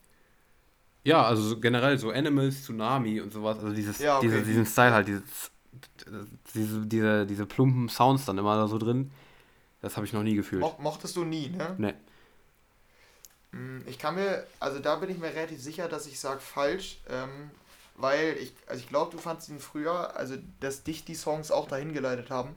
[1.03, 4.29] Ja, also so generell so Animals, Tsunami und sowas, also dieses, Ja, okay.
[4.29, 5.51] diese, diesen Style halt, dieses,
[6.55, 9.11] diese, diese, diese plumpen Sounds dann immer da so drin,
[9.83, 10.62] das habe ich noch nie gefühlt.
[10.62, 11.75] Mo mochtest du nie, ne?
[11.77, 11.95] Ne.
[13.87, 17.51] Ich kann mir, also da bin ich mir relativ sicher, dass ich sage falsch, ähm,
[17.97, 21.68] weil ich, also ich glaube, du fandst ihn früher, also dass dich die Songs auch
[21.68, 22.55] dahin geleitet haben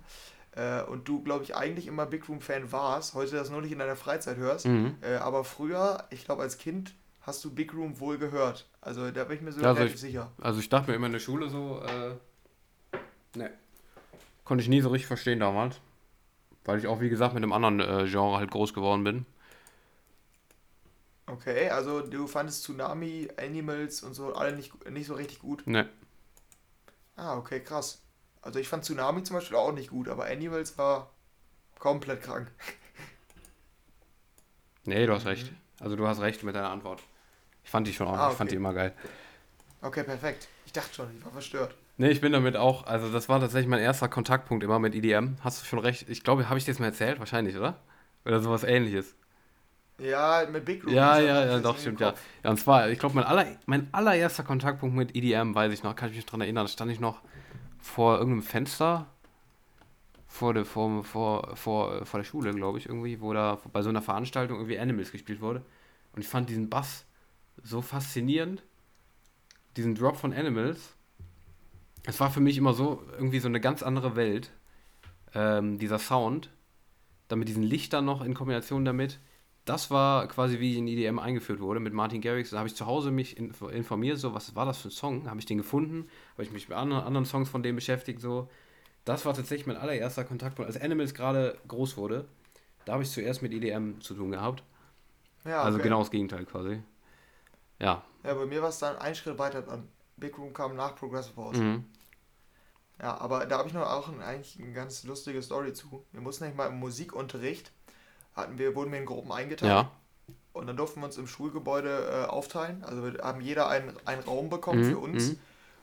[0.55, 3.71] äh, und du, glaube ich, eigentlich immer Big Room Fan warst, heute das nur nicht
[3.71, 4.95] in deiner Freizeit hörst, Mhm.
[5.01, 8.67] äh, aber früher, ich glaube als Kind, hast du Big Room wohl gehört.
[8.81, 10.31] Also da bin ich mir so Ja, also relativ ich- sicher.
[10.41, 12.97] Also ich dachte mir immer in der Schule so, äh,
[13.37, 13.51] ne.
[14.43, 15.79] Konnte ich nie so richtig verstehen damals.
[16.65, 19.25] Weil ich auch, wie gesagt, mit einem anderen äh, Genre halt groß geworden bin.
[21.25, 25.65] Okay, also du fandest Tsunami, Animals und so alle nicht, nicht so richtig gut.
[25.65, 25.89] Ne.
[27.15, 28.01] Ah, okay, krass.
[28.41, 31.11] Also ich fand Tsunami zum Beispiel auch nicht gut, aber Animals war
[31.79, 32.51] komplett krank.
[34.85, 35.51] Nee, du hast recht.
[35.79, 37.01] Also du hast recht mit deiner Antwort.
[37.63, 38.49] Ich fand die schon auch, Ah, ich fand okay.
[38.49, 38.93] die immer geil.
[39.81, 40.47] Okay, perfekt.
[40.65, 41.75] Ich dachte schon, ich war verstört.
[41.97, 45.37] Nee, ich bin damit auch, also das war tatsächlich mein erster Kontaktpunkt immer mit EDM.
[45.41, 46.09] Hast du schon recht.
[46.09, 47.19] Ich glaube, habe ich dir das mal erzählt?
[47.19, 47.79] Wahrscheinlich, oder?
[48.25, 49.15] Oder sowas ähnliches.
[49.99, 50.93] Ja, mit Big Room.
[50.93, 52.13] Ja, ja, ja, doch, stimmt, ja.
[52.43, 55.95] Ja, und zwar, ich glaube, mein, aller, mein allererster Kontaktpunkt mit EDM, weiß ich noch,
[55.95, 57.21] kann ich mich dran erinnern, da stand ich noch
[57.79, 59.07] vor irgendeinem Fenster
[60.33, 63.89] vor der, vor, vor, vor, vor der Schule, glaube ich, irgendwie, wo da bei so
[63.89, 65.63] einer Veranstaltung irgendwie Animals gespielt wurde.
[66.13, 67.05] Und ich fand diesen Bass
[67.61, 68.63] so faszinierend,
[69.77, 70.95] diesen Drop von Animals.
[72.03, 74.49] Es war für mich immer so, irgendwie so eine ganz andere Welt,
[75.35, 76.49] ähm, dieser Sound,
[77.27, 79.19] dann mit diesen Lichtern noch in Kombination damit.
[79.65, 82.49] Das war quasi, wie ich in EDM eingeführt wurde mit Martin Garrix.
[82.49, 85.29] Da habe ich zu Hause mich in, informiert, so, was war das für ein Song?
[85.29, 86.09] Habe ich den gefunden?
[86.33, 88.49] Habe ich mich mit anderen, anderen Songs von dem beschäftigt, so.
[89.05, 90.71] Das war tatsächlich mein allererster Kontaktpunkt.
[90.73, 92.25] Als Animals gerade groß wurde,
[92.85, 94.63] da habe ich zuerst mit EDM zu tun gehabt.
[95.45, 95.83] Ja, Also okay.
[95.83, 96.81] genau das Gegenteil quasi.
[97.79, 98.03] Ja.
[98.23, 99.87] Ja, bei mir war es dann ein Schritt weiter dann.
[100.17, 101.57] Big Room kam nach Progressive House.
[101.57, 101.85] Mhm.
[103.01, 106.05] Ja, aber da habe ich noch auch ein, eigentlich eine ganz lustige Story zu.
[106.11, 107.71] Wir mussten nämlich mal im Musikunterricht,
[108.35, 109.71] hatten wir, wurden wir in Gruppen eingeteilt.
[109.71, 109.91] Ja.
[110.53, 112.83] Und dann durften wir uns im Schulgebäude äh, aufteilen.
[112.83, 115.29] Also wir haben jeder einen, einen Raum bekommen Mhm, für uns.
[115.29, 115.39] mhm.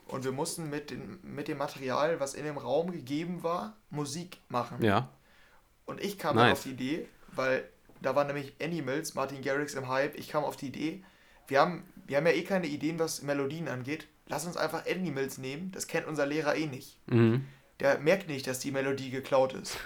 [0.06, 4.38] Und wir mussten mit, den, mit dem Material, was in dem Raum gegeben war, Musik
[4.48, 4.82] machen.
[4.82, 5.08] Ja.
[5.86, 6.58] Und ich kam dann Nice.
[6.58, 7.68] auf die Idee, weil
[8.02, 10.16] da waren nämlich Animals, Martin Garrix im Hype.
[10.16, 11.04] Ich kam auf die Idee,
[11.48, 14.06] wir haben, wir haben ja eh keine Ideen, was Melodien angeht.
[14.26, 16.98] Lass uns einfach Animals nehmen, das kennt unser Lehrer eh nicht.
[17.06, 17.44] Mhm.
[17.80, 19.76] Der merkt nicht, dass die Melodie geklaut ist.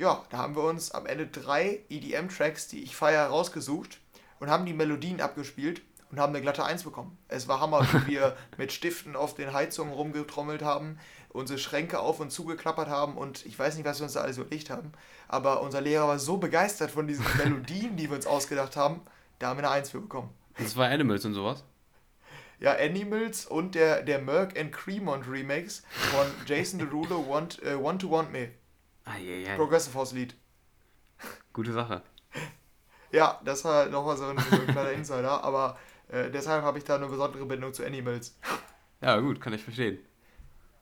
[0.00, 4.00] Ja, da haben wir uns am Ende drei EDM-Tracks, die ich feiere, rausgesucht
[4.38, 7.18] und haben die Melodien abgespielt und haben eine glatte Eins bekommen.
[7.28, 10.98] Es war Hammer, wie wir mit Stiften auf den Heizungen rumgetrommelt haben,
[11.28, 14.38] unsere Schränke auf und zugeklappert haben und ich weiß nicht, was wir uns da alles
[14.38, 14.92] überlegt haben,
[15.28, 19.02] aber unser Lehrer war so begeistert von diesen Melodien, die wir uns ausgedacht haben,
[19.38, 20.30] da haben wir eine Eins für bekommen.
[20.56, 21.62] Das war Animals und sowas.
[22.58, 28.00] Ja, Animals und der, der Merck and Cremont Remix von Jason Derulo, Want, äh, Want
[28.00, 28.48] to Want Me.
[29.10, 29.56] Eieiei.
[29.56, 30.34] Progressive House Lied.
[31.52, 32.02] Gute Sache.
[33.12, 35.78] Ja, das war nochmal so ein, so ein kleiner Insider, aber
[36.08, 38.36] äh, deshalb habe ich da eine besondere Bindung zu Animals.
[39.00, 39.98] Ja, gut, kann ich verstehen.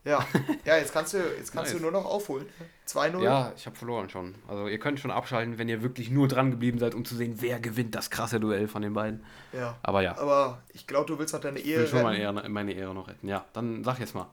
[0.05, 0.24] Ja,
[0.64, 1.80] ja jetzt kannst du, jetzt kannst Nice.
[1.80, 2.46] du nur noch aufholen.
[2.86, 3.22] 2-0.
[3.22, 4.34] Ja, ich habe verloren schon.
[4.46, 7.36] Also ihr könnt schon abschalten, wenn ihr wirklich nur dran geblieben seid, um zu sehen,
[7.38, 9.24] wer gewinnt das krasse Duell von den beiden.
[9.52, 9.76] ja.
[9.82, 12.10] Aber ja, Aber ich glaube, du willst noch deine ich Ehe will schon retten.
[12.10, 13.28] meine Ehre, meine Ehre noch retten.
[13.28, 14.28] Ja, dann sag jetzt mal.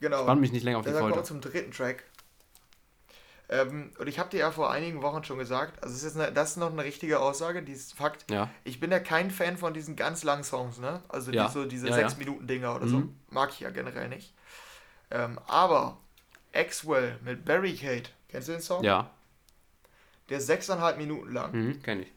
[0.00, 0.22] Genau.
[0.22, 2.04] Spann mich nicht länger auf die Deshalb kommen wir zum dritten Track.
[3.48, 6.52] Ähm, und ich habe dir ja vor einigen Wochen schon gesagt, also ist eine, das
[6.52, 8.24] ist noch eine richtige Aussage, die ist Fakt.
[8.30, 11.02] Ja, Ich bin ja kein Fan von diesen ganz langen Songs, ne?
[11.08, 11.46] Also Ja.
[11.46, 12.18] die, so diese Ja, sechs ja.
[12.18, 12.98] Minuten Dinger oder so.
[12.98, 13.16] Mhm.
[13.30, 14.34] Mag ich ja generell nicht.
[15.10, 15.98] Ähm, aber
[16.54, 18.82] Axwell mit Barricade, kennst du den Song?
[18.84, 19.10] ja,
[20.28, 22.12] Der ist sechseinhalb Minuten lang mhm, kenne ich.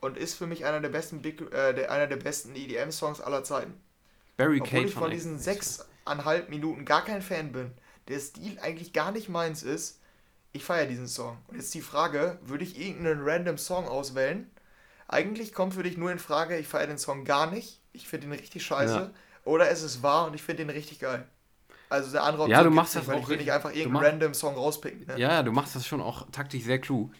[0.00, 3.44] und ist für mich einer der besten Big, äh, der, einer der besten EDM-Songs aller
[3.44, 3.74] Zeiten.
[4.58, 5.54] Obwohl Barricade ich von von diesen Axel.
[5.54, 7.72] sechseinhalb Minuten gar kein Fan bin.
[8.08, 10.00] der Stil eigentlich gar nicht meins ist,
[10.52, 11.38] ich feiere diesen Song.
[11.48, 14.50] Und jetzt die Frage, würde ich irgendeinen random Song auswählen?
[15.06, 18.26] Eigentlich kommt für dich nur in Frage, ich feiere den Song gar nicht, ich finde
[18.26, 19.10] ihn richtig scheiße, Ja.
[19.44, 21.26] oder es ist wahr und ich finde ihn richtig geil.
[21.90, 23.74] Also der andere Ja, du Option machst das nicht, weil auch ich will nicht einfach
[23.74, 25.06] irgendeinen random Song rauspicken.
[25.06, 25.18] Ne?
[25.18, 27.12] Ja, ja, du machst das schon auch taktisch sehr klug.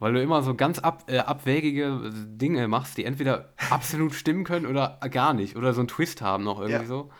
[0.00, 4.66] Weil du immer so ganz ab, äh, abwägige Dinge machst, die entweder absolut stimmen können
[4.66, 5.56] oder gar nicht.
[5.56, 6.86] Oder so einen Twist haben noch irgendwie Ja.
[6.88, 7.10] so.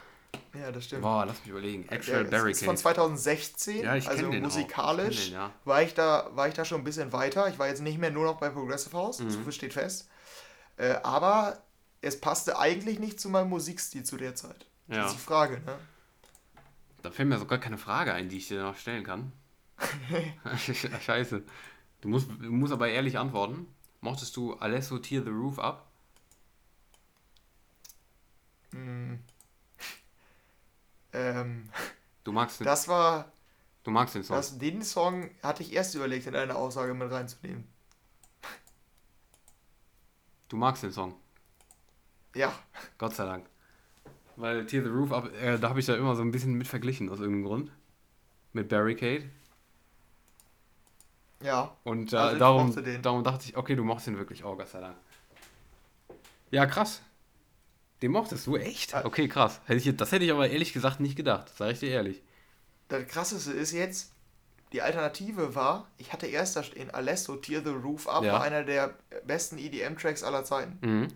[0.55, 1.03] Ja, das stimmt.
[1.03, 1.85] Boah, lass mich überlegen.
[1.87, 2.41] Der Actual ist- ist von
[2.75, 2.77] Barricade.
[2.77, 4.35] 2016, Ja, ich also den auch.
[4.35, 5.53] Ich musikalisch kenn den, ja.
[5.65, 7.49] war, ich da, war ich da schon ein bisschen weiter.
[7.49, 9.31] Ich war jetzt nicht mehr nur noch bei Progressive House, Mhm.
[9.45, 10.09] so steht fest.
[10.77, 11.63] Äh, aber
[12.01, 14.67] es passte eigentlich nicht zu meinem Musikstil zu der Zeit.
[14.87, 15.07] Das Ja.
[15.07, 15.79] ist die Frage, ne?
[17.03, 19.33] Da fällt mir sogar keine Frage ein, die ich dir noch stellen kann.
[21.01, 21.43] Scheiße.
[22.01, 23.67] Du musst, du musst aber ehrlich antworten.
[24.01, 25.87] Mochtest du Alesso Tear the Roof Up?
[28.73, 29.21] Hm.
[31.13, 31.69] Ähm,
[32.25, 33.33] Du magst den, das war,
[33.85, 34.37] du magst den Song.
[34.37, 37.67] das, den Song hatte ich erst überlegt, in eine Aussage mit reinzunehmen.
[40.49, 41.15] Du magst den Song.
[42.35, 42.53] Ja,
[42.99, 43.47] Gott sei Dank.
[44.37, 46.69] Weil Tear the Roof Up, äh, da habe ich da immer so ein bisschen mit
[46.69, 47.73] verglichen, aus irgendeinem Grund.
[48.53, 49.29] Mit Barricade.
[51.43, 51.77] ja.
[51.85, 54.45] Und äh, Also darum, darum dachte ich, okay, du mochtest ihn wirklich.
[54.45, 54.97] Oh, Gott sei Dank.
[56.51, 57.03] Ja, krass.
[58.03, 58.93] Den mochtest du echt?
[58.93, 59.05] Ja.
[59.05, 59.61] Okay, krass.
[59.67, 61.51] Hätte ich, jetzt- das hätte ich aber ehrlich gesagt nicht gedacht.
[61.57, 62.23] Sag ich dir ehrlich.
[62.89, 64.13] Das krasseste ist jetzt,
[64.73, 68.35] die Alternative war, ich hatte erst da stehen, Alesso Tear the Roof Up Ja.
[68.35, 68.95] war einer der
[69.27, 70.79] besten EDM-Tracks aller Zeiten.
[70.81, 71.09] Mhm.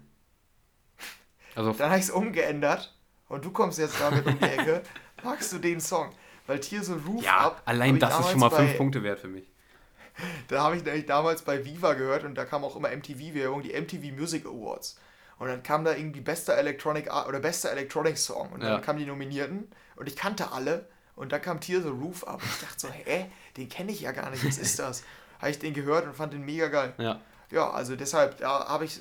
[1.55, 2.95] Also, Dann habe ich es umgeändert
[3.29, 4.83] und du kommst jetzt damit um die Ecke.
[5.23, 6.11] Magst du den Song?
[6.47, 7.63] Weil Tear the Roof ja, Up.
[7.65, 9.45] allein das ist schon mal bei, fünf Punkte wert für mich.
[10.49, 13.73] Da habe ich nämlich damals bei Viva gehört und da kam auch immer MTV-Werbung, die
[13.73, 14.99] MTV Music Awards.
[15.43, 18.53] Und dann kam da irgendwie bester Electronic oder bester Electronic Song.
[18.53, 18.79] Und dann Ja.
[18.79, 20.87] kamen die Nominierten und ich kannte alle.
[21.17, 22.37] Und dann kam Tear the Roof Up.
[22.41, 24.47] Und ich dachte so, hä, den kenne ich ja gar nicht.
[24.47, 25.03] Was ist das?
[25.41, 26.95] habe ich den gehört und fand den mega geil.
[26.99, 27.21] Ja.
[27.51, 29.01] Ja, also deshalb, da habe ich,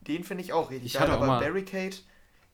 [0.00, 1.02] den finde ich auch richtig Ich geil.
[1.08, 1.94] hatte Aber Barricade,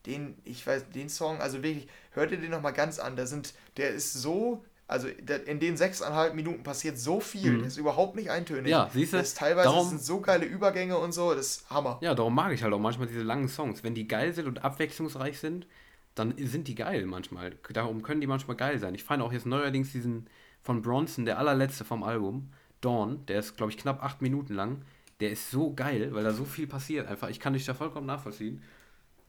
[0.04, 3.16] den, ich weiß, den Song, also wirklich, hört ihr den nochmal ganz an.
[3.16, 4.62] Da sind, der ist so,
[4.92, 8.64] also in den sechseinhalb Minuten passiert so viel, der ist überhaupt nicht eintönig.
[8.64, 8.68] Mhm.
[8.70, 11.70] Ja, siehst du, Das ist teilweise darum- sind so geile Übergänge und so, das ist
[11.70, 11.98] Hammer.
[12.02, 13.82] Ja, darum mag ich halt auch manchmal diese langen Songs.
[13.82, 15.66] Wenn die geil sind und abwechslungsreich sind,
[16.14, 17.56] dann sind die geil manchmal.
[17.72, 18.94] Darum können die manchmal geil sein.
[18.94, 20.26] Ich fand auch jetzt neuerdings diesen
[20.62, 22.50] von Bronson, der allerletzte vom Album,
[22.80, 24.82] Dawn, der ist, glaube ich, knapp acht Minuten lang.
[25.20, 27.28] Der ist so geil, weil da so viel passiert einfach.
[27.30, 28.60] Ich kann dich da vollkommen nachvollziehen.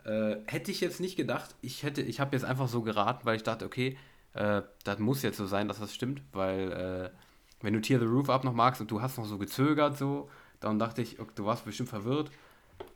[0.06, 3.38] Äh, hätte ich jetzt nicht gedacht, ich hätte, ich habe jetzt einfach so geraten, weil
[3.38, 3.95] ich dachte, okay,
[4.34, 7.18] äh, das muss jetzt so sein, dass das stimmt, weil äh,
[7.61, 10.30] wenn du Tear the Roof Up noch magst und du hast noch so gezögert so,
[10.60, 12.31] dann dachte ich, okay, du warst bestimmt verwirrt.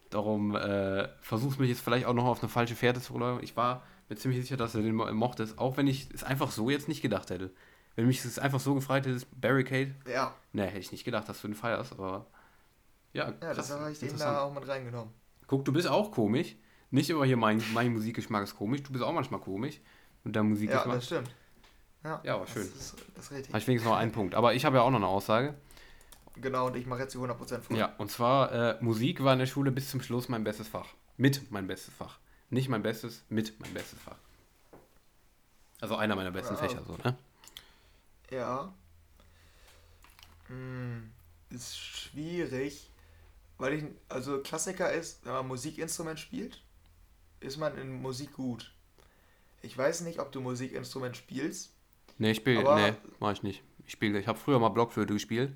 [0.09, 3.43] Darum äh, versuchst mich jetzt vielleicht auch noch auf eine falsche Fährte zu rollen.
[3.43, 6.51] Ich war mir ziemlich sicher, dass er den mo- mochtest, auch wenn ich es einfach
[6.51, 7.51] so jetzt nicht gedacht hätte.
[7.95, 11.41] Wenn mich es einfach so gefragt hätte, Barricade, Ja, ne, hätte ich nicht gedacht, dass
[11.41, 12.27] du den feierst, aber
[13.11, 15.13] ja, ja deshalb habe ich den da auch mit reingenommen.
[15.47, 16.55] Guck, du bist auch komisch.
[16.89, 19.81] Nicht immer hier mein, mein Musikgeschmack ist komisch, du bist auch manchmal komisch.
[20.27, 20.95] Und dein Ja, Musikgeschmack.
[20.95, 21.29] das stimmt.
[22.03, 22.69] Ja, Ja, aber schön.
[22.69, 23.47] Das ist, das ist richtig.
[23.49, 24.35] Habe ich wenigstens noch einen Punkt.
[24.35, 25.53] Aber ich habe ja auch noch eine Aussage.
[26.35, 27.77] Genau, und ich mache jetzt die 100% voll.
[27.77, 30.87] Ja, und zwar, äh, Musik war in der Schule bis zum Schluss mein bestes Fach.
[31.15, 32.19] Mit mein bestes Fach.
[32.49, 34.17] Nicht mein bestes, mit mein bestes Fach.
[35.79, 36.59] Also einer meiner besten Ja.
[36.59, 37.17] Fächer, so, ne?
[38.29, 38.73] Ja.
[40.47, 41.09] Hm,
[41.49, 42.91] ist schwierig,
[43.57, 46.61] weil ich, also Klassiker ist, wenn man Musikinstrument spielt,
[47.39, 48.73] ist man in Musik gut.
[49.61, 51.73] Ich weiß nicht, ob du Musikinstrument spielst.
[52.17, 53.63] Ne, ich spiele, Aber- ne, mach ich nicht.
[53.85, 55.53] Ich spiele, ich habe früher mal Blockflöte gespielt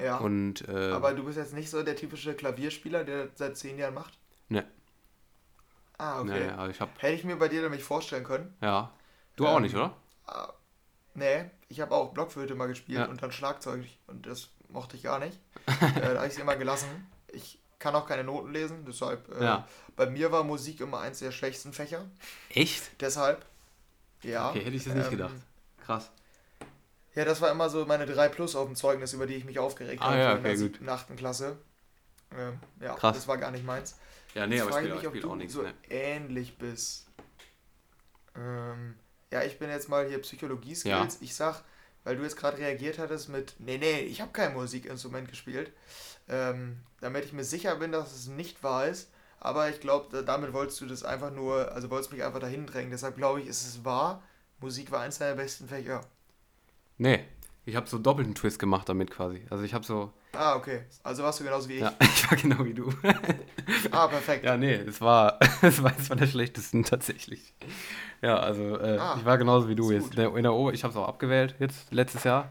[0.00, 0.18] Ja.
[0.18, 3.78] und, äh, aber du bist jetzt nicht so der typische Klavierspieler, der das seit zehn
[3.78, 4.18] Jahren macht?
[4.48, 4.66] ne,
[5.98, 6.46] Ah, okay.
[6.46, 8.54] ne, also ich habe, Hätte ich mir bei dir nämlich vorstellen können.
[8.60, 8.92] ja.
[9.36, 9.96] Du auch Ähm, nicht, oder?
[10.26, 10.52] Ah,
[11.14, 13.06] nee, ich habe auch Blockflöte mal gespielt Ja.
[13.06, 15.38] und dann Schlagzeug und das mochte ich gar nicht.
[15.66, 16.88] äh, da habe ich es immer gelassen.
[17.28, 19.68] Ich kann auch keine Noten lesen, deshalb äh, Ja.
[19.96, 22.04] bei mir war Musik immer eins der schwächsten Fächer.
[22.50, 22.90] Echt?
[23.00, 23.44] Deshalb,
[24.22, 24.50] ja.
[24.50, 25.34] Okay, hätte ich das nicht ähm, gedacht.
[25.84, 26.10] Krass.
[27.16, 29.58] Ja, das war immer so meine 3 Plus auf dem Zeugnis, über die ich mich
[29.58, 31.58] aufgeregt Ah, habe ja, so in der okay, siebten, achten Klasse.
[32.38, 33.16] Ähm, ja, Krass.
[33.16, 33.96] das war gar nicht meins.
[34.34, 35.74] Ja, nee, Jetzt aber ich spiele auch nichts, so ne?
[35.88, 37.06] ähnlich bist.
[38.36, 38.94] Ähm,
[39.32, 41.18] ja, ich bin jetzt mal hier Psychologie-Skills.
[41.20, 41.62] Ich sag,
[42.04, 45.72] weil du jetzt gerade reagiert hattest mit, nee, nee, ich habe kein Musikinstrument gespielt,
[46.28, 49.10] ähm, damit ich mir sicher bin, dass es nicht wahr ist.
[49.38, 52.90] Aber ich glaube, damit wolltest du das einfach nur, also wolltest mich einfach dahin drängen.
[52.90, 54.22] Deshalb glaube ich, ist es wahr.
[54.60, 56.02] Musik war eins deiner besten Fächer.
[56.98, 57.24] Nee,
[57.64, 59.46] ich habe so doppelten Twist gemacht damit quasi.
[59.48, 60.82] Also ich habe so, Ah, okay.
[61.02, 61.80] Also warst du genauso wie ich.
[61.80, 62.92] ja, ich war genau wie du.
[63.92, 64.44] Ah, perfekt.
[64.44, 67.54] Ja, nee, das war, das war eines meiner schlechtesten tatsächlich.
[68.20, 70.16] Ja, also äh, ah, ich war genauso wie du jetzt.
[70.18, 72.50] Der, in der Ober ich habe es auch abgewählt jetzt, letztes Jahr.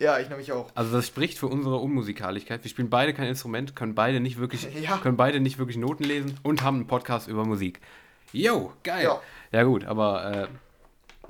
[0.00, 0.70] Ja, ich nämlich auch.
[0.74, 2.62] Also das spricht für unsere Unmusikaligkeit.
[2.62, 4.98] Wir spielen beide kein Instrument, können beide nicht wirklich, ja.
[4.98, 7.80] können beide nicht wirklich Noten lesen und haben einen Podcast über Musik.
[8.32, 9.04] Yo, geil.
[9.04, 9.20] Ja,
[9.50, 10.48] ja gut, aber äh,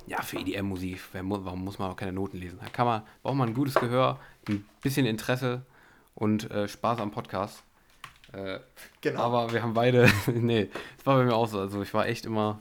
[0.05, 2.59] ja, für EDM-Musik, warum muss man auch keine Noten lesen?
[2.61, 5.61] Da kann man, braucht man ein gutes Gehör, ein bisschen Interesse
[6.13, 7.63] und äh, Spaß am Podcast.
[8.33, 8.59] Äh,
[9.01, 9.21] genau.
[9.21, 11.59] Aber wir haben beide, nee, das war bei mir auch so.
[11.59, 12.59] Also ich war echt immer,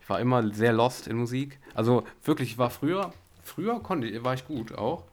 [0.00, 1.58] ich war immer sehr lost in Musik.
[1.74, 3.12] Also wirklich, ich war früher,
[3.42, 5.04] früher konnte, war ich gut auch,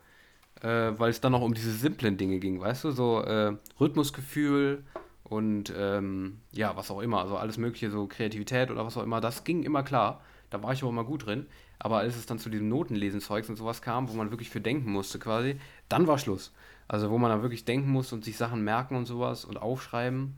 [0.62, 4.84] äh, weil es dann noch um diese simplen Dinge ging, weißt du, so äh, Rhythmusgefühl
[5.24, 9.22] und ähm, ja, was auch immer, also alles mögliche, so Kreativität oder was auch immer,
[9.22, 10.22] das ging immer klar.
[10.52, 11.48] Da war ich auch immer gut drin.
[11.80, 14.92] Aber als es dann zu diesem Notenlesen-Zeugs und sowas kam, wo man wirklich für denken
[14.92, 15.60] musste quasi,
[15.90, 16.54] dann war Schluss.
[16.88, 20.36] Also wo man dann wirklich denken muss und sich Sachen merken und sowas und aufschreiben.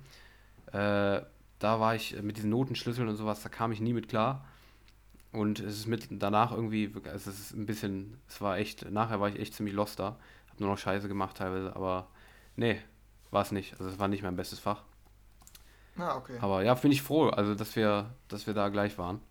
[0.71, 1.21] Äh,
[1.59, 4.45] da war ich mit diesen Notenschlüsseln und sowas, da kam ich nie mit klar.
[5.37, 9.29] Und es ist mit danach irgendwie, es ist ein bisschen, es war echt, nachher war
[9.29, 10.17] ich echt ziemlich lost da.
[10.49, 12.07] Hab nur noch Scheiße gemacht teilweise, aber
[12.55, 12.81] nee,
[13.29, 13.73] war es nicht.
[13.73, 14.81] Also es war nicht mein bestes Fach.
[15.95, 16.39] Ah, okay.
[16.41, 19.21] Aber ja, bin ich froh, also dass wir, dass wir da gleich waren.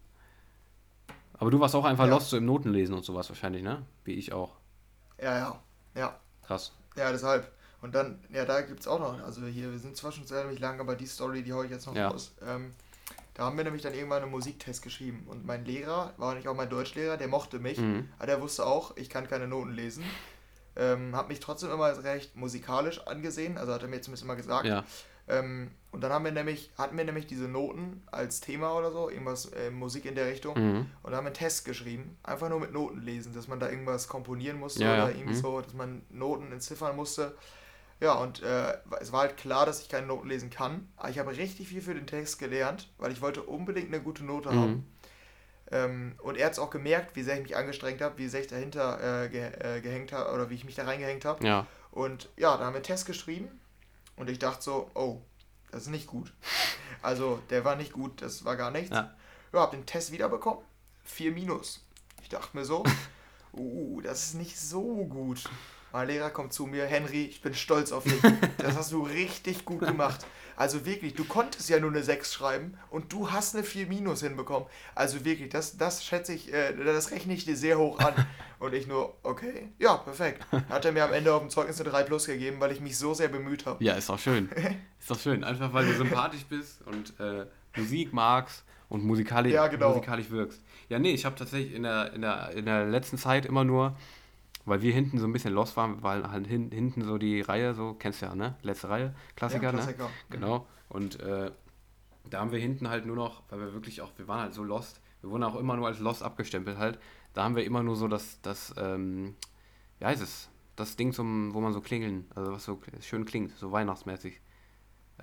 [1.38, 2.10] Aber du warst auch einfach ja.
[2.10, 3.84] lost so im Notenlesen und sowas wahrscheinlich, ne?
[4.04, 4.56] Wie ich auch.
[5.20, 5.60] Ja, ja,
[5.96, 6.20] ja.
[6.46, 6.72] Krass.
[6.96, 7.50] Ja, deshalb.
[7.82, 10.50] Und dann, ja, da gibt es auch noch, also hier, wir sind zwar schon sehr
[10.52, 12.08] lang, aber die Story, die haue ich jetzt noch ja.
[12.08, 12.32] raus.
[12.46, 12.72] Ähm,
[13.36, 15.24] da haben wir nämlich dann irgendwann einen Musiktest geschrieben.
[15.26, 18.08] Und mein Lehrer, war nicht auch mein Deutschlehrer, der mochte mich, mhm.
[18.16, 20.04] aber der wusste auch, ich kann keine Noten lesen.
[20.74, 24.66] Ähm, hat mich trotzdem immer recht musikalisch angesehen, also hat er mir zumindest immer gesagt.
[24.66, 24.84] Ja.
[25.28, 29.10] Ähm, und dann haben wir nämlich, hatten wir nämlich diese Noten als Thema oder so,
[29.10, 30.58] irgendwas äh, Musik in der Richtung.
[30.58, 30.86] Mhm.
[31.02, 33.68] Und da haben wir einen Test geschrieben, einfach nur mit Noten lesen, dass man da
[33.68, 35.16] irgendwas komponieren musste ja, oder ja.
[35.16, 35.40] irgendwie mhm.
[35.40, 37.36] so, dass man Noten entziffern musste.
[38.00, 40.88] Ja, und äh, es war halt klar, dass ich keine Noten lesen kann.
[40.96, 44.24] Aber ich habe richtig viel für den Text gelernt, weil ich wollte unbedingt eine gute
[44.24, 44.60] Note mhm.
[44.60, 44.92] haben.
[45.70, 48.40] Ähm, und er hat es auch gemerkt, wie sehr ich mich angestrengt habe, wie sehr
[48.40, 51.44] ich dahinter äh, ge äh, gehängt habe oder wie ich mich da reingehängt habe.
[51.44, 51.66] Ja.
[51.90, 53.48] Und ja, da haben wir einen Test geschrieben
[54.16, 55.22] und ich dachte so, oh,
[55.70, 56.32] das ist nicht gut.
[57.02, 58.90] Also, der war nicht gut, das war gar nichts.
[58.90, 59.14] Ja,
[59.52, 60.64] ja hab den Test wiederbekommen.
[61.04, 61.84] 4 minus.
[62.22, 62.82] Ich dachte mir so,
[63.52, 65.44] uh, das ist nicht so gut.
[65.96, 68.20] Mein Lehrer kommt zu mir, Henry, ich bin stolz auf dich.
[68.58, 70.26] Das hast du richtig gut gemacht.
[70.54, 74.20] Also wirklich, du konntest ja nur eine 6 schreiben und du hast eine 4 minus
[74.20, 74.68] hinbekommen.
[74.94, 78.12] Also wirklich, das, das schätze ich, äh, das rechne ich dir sehr hoch an.
[78.58, 80.46] Und ich nur, okay, ja, perfekt.
[80.70, 82.98] Hat er mir am Ende auf dem Zeugnis eine 3 plus gegeben, weil ich mich
[82.98, 83.82] so sehr bemüht habe.
[83.82, 84.50] Ja, ist doch schön.
[84.98, 85.44] ist doch schön.
[85.44, 89.90] Einfach weil du sympathisch bist und äh, Musik magst und musikalisch, ja, genau.
[89.90, 90.62] musikalisch wirkst.
[90.88, 93.96] Ja, nee, ich habe tatsächlich in der, in, der, in der letzten Zeit immer nur
[94.66, 97.72] weil wir hinten so ein bisschen los waren, weil halt hin, hinten so die Reihe,
[97.74, 98.56] so, kennst du ja, ne?
[98.62, 100.04] Letzte Reihe, Klassiker, ja, Klassiker.
[100.04, 100.10] ne?
[100.28, 100.66] Genau.
[100.88, 101.50] Und äh,
[102.28, 104.64] da haben wir hinten halt nur noch, weil wir wirklich auch, wir waren halt so
[104.64, 106.98] lost, wir wurden auch immer nur als lost abgestempelt halt.
[107.32, 109.36] Da haben wir immer nur so das, das, ähm,
[109.98, 110.50] wie heißt es?
[110.74, 114.40] Das Ding zum, wo man so klingeln, also was so schön klingt, so weihnachtsmäßig.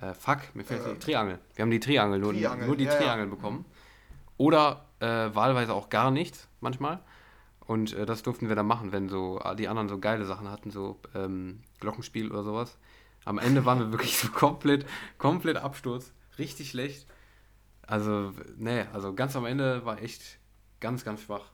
[0.00, 1.38] Äh, fuck, mir fällt äh, die Triangel.
[1.54, 2.66] Wir haben die Triangel, nur, Triangel.
[2.66, 3.34] nur die ja, Triangel ja.
[3.34, 3.64] bekommen.
[4.36, 7.00] Oder äh, wahlweise auch gar nichts manchmal.
[7.66, 10.50] Und äh, das durften wir dann machen, wenn so ah, die anderen so geile Sachen
[10.50, 12.76] hatten, so ähm, Glockenspiel oder sowas.
[13.24, 14.86] Am Ende waren wir wirklich so komplett,
[15.18, 16.12] komplett Absturz.
[16.38, 17.06] Richtig schlecht.
[17.86, 20.38] Also, nee, also ganz am Ende war echt
[20.80, 21.50] ganz, ganz schwach.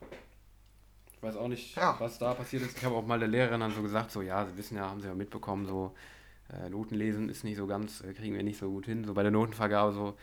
[1.13, 1.97] Ich weiß auch nicht, ja.
[1.99, 2.79] was da passiert ist.
[2.79, 5.01] Ich habe auch mal der Lehrerin dann so gesagt, so, ja, Sie wissen ja, haben
[5.01, 5.95] Sie ja mitbekommen, so,
[6.53, 9.05] äh, Noten lesen ist nicht so ganz, äh, kriegen wir nicht so gut hin.
[9.05, 10.17] So bei der Notenvergabe so,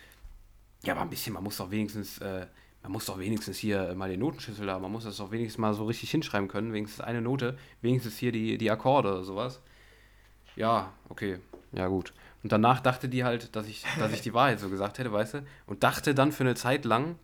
[0.84, 2.48] ja, aber ein bisschen, man muss doch wenigstens äh,
[2.88, 5.74] man muss doch wenigstens hier mal den Notenschlüssel da, man muss das doch wenigstens mal
[5.74, 9.62] so richtig hinschreiben können, wenigstens eine Note, wenigstens hier die, die Akkorde oder sowas.
[10.56, 11.40] Ja, okay,
[11.74, 12.14] ja gut.
[12.44, 15.34] Und danach dachte die halt, dass ich, dass ich die Wahrheit so gesagt hätte, weißt
[15.34, 15.46] du?
[15.66, 17.20] Und dachte dann für eine Zeit lang,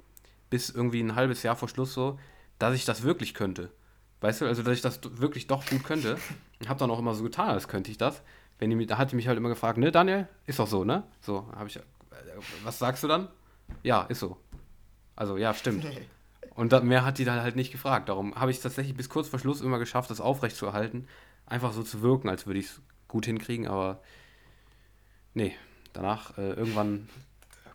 [0.50, 2.20] bis irgendwie ein halbes Jahr vor Schluss so,
[2.60, 3.72] dass ich das wirklich könnte.
[4.20, 6.18] Weißt du, also dass ich das wirklich doch gut könnte.
[6.60, 8.22] Und hab dann auch immer so getan, als könnte ich das.
[8.60, 11.04] Wenn die, da hat die mich halt immer gefragt, ne, Daniel, ist doch so, ne?
[11.22, 11.82] So, habe ich, äh,
[12.66, 13.30] was sagst du dann?
[13.82, 14.38] Ja, ist so.
[15.16, 15.86] Also ja, stimmt.
[16.56, 18.10] Und da, mehr hat die dann halt nicht gefragt.
[18.10, 21.08] Darum habe ich es tatsächlich bis kurz vor Schluss immer geschafft, das aufrecht zu erhalten.
[21.48, 24.02] Einfach so zu wirken, als würde ich es gut hinkriegen, aber
[25.34, 25.56] nee,
[25.94, 27.10] danach äh, irgendwann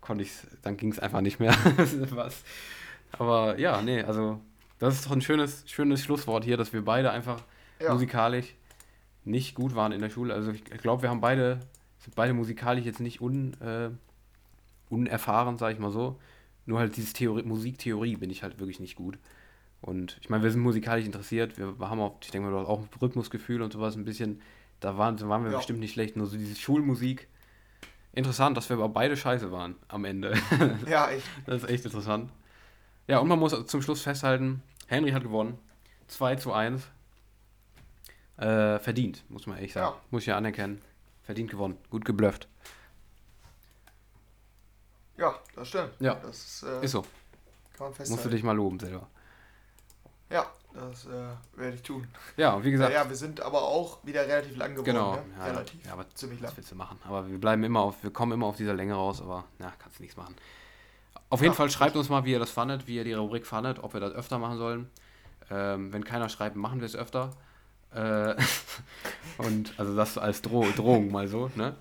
[0.00, 1.52] konnte ich es, dann ging es einfach nicht mehr.
[2.10, 2.42] Was.
[3.12, 4.40] Aber ja, nee, also
[4.78, 7.42] das ist doch ein schönes, schönes Schlusswort hier, dass wir beide einfach
[7.80, 7.92] ja.
[7.92, 8.54] musikalisch
[9.24, 10.34] nicht gut waren in der Schule.
[10.34, 11.60] Also ich, ich glaube, wir haben beide,
[11.98, 13.90] sind beide musikalisch jetzt nicht un, äh,
[14.88, 16.18] unerfahren, sage ich mal so.
[16.68, 19.18] Nur halt diese Theorie, Musiktheorie bin ich halt wirklich nicht gut.
[19.80, 23.62] Und ich meine, wir sind musikalisch interessiert, wir haben auch, ich denke mal, auch Rhythmusgefühl
[23.62, 24.42] und sowas ein bisschen,
[24.80, 25.56] da waren, waren wir ja.
[25.56, 27.26] bestimmt nicht schlecht, nur so diese Schulmusik.
[28.12, 30.34] Interessant, dass wir aber beide scheiße waren am Ende.
[30.86, 31.26] Ja, echt.
[31.46, 32.30] Das ist echt interessant.
[33.06, 35.56] Ja, und man muss zum Schluss festhalten, Henry hat gewonnen.
[36.08, 36.86] 2 zu 1.
[38.36, 39.94] Äh, verdient, muss man ehrlich sagen.
[39.94, 40.02] Ja.
[40.10, 40.82] Muss ich ja anerkennen.
[41.22, 41.78] Verdient gewonnen.
[41.88, 42.46] Gut geblufft.
[45.18, 45.90] Ja, das stimmt.
[46.00, 46.14] Ja.
[46.14, 47.02] Das ist, äh, Ist so.
[47.76, 49.06] kann man Musst du dich mal loben selber.
[50.30, 52.06] Ja, das äh, werde ich tun.
[52.36, 54.84] Ja, und wie Ja, gesagt, ja, wir sind aber auch wieder relativ lang geworden.
[54.84, 55.16] genau.
[55.16, 55.22] Ne?
[55.38, 55.84] Ja, relativ.
[55.84, 56.50] ja, aber Ziemlich lang.
[56.50, 56.98] was willst du machen?
[57.04, 59.98] Aber wir bleiben immer auf, wir kommen immer auf dieser Länge raus, aber na, kannst
[59.98, 60.34] du nichts machen.
[61.30, 63.46] Auf jeden Ja, Fall schreibt uns mal, wie ihr das fandet, wie ihr die Rubrik
[63.46, 64.90] fandet, ob wir das öfter machen sollen.
[65.50, 67.30] Ähm, wenn keiner schreibt, machen wir es öfter.
[67.94, 68.34] Äh,
[69.38, 71.74] und also das als Dro Drohung mal so, ne?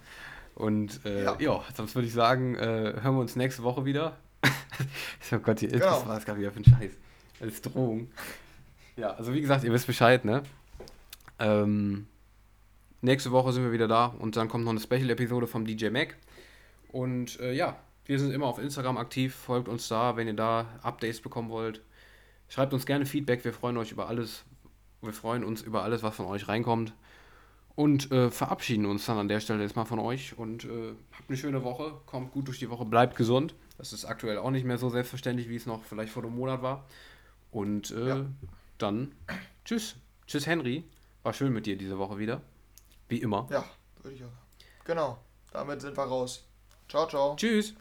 [0.57, 1.35] Und äh, ja.
[1.39, 1.63] Ja.
[1.75, 4.17] sonst würde ich sagen, äh, hören wir uns nächste Woche wieder.
[5.31, 6.03] oh Gott, hier ist Genau.
[6.07, 6.91] das es gerade wieder für ein Scheiß.
[7.39, 8.09] Als Drohung.
[8.95, 10.41] Ja, also wie gesagt, ihr wisst Bescheid, ne?
[11.37, 12.07] Ähm,
[13.01, 16.15] nächste Woche sind wir wieder da und dann kommt noch eine Special-Episode vom DJ Mac.
[16.91, 20.65] Und äh, ja, wir sind immer auf Instagram aktiv, folgt uns da, wenn ihr da
[20.81, 21.81] Updates bekommen wollt.
[22.49, 24.43] Schreibt uns gerne Feedback, wir freuen euch über alles.
[25.03, 26.93] Wir freuen uns über alles, was von euch reinkommt.
[27.77, 30.35] Und äh, verabschieden uns dann an der Stelle jetzt mal von euch.
[30.35, 33.53] Und äh, habt eine schöne Woche, kommt gut durch die Woche, bleibt gesund.
[33.77, 36.63] Das ist aktuell auch nicht mehr so selbstverständlich, wie es noch vielleicht vor einem Monat
[36.63, 36.85] war.
[37.51, 38.25] Und äh, Ja.
[38.79, 39.11] dann
[39.63, 39.95] tschüss.
[40.25, 40.85] Tschüss, Henry.
[41.21, 42.41] War schön mit dir diese Woche wieder.
[43.09, 43.47] Wie immer.
[43.51, 43.63] Ja,
[44.01, 44.83] würde ich auch.
[44.83, 45.19] Genau.
[45.51, 46.43] Damit sind wir raus.
[46.89, 47.35] Ciao, ciao.
[47.35, 47.75] Tschüss.